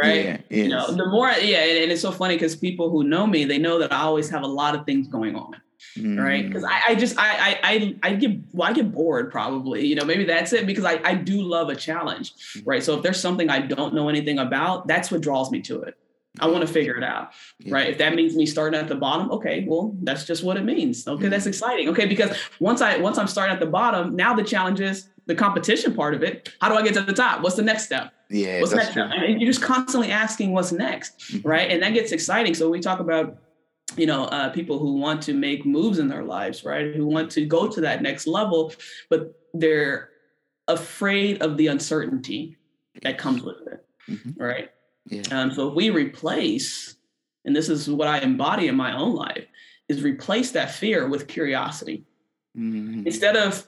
right? 0.01 0.25
Yeah, 0.25 0.39
you 0.51 0.69
know, 0.69 0.95
the 0.95 1.07
more 1.07 1.29
yeah, 1.31 1.65
and, 1.65 1.79
and 1.85 1.93
it's 1.93 2.03
so 2.03 2.13
funny 2.13 2.35
because 2.35 2.55
people 2.55 2.91
who 2.91 3.05
know 3.05 3.27
me, 3.27 3.47
they 3.47 3.57
know 3.57 3.79
that 3.79 3.91
I 3.91 4.03
always 4.03 4.29
have 4.29 4.43
a 4.43 4.47
lot 4.47 4.75
of 4.75 4.85
things 4.85 5.09
going 5.09 5.35
on. 5.35 5.57
Mm. 5.97 6.23
Right. 6.23 6.47
Because 6.47 6.63
I, 6.63 6.81
I, 6.89 6.95
just 6.95 7.19
I, 7.19 7.59
I 7.63 7.97
I 8.03 8.15
get 8.15 8.39
well, 8.53 8.69
I 8.69 8.73
get 8.75 8.93
bored 8.93 9.33
probably. 9.33 9.87
You 9.87 9.95
know, 9.95 10.05
maybe 10.05 10.25
that's 10.25 10.53
it 10.53 10.67
because 10.67 10.85
I, 10.85 11.01
I 11.03 11.15
do 11.15 11.41
love 11.41 11.71
a 11.71 11.75
challenge. 11.75 12.35
Mm. 12.57 12.63
Right. 12.67 12.83
So 12.83 12.97
if 12.97 13.03
there's 13.03 13.21
something 13.21 13.49
I 13.49 13.61
don't 13.61 13.95
know 13.95 14.11
anything 14.11 14.39
about, 14.39 14.87
that's 14.87 15.11
what 15.11 15.23
draws 15.23 15.51
me 15.51 15.63
to 15.63 15.83
it. 15.83 15.97
I 16.41 16.47
want 16.47 16.67
to 16.67 16.73
figure 16.73 16.97
it 16.97 17.05
out, 17.05 17.33
yeah. 17.59 17.75
right? 17.75 17.89
If 17.89 17.99
that 17.99 18.15
means 18.15 18.35
me 18.35 18.47
starting 18.47 18.79
at 18.81 18.89
the 18.89 18.95
bottom, 18.95 19.31
okay, 19.33 19.67
well, 19.69 19.95
that's 20.03 20.25
just 20.25 20.43
what 20.43 20.57
it 20.57 20.65
means. 20.65 21.07
Okay, 21.07 21.29
that's 21.29 21.45
exciting. 21.45 21.89
Okay, 21.91 22.07
because 22.07 22.37
once 22.59 22.81
I 22.81 22.97
once 22.97 23.19
I'm 23.19 23.27
starting 23.27 23.53
at 23.53 23.61
the 23.61 23.67
bottom, 23.67 24.17
now 24.17 24.35
the 24.35 24.43
challenge 24.43 24.81
is 24.81 25.09
the 25.27 25.35
competition 25.35 25.95
part 25.95 26.15
of 26.15 26.23
it. 26.23 26.55
How 26.61 26.71
do 26.71 26.75
I 26.75 26.83
get 26.83 26.95
to 26.95 27.03
the 27.03 27.13
top? 27.13 27.43
What's 27.43 27.57
the 27.57 27.63
next 27.63 27.85
step? 27.85 28.13
Yeah, 28.31 28.61
what's 28.61 28.73
next? 28.73 28.95
True. 28.95 29.03
And 29.03 29.41
you're 29.43 29.51
just 29.53 29.63
constantly 29.63 30.11
asking 30.11 30.53
what's 30.53 30.73
next, 30.73 31.19
mm-hmm. 31.19 31.47
right? 31.47 31.71
And 31.71 31.83
that 31.83 31.93
gets 31.93 32.13
exciting. 32.13 32.55
So 32.55 32.71
we 32.71 32.81
talk 32.81 33.01
about 33.01 33.37
you 33.97 34.07
know 34.07 34.25
uh, 34.25 34.49
people 34.51 34.79
who 34.79 34.95
want 34.95 35.23
to 35.23 35.35
make 35.35 35.67
moves 35.67 35.99
in 35.99 36.09
their 36.09 36.25
lives 36.25 36.65
right 36.65 36.95
who 36.95 37.07
want 37.07 37.31
to 37.31 37.45
go 37.45 37.69
to 37.69 37.83
that 37.83 38.01
next 38.01 38.27
level 38.27 38.73
but 39.11 39.39
they're 39.53 40.09
afraid 40.67 41.43
of 41.43 41.59
the 41.59 41.67
uncertainty 41.67 42.57
that 43.03 43.19
comes 43.19 43.43
with 43.43 43.57
it 43.67 43.87
mm-hmm. 44.09 44.43
right 44.43 44.71
yeah. 45.07 45.23
um, 45.31 45.53
so 45.53 45.69
if 45.69 45.75
we 45.75 45.91
replace 45.91 46.97
and 47.45 47.55
this 47.55 47.69
is 47.69 47.89
what 47.91 48.09
i 48.09 48.19
embody 48.21 48.69
in 48.69 48.77
my 48.77 48.97
own 48.97 49.15
life 49.15 49.47
is 49.89 50.03
replace 50.03 50.53
that 50.53 50.71
fear 50.71 51.09
with 51.09 51.29
curiosity 51.29 52.05
mm-hmm. 52.57 53.07
instead 53.07 53.37
of 53.37 53.67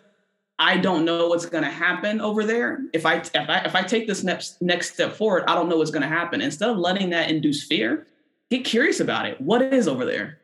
I 0.59 0.77
don't 0.77 1.05
know 1.05 1.29
what's 1.29 1.47
going 1.47 1.65
to 1.65 1.71
happen 1.71 2.21
over 2.21 2.45
there. 2.45 2.85
If 2.93 3.07
I, 3.07 3.17
if 3.17 3.35
I 3.35 3.59
if 3.65 3.75
I 3.75 3.83
take 3.83 4.07
this 4.07 4.23
next 4.23 4.63
next 4.63 4.95
step 4.95 5.15
forward, 5.15 5.45
I 5.49 5.55
don't 5.55 5.69
know 5.69 5.79
what's 5.79 5.91
going 5.91 6.03
to 6.03 6.09
happen. 6.09 6.41
Instead 6.41 6.71
of 6.71 6.79
letting 6.79 7.11
that 7.11 7.29
induce 7.29 7.65
fear, 7.65 8.07
get 8.51 8.65
curious 8.65 9.01
about 9.01 9.27
it. 9.27 9.41
What 9.41 9.63
is 9.63 9.89
over 9.89 10.05
there? 10.05 10.39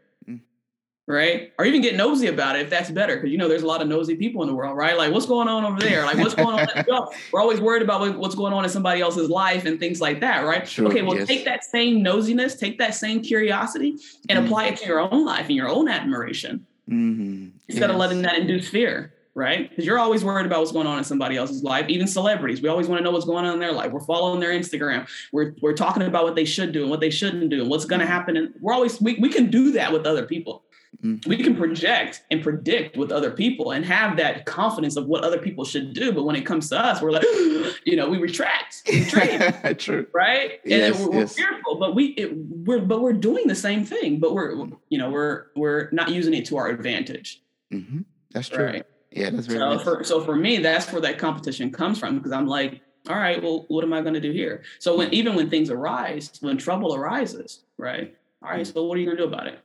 Mm. 1.08 1.14
Right? 1.14 1.52
Or 1.58 1.64
even 1.64 1.80
get 1.80 1.96
nosy 1.96 2.28
about 2.28 2.56
it 2.56 2.62
if 2.62 2.70
that's 2.70 2.90
better. 2.90 3.16
Because 3.16 3.30
you 3.30 3.38
know 3.38 3.48
there's 3.48 3.62
a 3.62 3.66
lot 3.66 3.82
of 3.82 3.88
nosy 3.88 4.16
people 4.16 4.42
in 4.42 4.48
the 4.48 4.54
world, 4.54 4.76
right? 4.76 4.96
Like 4.96 5.12
what's 5.12 5.26
going 5.26 5.48
on 5.48 5.64
over 5.64 5.80
there? 5.80 6.04
Like 6.04 6.18
what's 6.18 6.34
going 6.34 6.58
on? 6.58 6.68
We're 7.32 7.40
always 7.40 7.60
worried 7.60 7.82
about 7.82 8.18
what's 8.18 8.34
going 8.34 8.52
on 8.52 8.64
in 8.64 8.70
somebody 8.70 9.00
else's 9.00 9.28
life 9.28 9.64
and 9.64 9.78
things 9.80 10.00
like 10.00 10.20
that, 10.20 10.44
right? 10.44 10.68
Sure, 10.68 10.86
okay, 10.88 11.02
well, 11.02 11.16
yes. 11.16 11.28
take 11.28 11.44
that 11.44 11.64
same 11.64 12.04
nosiness, 12.04 12.58
take 12.58 12.78
that 12.78 12.94
same 12.94 13.22
curiosity, 13.22 13.96
and 14.28 14.38
mm 14.38 14.40
apply 14.40 14.66
it 14.66 14.76
to 14.76 14.86
your 14.86 14.98
own 14.98 15.24
life 15.24 15.46
and 15.46 15.54
your 15.54 15.68
own 15.68 15.86
admiration. 15.86 16.66
Mm-hmm. 16.88 17.50
Instead 17.68 17.82
yes. 17.82 17.90
of 17.90 17.96
letting 17.96 18.22
that 18.22 18.36
induce 18.36 18.68
fear 18.68 19.12
right? 19.34 19.70
Because 19.70 19.86
you're 19.86 19.98
always 19.98 20.24
worried 20.24 20.46
about 20.46 20.60
what's 20.60 20.72
going 20.72 20.86
on 20.86 20.98
in 20.98 21.04
somebody 21.04 21.36
else's 21.36 21.62
life, 21.62 21.88
even 21.88 22.06
celebrities. 22.06 22.60
We 22.60 22.68
always 22.68 22.88
want 22.88 22.98
to 22.98 23.04
know 23.04 23.10
what's 23.10 23.24
going 23.24 23.44
on 23.44 23.54
in 23.54 23.60
their 23.60 23.72
life. 23.72 23.92
We're 23.92 24.00
following 24.00 24.40
their 24.40 24.50
Instagram. 24.50 25.08
We're, 25.32 25.54
we're 25.62 25.74
talking 25.74 26.02
about 26.02 26.24
what 26.24 26.34
they 26.34 26.44
should 26.44 26.72
do 26.72 26.82
and 26.82 26.90
what 26.90 27.00
they 27.00 27.10
shouldn't 27.10 27.48
do 27.50 27.60
and 27.62 27.70
what's 27.70 27.84
going 27.84 28.00
to 28.00 28.06
mm-hmm. 28.06 28.12
happen. 28.12 28.36
And 28.36 28.54
we're 28.60 28.74
always, 28.74 29.00
we, 29.00 29.14
we 29.20 29.28
can 29.28 29.50
do 29.50 29.72
that 29.72 29.92
with 29.92 30.06
other 30.06 30.26
people. 30.26 30.64
Mm-hmm. 31.02 31.30
We 31.30 31.36
can 31.38 31.56
project 31.56 32.22
and 32.30 32.42
predict 32.42 32.96
with 32.96 33.10
other 33.10 33.30
people 33.30 33.70
and 33.70 33.84
have 33.86 34.18
that 34.18 34.44
confidence 34.44 34.96
of 34.96 35.06
what 35.06 35.24
other 35.24 35.38
people 35.38 35.64
should 35.64 35.94
do. 35.94 36.12
But 36.12 36.24
when 36.24 36.36
it 36.36 36.44
comes 36.44 36.68
to 36.70 36.78
us, 36.78 37.00
we're 37.00 37.12
like, 37.12 37.22
you 37.84 37.96
know, 37.96 38.08
we 38.08 38.18
retract, 38.18 38.82
retreat, 38.86 39.40
True. 39.78 40.06
right? 40.12 40.60
Yes, 40.64 41.00
and 41.00 41.08
we're, 41.08 41.20
yes. 41.20 41.38
we're, 41.38 41.46
fearful, 41.46 41.76
but 41.76 41.94
we 41.94 42.06
it, 42.18 42.36
we're 42.36 42.80
but 42.80 43.00
we're 43.00 43.14
doing 43.14 43.46
the 43.46 43.54
same 43.54 43.84
thing, 43.84 44.18
but 44.18 44.34
we're 44.34 44.66
you 44.90 44.98
know 44.98 45.08
we're 45.10 45.46
we're 45.56 45.88
not 45.90 46.10
using 46.10 46.34
it 46.34 46.44
to 46.46 46.58
our 46.58 46.68
advantage. 46.68 47.42
Mm-hmm. 47.72 48.00
That's 48.32 48.48
true. 48.48 48.64
Right? 48.66 48.86
Yeah, 49.10 49.30
that's 49.30 49.46
very 49.46 49.58
so 49.58 49.78
for, 49.78 50.04
so 50.04 50.20
for 50.20 50.36
me, 50.36 50.58
that's 50.58 50.92
where 50.92 51.00
that 51.00 51.18
competition 51.18 51.72
comes 51.72 51.98
from 51.98 52.18
because 52.18 52.32
I'm 52.32 52.46
like, 52.46 52.80
all 53.08 53.16
right, 53.16 53.42
well, 53.42 53.64
what 53.68 53.82
am 53.82 53.92
I 53.92 54.02
going 54.02 54.14
to 54.14 54.20
do 54.20 54.32
here? 54.32 54.62
So 54.78 54.96
when 54.96 55.12
even 55.14 55.34
when 55.34 55.50
things 55.50 55.70
arise, 55.70 56.30
when 56.40 56.58
trouble 56.58 56.94
arises, 56.94 57.64
right? 57.78 58.14
All 58.42 58.50
right, 58.50 58.66
so 58.66 58.84
what 58.84 58.96
are 58.96 59.00
you 59.00 59.06
going 59.06 59.16
to 59.16 59.22
do 59.22 59.28
about 59.28 59.46
it? 59.46 59.58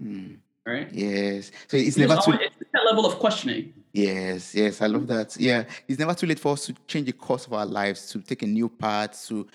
Mm. 0.00 0.38
Right? 0.66 0.90
Yes. 0.92 1.50
So 1.68 1.76
it's, 1.76 1.96
never 1.96 2.16
too 2.16 2.32
it's 2.32 2.70
that 2.72 2.84
level 2.86 3.04
of 3.04 3.18
questioning. 3.18 3.74
Yes, 3.92 4.54
yes, 4.54 4.80
I 4.80 4.86
love 4.86 5.06
that. 5.06 5.36
Yeah, 5.38 5.64
it's 5.86 5.98
never 5.98 6.14
too 6.14 6.26
late 6.26 6.40
for 6.40 6.54
us 6.54 6.66
to 6.66 6.74
change 6.88 7.06
the 7.06 7.12
course 7.12 7.46
of 7.46 7.52
our 7.52 7.66
lives, 7.66 8.10
to 8.10 8.20
take 8.20 8.42
a 8.42 8.46
new 8.46 8.68
path, 8.68 9.24
to 9.28 9.46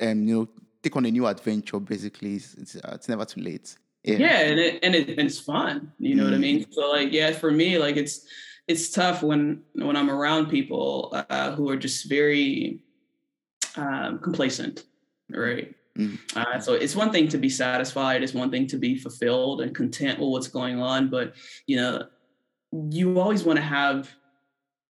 um, 0.00 0.26
you 0.26 0.34
know, 0.34 0.48
take 0.82 0.96
on 0.96 1.04
a 1.04 1.10
new 1.10 1.26
adventure. 1.26 1.78
Basically, 1.78 2.36
it's, 2.36 2.54
it's, 2.54 2.76
uh, 2.76 2.92
it's 2.94 3.08
never 3.08 3.24
too 3.24 3.40
late. 3.40 3.76
Yeah, 4.04 4.16
yeah 4.16 4.40
and 4.40 4.60
it, 4.60 4.78
and, 4.82 4.94
it, 4.94 5.08
and 5.10 5.20
it's 5.20 5.38
fun. 5.38 5.92
You 5.98 6.14
know 6.14 6.22
mm. 6.22 6.26
what 6.26 6.34
I 6.34 6.38
mean? 6.38 6.64
Mm. 6.64 6.74
So 6.74 6.90
like, 6.90 7.12
yeah, 7.12 7.32
for 7.32 7.50
me, 7.50 7.78
like 7.78 7.96
it's 7.96 8.26
it's 8.66 8.90
tough 8.90 9.22
when 9.22 9.62
when 9.74 9.96
I'm 9.96 10.10
around 10.10 10.46
people 10.48 11.12
uh, 11.28 11.52
who 11.52 11.68
are 11.68 11.76
just 11.76 12.08
very 12.08 12.82
um, 13.76 14.20
complacent, 14.20 14.84
right? 15.28 15.74
Mm-hmm. 15.98 16.38
Uh, 16.38 16.58
so 16.58 16.74
it's 16.74 16.96
one 16.96 17.12
thing 17.12 17.28
to 17.28 17.38
be 17.38 17.48
satisfied, 17.48 18.22
it's 18.22 18.34
one 18.34 18.50
thing 18.50 18.66
to 18.68 18.78
be 18.78 18.96
fulfilled 18.96 19.60
and 19.60 19.74
content 19.74 20.18
with 20.18 20.28
what's 20.28 20.48
going 20.48 20.80
on, 20.80 21.10
but 21.10 21.34
you 21.66 21.76
know, 21.76 22.06
you 22.90 23.20
always 23.20 23.44
want 23.44 23.58
to 23.58 23.62
have 23.62 24.10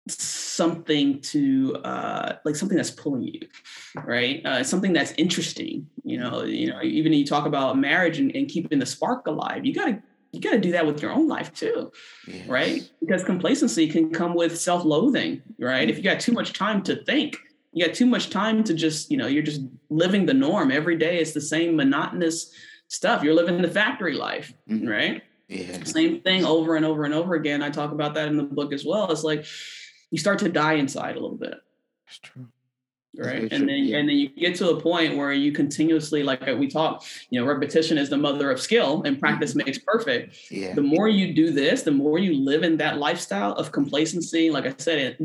something 0.07 1.21
to 1.21 1.75
uh, 1.83 2.35
like 2.45 2.55
something 2.55 2.77
that's 2.77 2.91
pulling 2.91 3.23
you, 3.23 3.41
right? 4.03 4.45
Uh, 4.45 4.63
something 4.63 4.93
that's 4.93 5.13
interesting. 5.17 5.87
You 6.03 6.19
know, 6.19 6.43
you 6.43 6.69
know, 6.69 6.81
even 6.81 7.13
you 7.13 7.25
talk 7.25 7.45
about 7.45 7.77
marriage 7.77 8.19
and, 8.19 8.33
and 8.35 8.47
keeping 8.47 8.79
the 8.79 8.85
spark 8.85 9.27
alive. 9.27 9.65
You 9.65 9.73
got 9.73 9.85
to 9.85 10.01
you 10.31 10.41
got 10.41 10.51
to 10.51 10.59
do 10.59 10.71
that 10.71 10.85
with 10.85 11.01
your 11.01 11.11
own 11.11 11.27
life 11.27 11.53
too, 11.53 11.91
yes. 12.27 12.47
right? 12.47 12.89
Because 12.99 13.23
complacency 13.23 13.87
can 13.87 14.11
come 14.11 14.33
with 14.33 14.59
self-loathing, 14.59 15.43
right? 15.59 15.87
If 15.87 15.97
you 15.97 16.03
got 16.03 16.19
too 16.19 16.31
much 16.31 16.53
time 16.53 16.81
to 16.83 16.95
think, 17.03 17.37
you 17.73 17.85
got 17.85 17.95
too 17.95 18.05
much 18.05 18.29
time 18.29 18.63
to 18.63 18.73
just, 18.73 19.09
you 19.11 19.17
know, 19.17 19.27
you're 19.27 19.43
just 19.43 19.61
living 19.89 20.25
the 20.25 20.33
norm 20.33 20.71
every 20.71 20.97
day. 20.97 21.19
It's 21.19 21.33
the 21.33 21.41
same 21.41 21.75
monotonous 21.75 22.53
stuff. 22.87 23.23
You're 23.23 23.33
living 23.33 23.61
the 23.61 23.67
factory 23.67 24.13
life, 24.13 24.53
mm-hmm. 24.69 24.87
right? 24.87 25.23
Yeah. 25.47 25.83
Same 25.83 26.21
thing 26.21 26.45
over 26.45 26.75
and 26.75 26.85
over 26.85 27.03
and 27.03 27.13
over 27.13 27.35
again. 27.35 27.63
I 27.63 27.69
talk 27.69 27.91
about 27.91 28.13
that 28.13 28.27
in 28.27 28.37
the 28.37 28.43
book 28.43 28.73
as 28.73 28.85
well. 28.85 29.11
It's 29.11 29.23
like 29.23 29.45
you 30.11 30.17
start 30.17 30.39
to 30.39 30.49
die 30.49 30.73
inside 30.73 31.15
a 31.15 31.19
little 31.19 31.37
bit. 31.37 31.55
That's 32.05 32.19
true 32.19 32.47
right 33.15 33.51
and 33.51 33.69
then 33.69 33.83
yeah. 33.83 33.97
and 33.97 34.09
then 34.09 34.17
you 34.17 34.29
get 34.29 34.55
to 34.55 34.69
a 34.69 34.81
point 34.81 35.15
where 35.15 35.31
you 35.31 35.51
continuously 35.51 36.23
like 36.23 36.41
we 36.57 36.67
talk 36.67 37.03
you 37.29 37.39
know 37.39 37.45
repetition 37.45 37.97
is 37.97 38.09
the 38.09 38.17
mother 38.17 38.49
of 38.49 38.59
skill 38.59 39.03
and 39.05 39.19
practice 39.19 39.51
mm-hmm. 39.51 39.65
makes 39.65 39.77
perfect 39.77 40.35
yeah. 40.49 40.73
the 40.73 40.81
more 40.81 41.07
you 41.07 41.33
do 41.33 41.51
this 41.51 41.83
the 41.83 41.91
more 41.91 42.17
you 42.17 42.33
live 42.43 42.63
in 42.63 42.77
that 42.77 42.97
lifestyle 42.97 43.53
of 43.53 43.71
complacency 43.71 44.49
like 44.49 44.65
i 44.65 44.73
said 44.77 44.97
it, 44.97 45.21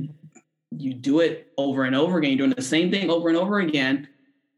you 0.77 0.95
do 0.95 1.21
it 1.21 1.53
over 1.57 1.85
and 1.85 1.97
over 1.97 2.19
again 2.19 2.31
you're 2.31 2.39
doing 2.39 2.55
the 2.57 2.62
same 2.62 2.91
thing 2.91 3.11
over 3.11 3.29
and 3.29 3.39
over 3.39 3.61
again 3.61 4.09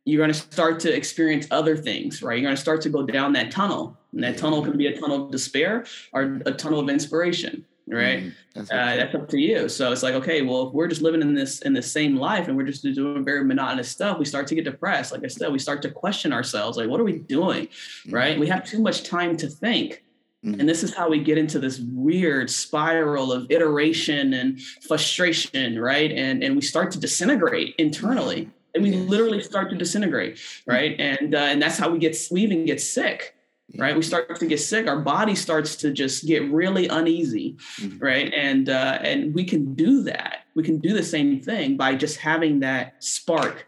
you're 0.04 0.18
going 0.18 0.32
to 0.32 0.38
start 0.38 0.80
to 0.80 0.94
experience 0.94 1.46
other 1.50 1.76
things 1.76 2.22
right 2.22 2.38
you're 2.38 2.46
going 2.46 2.56
to 2.56 2.60
start 2.60 2.80
to 2.80 2.88
go 2.88 3.04
down 3.04 3.32
that 3.32 3.50
tunnel 3.50 3.96
and 4.12 4.24
that 4.24 4.36
tunnel 4.36 4.62
can 4.62 4.76
be 4.76 4.86
a 4.86 4.98
tunnel 4.98 5.26
of 5.26 5.30
despair 5.30 5.84
or 6.12 6.40
a 6.46 6.52
tunnel 6.52 6.80
of 6.80 6.88
inspiration 6.88 7.64
right? 7.90 8.24
Mm, 8.24 8.34
that's, 8.54 8.70
uh, 8.70 8.96
that's, 8.96 9.14
up 9.14 9.28
to 9.28 9.38
you. 9.38 9.68
So 9.68 9.92
it's 9.92 10.02
like, 10.02 10.14
okay, 10.14 10.42
well, 10.42 10.68
if 10.68 10.74
we're 10.74 10.88
just 10.88 11.02
living 11.02 11.22
in 11.22 11.34
this 11.34 11.60
in 11.62 11.72
the 11.72 11.82
same 11.82 12.16
life 12.16 12.48
and 12.48 12.56
we're 12.56 12.64
just 12.64 12.82
doing 12.82 13.24
very 13.24 13.44
monotonous 13.44 13.88
stuff, 13.88 14.18
we 14.18 14.24
start 14.24 14.46
to 14.48 14.54
get 14.54 14.64
depressed. 14.64 15.12
Like 15.12 15.24
I 15.24 15.28
said, 15.28 15.52
we 15.52 15.58
start 15.58 15.82
to 15.82 15.90
question 15.90 16.32
ourselves, 16.32 16.76
like, 16.76 16.88
what 16.88 17.00
are 17.00 17.04
we 17.04 17.18
doing, 17.18 17.66
mm. 18.06 18.12
right? 18.12 18.38
We 18.38 18.46
have 18.48 18.64
too 18.64 18.80
much 18.80 19.02
time 19.02 19.36
to 19.38 19.48
think. 19.48 20.04
Mm. 20.44 20.60
And 20.60 20.68
this 20.68 20.82
is 20.82 20.94
how 20.94 21.10
we 21.10 21.22
get 21.22 21.36
into 21.36 21.58
this 21.58 21.80
weird 21.80 22.50
spiral 22.50 23.32
of 23.32 23.46
iteration 23.50 24.32
and 24.32 24.60
frustration, 24.88 25.78
right? 25.78 26.10
And 26.10 26.42
and 26.42 26.56
we 26.56 26.62
start 26.62 26.90
to 26.92 27.00
disintegrate 27.00 27.74
internally, 27.76 28.46
mm. 28.46 28.50
and 28.74 28.82
we 28.82 28.90
yes. 28.90 29.08
literally 29.08 29.42
start 29.42 29.70
to 29.70 29.76
disintegrate, 29.76 30.36
mm. 30.36 30.62
right? 30.66 30.98
And 30.98 31.34
uh, 31.34 31.38
and 31.38 31.60
that's 31.60 31.76
how 31.76 31.90
we 31.90 31.98
get 31.98 32.16
we 32.30 32.40
even 32.42 32.64
get 32.64 32.80
sick, 32.80 33.34
right 33.78 33.94
we 33.94 34.02
start 34.02 34.34
to 34.38 34.46
get 34.46 34.58
sick 34.58 34.86
our 34.86 34.98
body 34.98 35.34
starts 35.34 35.76
to 35.76 35.92
just 35.92 36.26
get 36.26 36.50
really 36.50 36.88
uneasy 36.88 37.56
mm-hmm. 37.78 37.98
right 37.98 38.32
and 38.34 38.68
uh, 38.68 38.98
and 39.02 39.34
we 39.34 39.44
can 39.44 39.74
do 39.74 40.02
that 40.02 40.44
we 40.54 40.62
can 40.62 40.78
do 40.78 40.92
the 40.92 41.02
same 41.02 41.40
thing 41.40 41.76
by 41.76 41.94
just 41.94 42.18
having 42.18 42.60
that 42.60 43.02
spark 43.02 43.66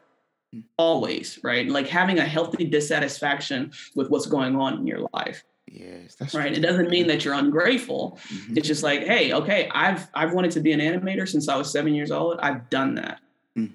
mm. 0.55 0.63
always 0.77 1.39
right 1.43 1.69
like 1.69 1.87
having 1.87 2.19
a 2.19 2.25
healthy 2.25 2.65
dissatisfaction 2.65 3.71
with 3.95 4.11
what's 4.11 4.27
going 4.27 4.57
on 4.57 4.79
in 4.79 4.87
your 4.87 5.07
life 5.13 5.45
yes 5.73 6.15
that's 6.17 6.35
right 6.35 6.49
true. 6.49 6.57
it 6.57 6.61
doesn't 6.61 6.91
mean 6.91 7.07
that 7.07 7.25
you're 7.25 7.35
ungrateful 7.35 8.19
mm-hmm. 8.29 8.57
it's 8.57 8.67
just 8.69 8.83
like 8.83 9.05
hey 9.05 9.33
okay 9.33 9.71
i've 9.75 10.07
i've 10.15 10.33
wanted 10.35 10.51
to 10.51 10.61
be 10.61 10.73
an 10.73 10.81
animator 10.81 11.27
since 11.27 11.49
i 11.49 11.57
was 11.57 11.73
seven 11.73 11.95
years 11.95 12.11
old 12.11 12.39
i've 12.41 12.69
done 12.69 12.95
that 12.95 13.21
mm. 13.57 13.73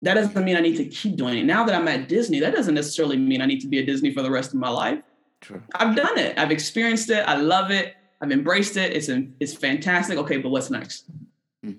that 0.00 0.14
doesn't 0.14 0.42
mean 0.44 0.56
I 0.56 0.60
need 0.60 0.76
to 0.76 0.84
keep 0.86 1.16
doing 1.16 1.38
it. 1.38 1.44
Now 1.44 1.64
that 1.64 1.74
I'm 1.74 1.88
at 1.88 2.08
Disney, 2.08 2.40
that 2.40 2.54
doesn't 2.54 2.74
necessarily 2.74 3.16
mean 3.16 3.40
I 3.40 3.46
need 3.46 3.60
to 3.60 3.68
be 3.68 3.78
at 3.78 3.86
Disney 3.86 4.12
for 4.12 4.22
the 4.22 4.30
rest 4.30 4.52
of 4.52 4.60
my 4.60 4.68
life. 4.68 5.02
True. 5.40 5.62
I've 5.74 5.94
done 5.94 6.18
it. 6.18 6.38
I've 6.38 6.50
experienced 6.50 7.10
it. 7.10 7.26
I 7.26 7.36
love 7.36 7.70
it. 7.70 7.94
I've 8.20 8.32
embraced 8.32 8.76
it. 8.78 8.92
It's 8.92 9.10
it's 9.40 9.52
fantastic. 9.52 10.16
Okay, 10.18 10.38
but 10.38 10.48
what's 10.48 10.70
next? 10.70 11.04
Mm. 11.64 11.78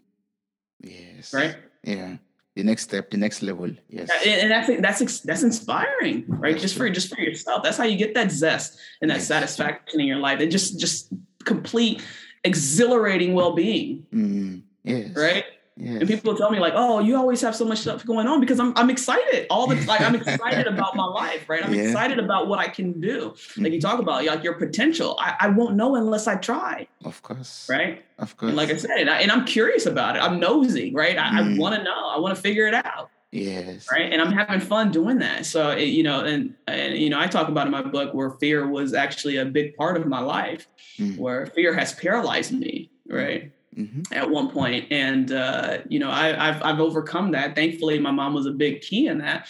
Yes. 0.82 1.34
Right. 1.34 1.56
Yeah. 1.84 2.18
The 2.56 2.64
next 2.64 2.84
step, 2.84 3.12
the 3.12 3.18
next 3.18 3.42
level. 3.42 3.70
Yes. 3.90 4.10
And 4.26 4.50
that's 4.50 4.70
that's 4.82 5.20
that's 5.22 5.44
inspiring, 5.44 6.24
right? 6.28 6.54
That's 6.54 6.62
just 6.62 6.78
true. 6.78 6.88
for 6.88 6.94
just 6.94 7.14
for 7.14 7.20
yourself. 7.20 7.64
That's 7.64 7.78
how 7.78 7.84
you 7.84 7.98
get 7.98 8.14
that 8.14 8.32
zest 8.32 8.80
and 9.02 9.12
that 9.12 9.18
yes. 9.18 9.28
satisfaction 9.28 10.00
in 10.00 10.08
your 10.08 10.20
life. 10.20 10.40
And 10.40 10.50
just 10.50 10.80
just 10.80 11.12
complete 11.44 12.02
exhilarating 12.46 13.34
well-being. 13.34 14.06
Mm. 14.14 14.62
Yes. 14.84 15.16
Right. 15.16 15.46
Yes. 15.78 16.00
And 16.00 16.08
people 16.08 16.38
tell 16.38 16.52
me 16.52 16.60
like, 16.60 16.72
"Oh, 16.74 17.00
you 17.00 17.18
always 17.18 17.42
have 17.42 17.54
so 17.54 17.66
much 17.66 17.80
stuff 17.80 18.06
going 18.06 18.28
on," 18.28 18.40
because 18.40 18.62
I'm 18.62 18.72
I'm 18.78 18.90
excited 18.90 19.46
all 19.50 19.68
the 19.68 19.76
like 19.86 20.00
I'm 20.00 20.16
excited 20.16 20.68
about 20.68 20.96
my 20.96 21.04
life, 21.04 21.50
right? 21.50 21.66
I'm 21.66 21.74
yeah. 21.74 21.84
excited 21.84 22.18
about 22.18 22.48
what 22.48 22.60
I 22.60 22.68
can 22.68 23.02
do. 23.02 23.32
Mm-hmm. 23.32 23.64
Like 23.64 23.74
you 23.74 23.80
mm-hmm. 23.80 23.90
talk 23.90 24.00
about 24.00 24.24
like 24.24 24.42
your 24.42 24.54
potential. 24.54 25.18
I, 25.20 25.36
I 25.42 25.50
won't 25.50 25.76
know 25.76 25.96
unless 25.96 26.28
I 26.28 26.36
try. 26.36 26.88
Of 27.04 27.22
course. 27.24 27.68
Right. 27.70 28.06
Of 28.20 28.38
course. 28.38 28.50
And 28.50 28.58
like 28.58 28.70
I 28.70 28.78
said, 28.78 28.92
and, 28.92 29.10
I, 29.10 29.22
am 29.22 29.44
curious 29.44 29.86
about 29.86 30.16
it. 30.16 30.20
I'm 30.20 30.40
nosy, 30.40 30.94
right? 30.94 31.18
I, 31.18 31.32
mm. 31.32 31.56
I 31.56 31.60
want 31.60 31.76
to 31.76 31.84
know. 31.84 32.10
I 32.10 32.20
want 32.20 32.34
to 32.34 32.42
figure 32.42 32.68
it 32.68 32.74
out. 32.74 33.10
Yes. 33.32 33.88
Right. 33.92 34.14
And 34.14 34.22
I'm 34.22 34.32
having 34.32 34.62
fun 34.62 34.92
doing 34.92 35.18
that. 35.18 35.46
So 35.46 35.72
it, 35.72 35.90
you 35.90 36.04
know, 36.04 36.24
and 36.24 36.54
and 36.68 36.96
you 36.96 37.10
know, 37.10 37.20
I 37.20 37.28
talk 37.28 37.50
about 37.50 37.68
in 37.68 37.72
my 37.72 37.82
book 37.82 38.14
where 38.14 38.30
fear 38.30 38.66
was 38.66 38.94
actually 38.94 39.36
a 39.36 39.46
big 39.46 39.76
part 39.76 39.98
of 39.98 40.08
my 40.08 40.22
life, 40.22 40.70
mm. 40.98 41.18
where 41.18 41.48
fear 41.48 41.74
has 41.74 41.92
paralyzed 41.92 42.54
me. 42.54 42.92
Right 43.10 43.52
mm-hmm. 43.78 44.02
at 44.14 44.30
one 44.30 44.50
point. 44.50 44.92
And, 44.92 45.32
uh, 45.32 45.80
you 45.90 46.00
know, 46.00 46.10
I, 46.10 46.28
have 46.28 46.62
I've 46.64 46.80
overcome 46.80 47.32
that. 47.32 47.56
Thankfully, 47.56 48.00
my 48.00 48.12
mom 48.12 48.34
was 48.34 48.46
a 48.46 48.52
big 48.52 48.82
key 48.82 49.08
in 49.08 49.18
that. 49.20 49.48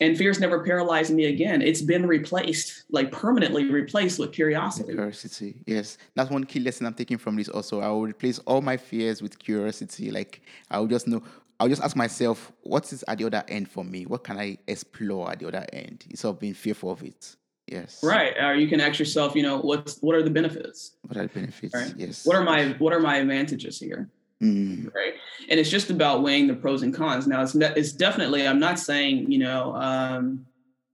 and 0.00 0.16
fear's 0.16 0.40
never 0.40 0.64
paralyzed 0.64 1.12
me 1.12 1.26
again. 1.26 1.60
It's 1.62 1.82
been 1.82 2.06
replaced, 2.06 2.84
like 2.90 3.12
permanently 3.12 3.70
replaced 3.70 4.18
with 4.18 4.32
curiosity. 4.32 4.92
Curiosity, 4.92 5.62
yes. 5.66 5.98
That's 6.14 6.30
one 6.30 6.44
key 6.44 6.60
lesson 6.60 6.86
I'm 6.86 6.94
taking 6.94 7.18
from 7.18 7.36
this. 7.36 7.48
Also, 7.48 7.80
I 7.80 7.88
will 7.88 8.06
replace 8.06 8.38
all 8.40 8.62
my 8.62 8.76
fears 8.76 9.20
with 9.20 9.38
curiosity. 9.38 10.10
Like 10.10 10.42
I 10.70 10.80
will 10.80 10.88
just 10.88 11.06
know. 11.06 11.22
I'll 11.58 11.68
just 11.68 11.82
ask 11.82 11.94
myself, 11.94 12.50
what 12.62 12.90
is 12.90 13.04
at 13.06 13.18
the 13.18 13.26
other 13.26 13.44
end 13.46 13.70
for 13.70 13.84
me? 13.84 14.06
What 14.06 14.24
can 14.24 14.38
I 14.38 14.56
explore 14.66 15.30
at 15.30 15.40
the 15.40 15.48
other 15.48 15.66
end 15.74 16.06
instead 16.08 16.28
of 16.28 16.40
being 16.40 16.54
fearful 16.54 16.90
of 16.90 17.02
it? 17.02 17.36
Yes. 17.70 18.02
Right. 18.02 18.34
Or 18.36 18.54
you 18.56 18.66
can 18.66 18.80
ask 18.80 18.98
yourself, 18.98 19.36
you 19.36 19.44
know, 19.44 19.58
what's 19.58 19.98
what 19.98 20.16
are 20.16 20.22
the 20.24 20.30
benefits? 20.30 20.96
What 21.02 21.16
are 21.16 21.22
the 21.22 21.28
benefits? 21.28 21.72
Right? 21.72 21.94
Yes. 21.96 22.26
What 22.26 22.34
are 22.34 22.42
my 22.42 22.74
what 22.78 22.92
are 22.92 22.98
my 22.98 23.18
advantages 23.18 23.78
here? 23.78 24.08
Mm. 24.42 24.92
Right. 24.92 25.14
And 25.48 25.60
it's 25.60 25.70
just 25.70 25.88
about 25.88 26.22
weighing 26.22 26.48
the 26.48 26.54
pros 26.54 26.82
and 26.82 26.92
cons. 26.92 27.28
Now 27.28 27.42
it's 27.42 27.54
it's 27.54 27.92
definitely 27.92 28.46
I'm 28.46 28.58
not 28.58 28.80
saying, 28.80 29.30
you 29.30 29.38
know, 29.38 29.74
um, 29.76 30.46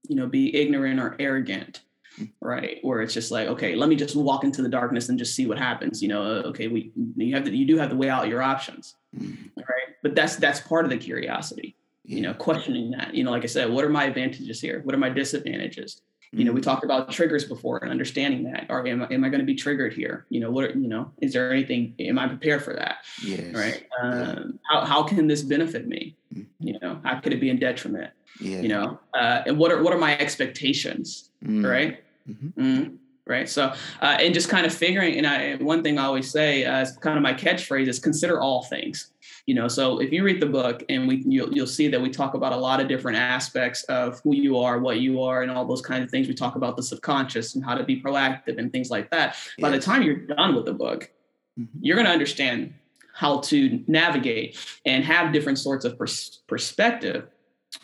you 0.07 0.16
know, 0.16 0.27
be 0.27 0.55
ignorant 0.55 1.01
or 1.01 1.16
arrogant. 1.18 1.81
Mm. 2.20 2.31
Right. 2.43 2.79
Where 2.83 3.01
it's 3.01 3.14
just 3.14 3.31
like, 3.31 3.49
okay, 3.49 3.74
let 3.74 3.89
me 3.89 3.97
just 3.97 4.14
walk 4.14 4.45
into 4.45 4.61
the 4.61 4.68
darkness 4.68 5.09
and 5.09 5.18
just 5.18 5.35
see 5.35 5.47
what 5.47 5.59
happens. 5.59 6.03
You 6.03 6.09
know, 6.09 6.22
uh, 6.22 6.49
okay, 6.49 6.68
we 6.68 6.93
you 7.16 7.35
have 7.35 7.45
to 7.45 7.57
you 7.57 7.66
do 7.66 7.79
have 7.79 7.89
to 7.89 7.97
weigh 7.97 8.11
out 8.11 8.29
your 8.29 8.43
options. 8.43 8.97
Mm. 9.18 9.49
Right. 9.57 9.97
But 10.03 10.14
that's 10.14 10.37
that's 10.37 10.61
part 10.61 10.85
of 10.85 10.91
the 10.91 10.99
curiosity. 10.99 11.74
You 12.05 12.20
know, 12.20 12.35
questioning 12.35 12.91
that. 12.91 13.14
You 13.14 13.24
know, 13.24 13.31
like 13.31 13.45
I 13.45 13.49
said, 13.49 13.70
what 13.70 13.83
are 13.83 13.89
my 13.89 14.05
advantages 14.05 14.61
here? 14.61 14.83
What 14.85 14.95
are 14.95 14.99
my 14.99 15.09
disadvantages? 15.09 16.03
You 16.33 16.45
know 16.45 16.53
we 16.53 16.61
mm-hmm. 16.61 16.70
talked 16.70 16.85
about 16.85 17.11
triggers 17.11 17.45
before 17.45 17.79
and 17.79 17.91
understanding 17.91 18.45
that 18.45 18.66
or 18.68 18.87
am, 18.87 19.03
am 19.03 19.24
i 19.24 19.29
going 19.29 19.41
to 19.41 19.47
be 19.47 19.55
triggered 19.55 19.93
here 19.93 20.27
you 20.29 20.41
know 20.41 20.51
what 20.51 20.74
you 20.77 20.89
know 20.89 21.11
is 21.22 21.33
there 21.33 21.53
anything 21.53 21.95
am 21.99 22.18
i 22.18 22.27
prepared 22.27 22.62
for 22.62 22.74
that 22.74 22.99
yes. 23.22 23.55
right 23.55 23.87
um, 24.03 24.59
how, 24.70 24.85
how 24.85 25.03
can 25.03 25.27
this 25.27 25.43
benefit 25.43 25.87
me 25.87 26.16
mm-hmm. 26.35 26.66
you 26.66 26.79
know 26.81 27.01
how 27.05 27.18
could 27.20 27.33
it 27.33 27.41
be 27.41 27.51
in 27.51 27.59
detriment 27.59 28.11
yeah. 28.41 28.61
you 28.61 28.68
know 28.68 28.99
uh, 29.14 29.43
and 29.47 29.59
what 29.59 29.70
are 29.70 29.83
what 29.83 29.93
are 29.93 29.99
my 29.99 30.16
expectations 30.18 31.31
mm. 31.45 31.68
right 31.68 32.03
mm-hmm. 32.29 32.61
Mm, 32.61 32.97
right 33.27 33.49
so 33.49 33.72
uh, 34.03 34.16
and 34.20 34.35
just 34.35 34.49
kind 34.49 34.66
of 34.66 34.74
figuring 34.74 35.16
and 35.16 35.27
I, 35.27 35.57
one 35.57 35.83
thing 35.83 35.99
i 35.99 36.05
always 36.05 36.31
say 36.31 36.64
uh, 36.64 36.81
is 36.81 36.97
kind 36.97 37.16
of 37.16 37.22
my 37.22 37.35
catchphrase 37.35 37.89
is 37.89 37.99
consider 37.99 38.41
all 38.41 38.64
things 38.64 39.12
you 39.47 39.55
know 39.55 39.68
so 39.68 40.01
if 40.01 40.12
you 40.12 40.22
read 40.22 40.40
the 40.40 40.47
book 40.47 40.82
and 40.88 41.09
we 41.09 41.22
you'll, 41.26 41.53
you'll 41.53 41.66
see 41.66 41.88
that 41.88 42.01
we 42.01 42.11
talk 42.11 42.34
about 42.34 42.53
a 42.53 42.57
lot 42.57 42.80
of 42.80 42.88
different 42.88 43.16
aspects 43.16 43.84
of 43.84 44.20
who 44.22 44.34
you 44.34 44.59
are 44.59 44.78
what 44.78 45.01
you 45.01 45.22
are 45.22 45.42
and 45.42 45.51
all 45.51 45.64
those 45.64 45.80
kinds 45.80 46.05
of 46.05 46.11
things 46.11 46.28
we 46.28 46.34
talk 46.34 46.57
about 46.57 46.76
the 46.76 46.82
subconscious 46.82 47.55
and 47.55 47.64
how 47.64 47.74
to 47.74 47.84
be 47.84 48.01
proactive 48.01 48.59
and 48.59 48.72
things 48.72 48.90
like 48.90 49.11
that 49.11 49.36
yes. 49.36 49.55
by 49.61 49.70
the 49.70 49.80
time 49.80 50.03
you're 50.03 50.16
done 50.16 50.55
with 50.55 50.66
the 50.66 50.72
book 50.74 51.11
mm-hmm. 51.59 51.78
you're 51.80 51.97
going 51.97 52.07
to 52.07 52.12
understand 52.12 52.74
how 53.14 53.38
to 53.38 53.82
navigate 53.86 54.59
and 54.84 55.03
have 55.03 55.32
different 55.32 55.59
sorts 55.59 55.84
of 55.84 55.97
pers- 55.97 56.42
perspective 56.47 57.28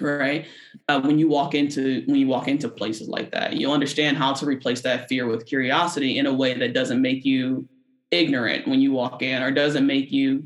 right 0.01 0.47
uh, 0.89 1.01
when 1.01 1.19
you 1.19 1.29
walk 1.29 1.55
into 1.55 2.03
when 2.07 2.17
you 2.17 2.27
walk 2.27 2.49
into 2.49 2.69
places 2.69 3.09
like 3.09 3.31
that 3.31 3.55
you'll 3.55 3.73
understand 3.73 4.17
how 4.17 4.33
to 4.33 4.47
replace 4.47 4.81
that 4.81 5.09
fear 5.09 5.27
with 5.27 5.47
curiosity 5.47 6.19
in 6.19 6.27
a 6.27 6.33
way 6.33 6.55
that 6.55 6.73
doesn't 6.73 7.01
make 7.01 7.25
you 7.25 7.69
ignorant 8.11 8.67
when 8.67 8.81
you 8.81 8.93
walk 8.93 9.23
in 9.23 9.43
or 9.43 9.51
doesn't 9.51 9.87
make 9.87 10.11
you 10.11 10.45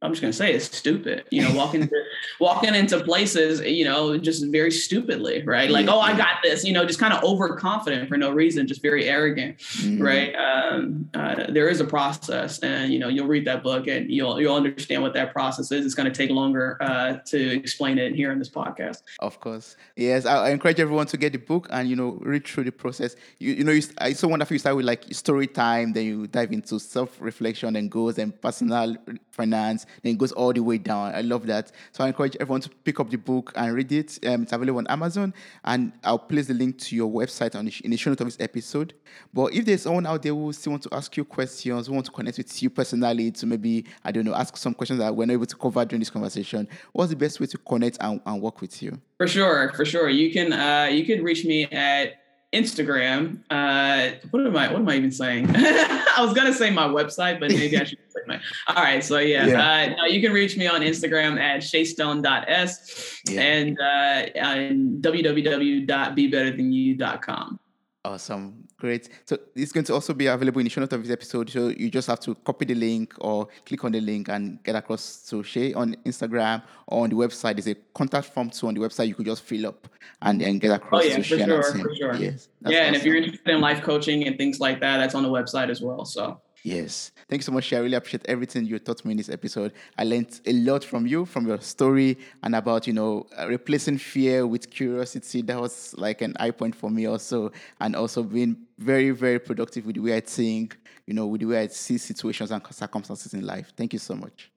I'm 0.00 0.12
just 0.12 0.20
gonna 0.20 0.32
say 0.32 0.52
it's 0.54 0.76
stupid. 0.76 1.24
You 1.30 1.42
know, 1.42 1.54
walking 1.54 1.82
walking 2.38 2.74
into 2.74 3.02
places, 3.02 3.60
you 3.60 3.84
know, 3.84 4.16
just 4.18 4.46
very 4.46 4.70
stupidly, 4.70 5.42
right? 5.42 5.70
Like, 5.70 5.88
oh, 5.88 6.00
I 6.00 6.16
got 6.16 6.42
this. 6.42 6.64
You 6.64 6.72
know, 6.72 6.84
just 6.84 6.98
kind 6.98 7.12
of 7.12 7.22
overconfident 7.22 8.08
for 8.08 8.16
no 8.16 8.30
reason, 8.30 8.66
just 8.66 8.82
very 8.82 9.04
arrogant, 9.04 9.58
mm-hmm. 9.58 10.02
right? 10.02 10.34
Um, 10.34 11.08
uh, 11.14 11.46
there 11.50 11.68
is 11.68 11.80
a 11.80 11.84
process, 11.84 12.58
and 12.60 12.92
you 12.92 12.98
know, 12.98 13.08
you'll 13.08 13.26
read 13.26 13.46
that 13.46 13.62
book 13.62 13.86
and 13.86 14.10
you'll 14.10 14.40
you'll 14.40 14.56
understand 14.56 15.02
what 15.02 15.14
that 15.14 15.32
process 15.32 15.72
is. 15.72 15.84
It's 15.84 15.94
going 15.94 16.10
to 16.10 16.16
take 16.16 16.30
longer 16.30 16.76
uh, 16.80 17.18
to 17.26 17.56
explain 17.56 17.98
it 17.98 18.14
here 18.14 18.32
in 18.32 18.38
this 18.38 18.50
podcast. 18.50 19.02
Of 19.20 19.40
course, 19.40 19.76
yes. 19.96 20.26
I, 20.26 20.46
I, 20.46 20.50
encourage 20.50 20.80
everyone 20.80 21.06
to 21.06 21.16
get 21.16 21.32
the 21.32 21.38
book 21.38 21.68
and 21.70 21.88
you 21.88 21.96
know 21.96 22.18
read 22.20 22.46
through 22.46 22.64
the 22.64 22.72
process. 22.72 23.16
You 23.38 23.52
you 23.54 23.64
know, 23.64 23.72
you, 23.72 23.82
it's 24.00 24.20
so 24.20 24.28
wonderful. 24.28 24.54
You 24.54 24.58
start 24.58 24.76
with 24.76 24.86
like 24.86 25.04
story 25.12 25.46
time, 25.46 25.92
then 25.92 26.04
you 26.04 26.26
dive 26.26 26.52
into 26.52 26.78
self 26.78 27.20
reflection 27.20 27.76
and 27.76 27.90
goals 27.90 28.18
and 28.18 28.38
personal 28.40 28.96
finance 29.30 29.86
then 30.02 30.12
it 30.14 30.18
goes 30.18 30.32
all 30.32 30.52
the 30.52 30.60
way 30.60 30.78
down. 30.78 31.14
I 31.14 31.20
love 31.20 31.46
that. 31.46 31.72
So 31.92 32.04
I 32.08 32.10
encourage 32.10 32.36
everyone 32.40 32.62
to 32.62 32.70
pick 32.70 33.00
up 33.00 33.10
the 33.10 33.18
book 33.18 33.52
and 33.54 33.74
read 33.74 33.92
it. 33.92 34.18
Um, 34.26 34.44
it's 34.44 34.52
available 34.54 34.78
on 34.78 34.86
Amazon, 34.86 35.34
and 35.62 35.92
I'll 36.02 36.18
place 36.18 36.46
the 36.46 36.54
link 36.54 36.78
to 36.78 36.96
your 36.96 37.10
website 37.10 37.54
on 37.54 37.66
the, 37.66 37.74
in 37.84 37.90
the 37.90 37.98
show 37.98 38.08
notes 38.08 38.22
of 38.22 38.28
this 38.28 38.38
episode. 38.40 38.94
But 39.34 39.52
if 39.52 39.66
there's 39.66 39.82
someone 39.82 40.06
out 40.06 40.22
there 40.22 40.32
who 40.32 40.50
still 40.54 40.70
want 40.70 40.84
to 40.84 40.88
ask 40.92 41.14
you 41.18 41.24
questions, 41.26 41.86
who 41.86 41.92
want 41.92 42.06
to 42.06 42.12
connect 42.12 42.38
with 42.38 42.62
you 42.62 42.70
personally 42.70 43.30
to 43.30 43.46
maybe, 43.46 43.84
I 44.02 44.10
don't 44.10 44.24
know, 44.24 44.34
ask 44.34 44.56
some 44.56 44.72
questions 44.72 45.00
that 45.00 45.14
we're 45.14 45.26
not 45.26 45.34
able 45.34 45.44
to 45.44 45.56
cover 45.56 45.84
during 45.84 46.00
this 46.00 46.08
conversation, 46.08 46.66
what's 46.92 47.10
the 47.10 47.16
best 47.16 47.40
way 47.40 47.46
to 47.46 47.58
connect 47.58 47.98
and, 48.00 48.22
and 48.24 48.40
work 48.40 48.62
with 48.62 48.82
you? 48.82 48.98
For 49.18 49.28
sure, 49.28 49.70
for 49.74 49.84
sure. 49.84 50.08
You 50.08 50.32
can 50.32 50.54
uh, 50.54 50.88
you 50.90 51.04
can 51.04 51.22
reach 51.22 51.44
me 51.44 51.64
at 51.66 52.14
Instagram. 52.52 53.40
Uh, 53.50 54.10
what 54.30 54.46
am 54.46 54.56
I? 54.56 54.72
What 54.72 54.80
am 54.80 54.88
I 54.88 54.96
even 54.96 55.12
saying? 55.12 55.50
I 55.54 56.16
was 56.20 56.32
gonna 56.32 56.54
say 56.54 56.70
my 56.70 56.86
website, 56.86 57.40
but 57.40 57.50
maybe 57.50 57.76
I 57.76 57.84
should 57.84 57.98
say 58.08 58.20
my. 58.26 58.40
All 58.68 58.82
right, 58.82 59.04
so 59.04 59.18
yeah, 59.18 59.46
yeah. 59.46 59.96
Uh, 60.00 60.06
you 60.06 60.22
can 60.22 60.32
reach 60.32 60.56
me 60.56 60.66
on 60.66 60.80
Instagram 60.80 61.38
at 61.38 61.60
shaystone.s 61.60 63.20
yeah. 63.28 63.40
and 63.40 63.78
uh, 63.78 64.28
on 64.40 64.96
www.bebetterthanYou.com. 65.00 67.60
Awesome. 68.04 68.67
Great. 68.78 69.08
So 69.24 69.36
it's 69.56 69.72
going 69.72 69.84
to 69.86 69.94
also 69.94 70.14
be 70.14 70.26
available 70.26 70.60
in 70.60 70.64
the 70.64 70.70
show 70.70 70.80
notes 70.80 70.92
of 70.92 71.02
this 71.02 71.10
episode. 71.10 71.50
So 71.50 71.68
you 71.68 71.90
just 71.90 72.06
have 72.06 72.20
to 72.20 72.36
copy 72.36 72.64
the 72.64 72.76
link 72.76 73.12
or 73.18 73.48
click 73.66 73.82
on 73.84 73.90
the 73.90 74.00
link 74.00 74.28
and 74.28 74.62
get 74.62 74.76
across 74.76 75.28
to 75.30 75.42
Shay 75.42 75.74
on 75.74 75.96
Instagram 76.06 76.62
or 76.86 77.02
on 77.02 77.10
the 77.10 77.16
website. 77.16 77.54
There's 77.54 77.66
a 77.66 77.74
contact 77.92 78.28
form 78.28 78.50
too 78.50 78.68
on 78.68 78.74
the 78.74 78.80
website 78.80 79.08
you 79.08 79.16
could 79.16 79.26
just 79.26 79.42
fill 79.42 79.66
up 79.66 79.88
and 80.22 80.40
then 80.40 80.60
get 80.60 80.70
across 80.70 81.02
oh, 81.02 81.06
yeah, 81.08 81.16
to 81.16 81.22
Shay. 81.24 81.44
Sure, 81.44 81.62
for 81.62 81.94
sure. 81.96 82.14
Yes. 82.14 82.48
Yeah, 82.60 82.68
awesome. 82.68 82.86
and 82.86 82.96
if 82.96 83.04
you're 83.04 83.16
interested 83.16 83.48
in 83.48 83.60
life 83.60 83.82
coaching 83.82 84.28
and 84.28 84.38
things 84.38 84.60
like 84.60 84.78
that, 84.78 84.98
that's 84.98 85.16
on 85.16 85.24
the 85.24 85.28
website 85.28 85.70
as 85.70 85.80
well. 85.80 86.04
So 86.04 86.40
Yes. 86.62 87.12
Thank 87.28 87.40
you 87.40 87.44
so 87.44 87.52
much. 87.52 87.72
I 87.72 87.78
really 87.78 87.94
appreciate 87.94 88.26
everything 88.26 88.64
you 88.64 88.78
taught 88.78 89.04
me 89.04 89.12
in 89.12 89.16
this 89.16 89.28
episode. 89.28 89.72
I 89.96 90.04
learned 90.04 90.40
a 90.46 90.52
lot 90.52 90.84
from 90.84 91.06
you, 91.06 91.24
from 91.24 91.46
your 91.46 91.60
story, 91.60 92.18
and 92.42 92.54
about, 92.54 92.86
you 92.86 92.92
know, 92.92 93.26
uh, 93.38 93.46
replacing 93.46 93.98
fear 93.98 94.46
with 94.46 94.70
curiosity. 94.70 95.42
That 95.42 95.60
was 95.60 95.94
like 95.96 96.22
an 96.22 96.36
eye 96.40 96.50
point 96.50 96.74
for 96.74 96.90
me 96.90 97.06
also. 97.06 97.52
And 97.80 97.94
also 97.94 98.22
being 98.22 98.56
very, 98.78 99.10
very 99.10 99.38
productive 99.38 99.86
with 99.86 99.96
the 99.96 100.02
way 100.02 100.16
I 100.16 100.20
think, 100.20 100.78
you 101.06 101.14
know, 101.14 101.26
with 101.26 101.40
the 101.40 101.46
way 101.46 101.62
I 101.62 101.66
see 101.68 101.98
situations 101.98 102.50
and 102.50 102.62
circumstances 102.70 103.34
in 103.34 103.46
life. 103.46 103.72
Thank 103.76 103.92
you 103.92 103.98
so 103.98 104.14
much. 104.14 104.50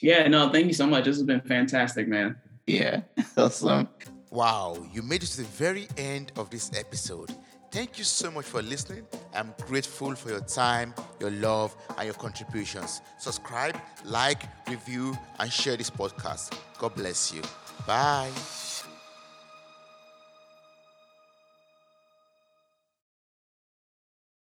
Yeah, 0.00 0.26
no, 0.28 0.50
thank 0.50 0.66
you 0.66 0.74
so 0.74 0.86
much. 0.86 1.04
This 1.04 1.16
has 1.16 1.24
been 1.24 1.40
fantastic, 1.40 2.08
man. 2.08 2.36
Yeah. 2.66 3.02
awesome. 3.36 3.88
Wow, 4.30 4.84
you 4.92 5.02
made 5.02 5.22
it 5.22 5.26
to 5.26 5.36
the 5.38 5.48
very 5.48 5.86
end 5.96 6.32
of 6.36 6.50
this 6.50 6.72
episode. 6.76 7.30
Thank 7.74 7.98
you 7.98 8.04
so 8.04 8.30
much 8.30 8.44
for 8.44 8.62
listening. 8.62 9.04
I'm 9.34 9.52
grateful 9.66 10.14
for 10.14 10.28
your 10.28 10.42
time, 10.42 10.94
your 11.18 11.32
love, 11.32 11.74
and 11.98 12.04
your 12.04 12.14
contributions. 12.14 13.00
Subscribe, 13.18 13.76
like, 14.04 14.44
review, 14.70 15.18
and 15.40 15.52
share 15.52 15.76
this 15.76 15.90
podcast. 15.90 16.56
God 16.78 16.94
bless 16.94 17.34
you. 17.34 17.42
Bye. 17.84 18.30